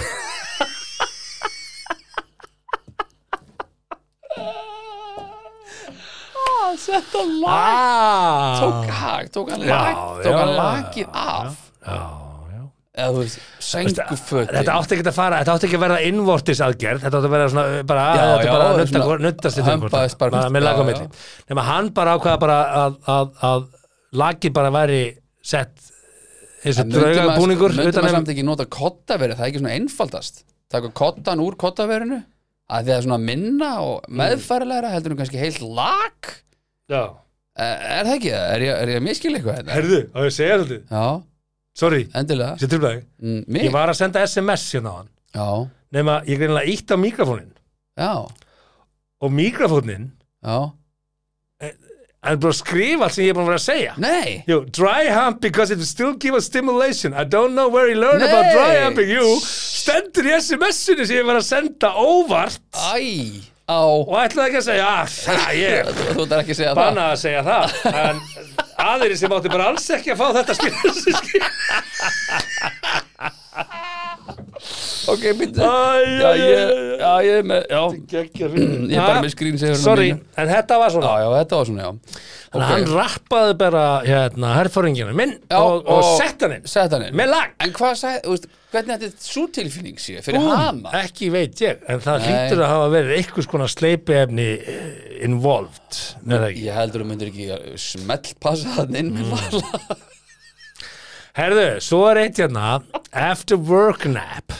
[6.65, 11.07] Ah, setta lag ah, tók, ha, tók hann Já, lag tók já, hann já, lagið
[11.11, 12.24] af já,
[14.55, 17.33] Þetta átti ekki að fara, þetta átti ekki að vera innvortis aðgerð, þetta átti að
[17.35, 19.01] vera svona bara, Já, já, bara að nutta,
[20.71, 21.07] á já, milli.
[21.49, 23.65] Nefna hann bara ákvaða bara að, að, að
[24.21, 25.01] lagið bara væri
[25.45, 25.91] sett
[26.65, 29.75] eins og drauga búningur utan að um samt ekki nota kottaverið, það er ekki svona
[29.75, 30.41] einfaldast.
[30.71, 32.21] Taka kottan úr kottaverinu
[32.73, 34.17] að því að svona minna og Mm.
[34.23, 36.31] meðfærilegra heldur nú kannski heilt lag?
[36.89, 37.03] Já,
[37.55, 38.31] Er, er það ekki?
[38.33, 38.49] Það?
[38.55, 39.75] Er ég, að miskila eitthvað þetta?
[39.77, 41.05] herðu, á ég að segja þetta Já,
[41.75, 42.55] Sorry, endilega.
[42.61, 45.09] Sér trúblaði mm, Ég var að senda SMS hérna á hann.
[45.35, 45.47] Já,
[45.95, 47.51] Nefna, ég greinilega ítt á mikrofónin
[47.99, 48.11] já,
[49.23, 50.09] og mikrofónin
[50.43, 50.57] já.
[52.25, 53.91] Hann er bara að skrifa allt sem ég er búin að vera að segja.
[54.01, 57.13] Nei, Yo, dry hump because it will still give us stimulation.
[57.13, 58.31] I don't know where he learned Nei.
[58.31, 59.11] about dry humping.
[59.13, 59.35] You.
[59.45, 62.57] Stendur í SMS-inu sem ég var að senda óvart.
[62.73, 66.71] Æ, á og ætlaði ekki að segja, ah, það ég Þú ætlar ekki að segja
[66.71, 67.65] það banna að segja það.
[67.91, 68.15] En
[68.85, 70.73] aðri sem átti bara alls ekki að fá þetta skil.
[75.05, 75.63] Ok, býttu Æ,
[76.17, 77.81] Já, ég, já, ég er með, já.
[78.15, 80.07] Ég er bara með á Sorry,
[80.41, 81.11] en þetta var Já, svona.
[81.21, 81.91] já, þetta var svona, já
[82.55, 86.67] Að hann rappaði bara hérna herfóringina minn Já, og, og, og- sett hann inn.
[86.67, 87.51] hann með lag.
[87.65, 88.39] En hvað sagði,
[88.75, 90.91] hvernig þetta svo tilfinning sé fyrir Búm, hana?
[91.03, 92.25] ekki veit ég en það Nei.
[92.31, 94.89] hlýtur að hafa verið einhvers konar sleipiefni eh,
[95.27, 96.01] involved
[96.59, 99.97] Ég heldur að myndir ekki smell passa það inn með lala
[101.35, 102.77] herðu, svo er eitt hérna
[103.11, 104.53] after work nap.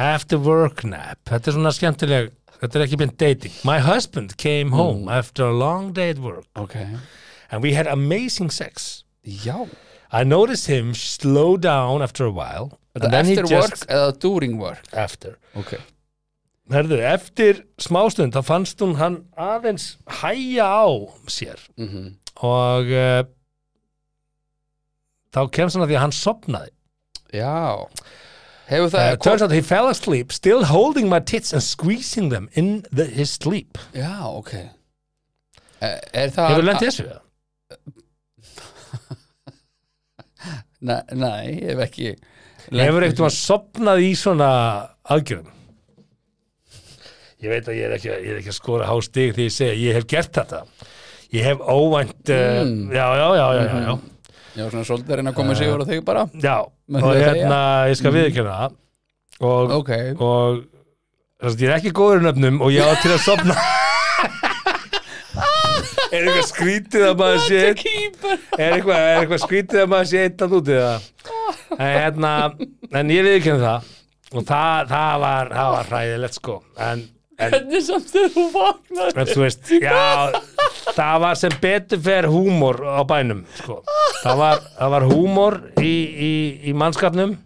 [0.00, 1.20] After work nap.
[1.28, 2.30] Þetta er svona skemmtileg
[2.60, 3.52] þetta er ekki beint dating.
[3.64, 6.46] My husband came home after a long day at work.
[6.56, 6.76] Ok,
[7.50, 9.04] and we had amazing sex.
[9.24, 9.68] Já.
[10.12, 12.78] I noticed him slow down after a while.
[12.94, 14.86] And then he After just work eða during work?
[14.92, 15.36] After.
[15.54, 15.74] Ok,
[16.72, 20.88] Herðu, eftir smástund þá fannst hún hann aðeins hæja á
[21.30, 21.60] sér.
[21.78, 22.16] Mhm.
[22.42, 23.22] Og uh,
[25.34, 26.72] þá kemst hann að því að hann sopnaði.
[27.34, 27.86] Já
[28.66, 32.48] Hefur Uh, það turns out he fell asleep still holding my tits and squeezing them
[32.54, 33.78] in the, his sleep.
[33.94, 34.54] Já, ok
[35.80, 37.06] Er, er það Hefur lent í þessu?
[40.86, 42.10] Nei, nei, ég hef ekki
[42.70, 44.48] Hefur eitthvað sopnað í svona
[45.14, 45.52] aðgjörðum?
[47.44, 49.74] Ég veit að ég er ekki, ég er ekki að skora hástig því ég segja
[49.78, 50.60] ég hef gert þetta.
[51.36, 52.86] Ég hef óvænt, uh, Mm.
[52.96, 53.94] já, já, já, já, já, já.
[54.56, 56.22] Já, svona svolítið að reyna að koma sig yfir á þig bara.
[56.40, 58.76] Já, og hérna, ég skal viðkjöna það.
[59.44, 60.62] Og, Ok, og
[61.42, 63.56] þess, ég er ekki góður í nöfnum og ég á til að sopna
[66.14, 70.44] Er eitthvað skrítið að maður sé er eitthvað, er eitthvað skrítið að maður sé eitt
[70.46, 71.10] að úti það
[71.76, 72.32] en hérna,
[72.96, 73.90] en ég viðkjöna það.
[74.32, 76.56] Og það, það var var hræðilegt sko.
[76.86, 77.02] En,
[77.36, 80.55] en, Hvernig samt þegar þú vaknar en þú veist, já
[80.96, 83.80] það var sem betur fer húmor á bænum sko.
[84.22, 85.94] það var, það var húmor í,
[86.28, 86.32] í,
[86.70, 87.36] í mannskapnum.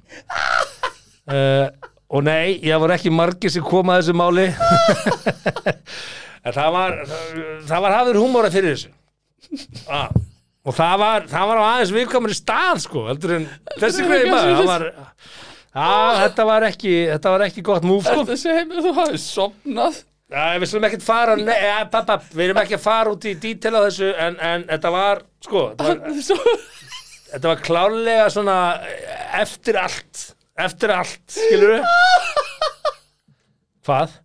[1.31, 1.69] Uh,
[2.11, 4.49] og nei, ég voru ekki margir sem koma að þessu máli.
[6.41, 8.95] Það var það, það var hafður húmora fyrir þessu.
[9.91, 10.13] Ah.
[10.63, 13.47] og það var, það var á aðeins viðkomur í stað sko, heldur en
[13.81, 14.53] þessi greið maður.
[14.55, 14.85] Það var,
[15.85, 18.23] að, þetta var ekki þetta var ekki gott múf sko.
[18.23, 22.07] Þetta segir mér að þú hafið sopnað Já, við slum ekkert fara nei, ja, papp,
[22.07, 25.23] papp, við erum ekki að fara út í dítil á þessu en, en þetta var
[25.43, 26.61] sko, þetta var,
[27.33, 30.27] þetta var klárlega svona eh, eftir allt
[30.61, 31.87] eftir allt, skilur við
[33.87, 34.19] Hvað?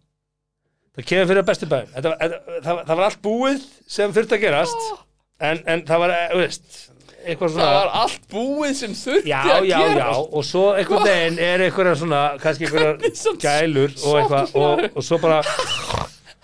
[0.96, 3.64] Það kemur fyrir bestu bæðum það, var- það var allt búið
[3.98, 4.86] sem þurfti að gerast
[5.50, 6.82] en, en það var, eh, veist
[7.26, 10.00] eitthvað það svona var allt búið sem þurfti Já, að já, gera.
[10.06, 10.10] já,
[10.40, 12.92] og svo einhvern veginn er einhverja svona, kannski einhverja
[13.46, 15.40] gælur og eitthvað og, og svo bara,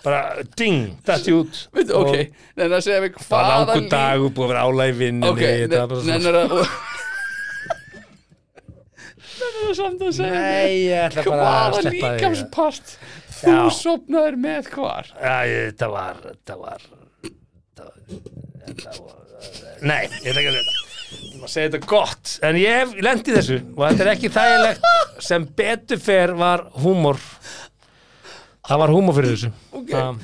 [0.04, 0.22] bara
[0.58, 2.14] ding, dætti út Veitu, ok,
[2.58, 5.30] nennar að segja mig Það var langur líf- dagur, búið að vera álæg í vinninni
[5.30, 6.56] Ok, þetta nennar að
[9.42, 12.96] Nennar að samt að segja að Hvaða líkamspart
[13.42, 13.62] Þú Já.
[13.74, 15.08] sopnaðir með hvar?
[15.18, 16.84] Já, þetta var, þetta var
[19.82, 20.78] Nei, ég ætla ekki að þetta.
[21.22, 22.34] Ég má segja þetta gott.
[22.46, 24.86] En ég hef lent í þessu og þetta er ekki þægilegt.
[25.26, 27.18] Sem betur fer var húmor.
[28.68, 29.50] Það var húmor fyrir þessu.
[29.74, 29.90] Ok.
[29.90, 30.22] Það-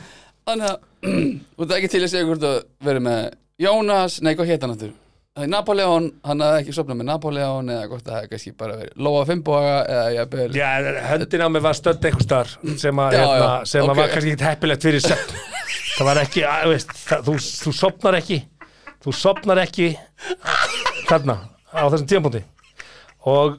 [0.48, 0.78] Þannig að
[1.58, 2.56] Þú ert ekki til að segja hvort að
[2.86, 3.26] verið með
[3.62, 4.94] Jónas, nei hvað hétt hann aftur?
[5.38, 8.52] Það er Napoleon, hann hafði ekki sopnað með Napoleon eða gott að það hefði kannski
[8.58, 10.66] bara verið Lóa Fimboga eða jafnvel Já,
[11.12, 12.50] höndin á mig var stödd einhver staðar
[12.82, 13.92] sem, að, Já, hérna, já, sem ok.
[13.92, 15.38] að var kannski ekki heppilegt fyrir svefn
[15.98, 18.38] það var ekki, að, veist, það, þú, þú sopnar ekki
[19.04, 19.92] þú sopnar ekki
[21.08, 21.38] þarna
[21.70, 22.42] á þessum tímapunkti.
[23.28, 23.58] Og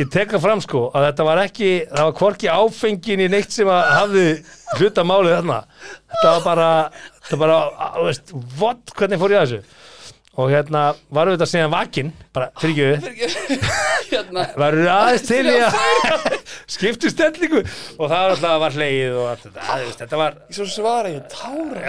[0.00, 3.70] ég teka fram sko að þetta var ekki það var hvorki áfengin í neitt sem
[3.70, 4.26] að hafði
[4.78, 5.58] hluta málið þarna.
[6.12, 6.68] Þetta var bara,
[7.22, 9.80] þetta var bara veist, what, hvernig fór ég að þessu
[10.34, 10.82] og hérna
[11.14, 12.12] varum við þetta síðan vakinn?
[12.34, 12.76] Bara fyrir
[14.14, 14.46] Hérna.
[14.60, 15.78] Varum við aðeins til í að
[16.76, 17.62] skiptu stellingu.
[17.98, 21.14] Og það var alltaf var hleið og allt þetta, það, veist, þetta var Svo svara
[21.14, 21.84] ég tára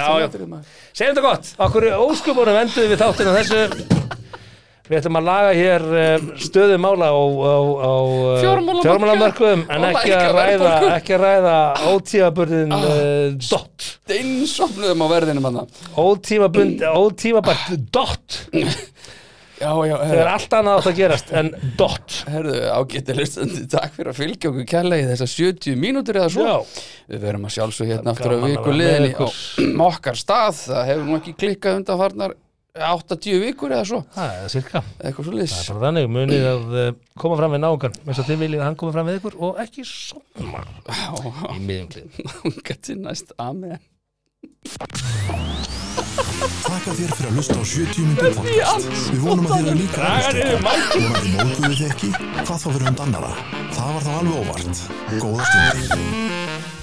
[0.96, 4.25] segjum þetta gott, okkur óskupunum enduðu við þáttinu þessu
[4.86, 7.94] við ætlum að laga hér um, stöðu mála á, á, á
[8.44, 8.84] Fjármálamarkaði.
[8.86, 11.56] fjármálamarkuðum en ekki að ræða ekki að ræða
[11.94, 12.86] ótímabundin Ah.
[12.86, 15.62] uh, dot Steinsopnuðum á verðinum hann
[15.98, 18.42] ótímabært dot
[19.56, 21.50] Já, já, þegar herru, allt annað átt að gerast en
[21.80, 26.34] dot herru ágætti hlustandi Takk fyrir að fylgja okkur kærlega í þessar 70 mínútur eða
[26.34, 26.44] svo.
[26.44, 26.82] Já.
[27.14, 30.60] Við verum að sjálfsög hérna aftur á viku liðinni á okkar stað.
[30.66, 32.36] Það hefur nú ekki klikkað undanfarnar
[32.76, 34.02] 8-10 vikur eða svo.
[34.16, 36.90] Það er cirka Eitthvað svo Það liðs er bara þannig, munið að uh,
[37.24, 39.62] koma fram við náungan eins og þið viljið að hann komi fram við ykkur og
[39.64, 40.64] ekki svona
[41.56, 42.20] í miðjumklið
[42.68, 43.80] Gæti næst, amen.
[46.66, 48.94] Þakka þér fyrir að hlusta á 70 myndir podcast.
[49.12, 53.04] Við vonum að þér eru líka aðeins Vonandi móðguðu þið ekki, hvað þá fyrir hund
[53.08, 53.34] annara.
[53.76, 54.88] Það var þá alveg óvart.
[55.20, 56.75] Góða stundir.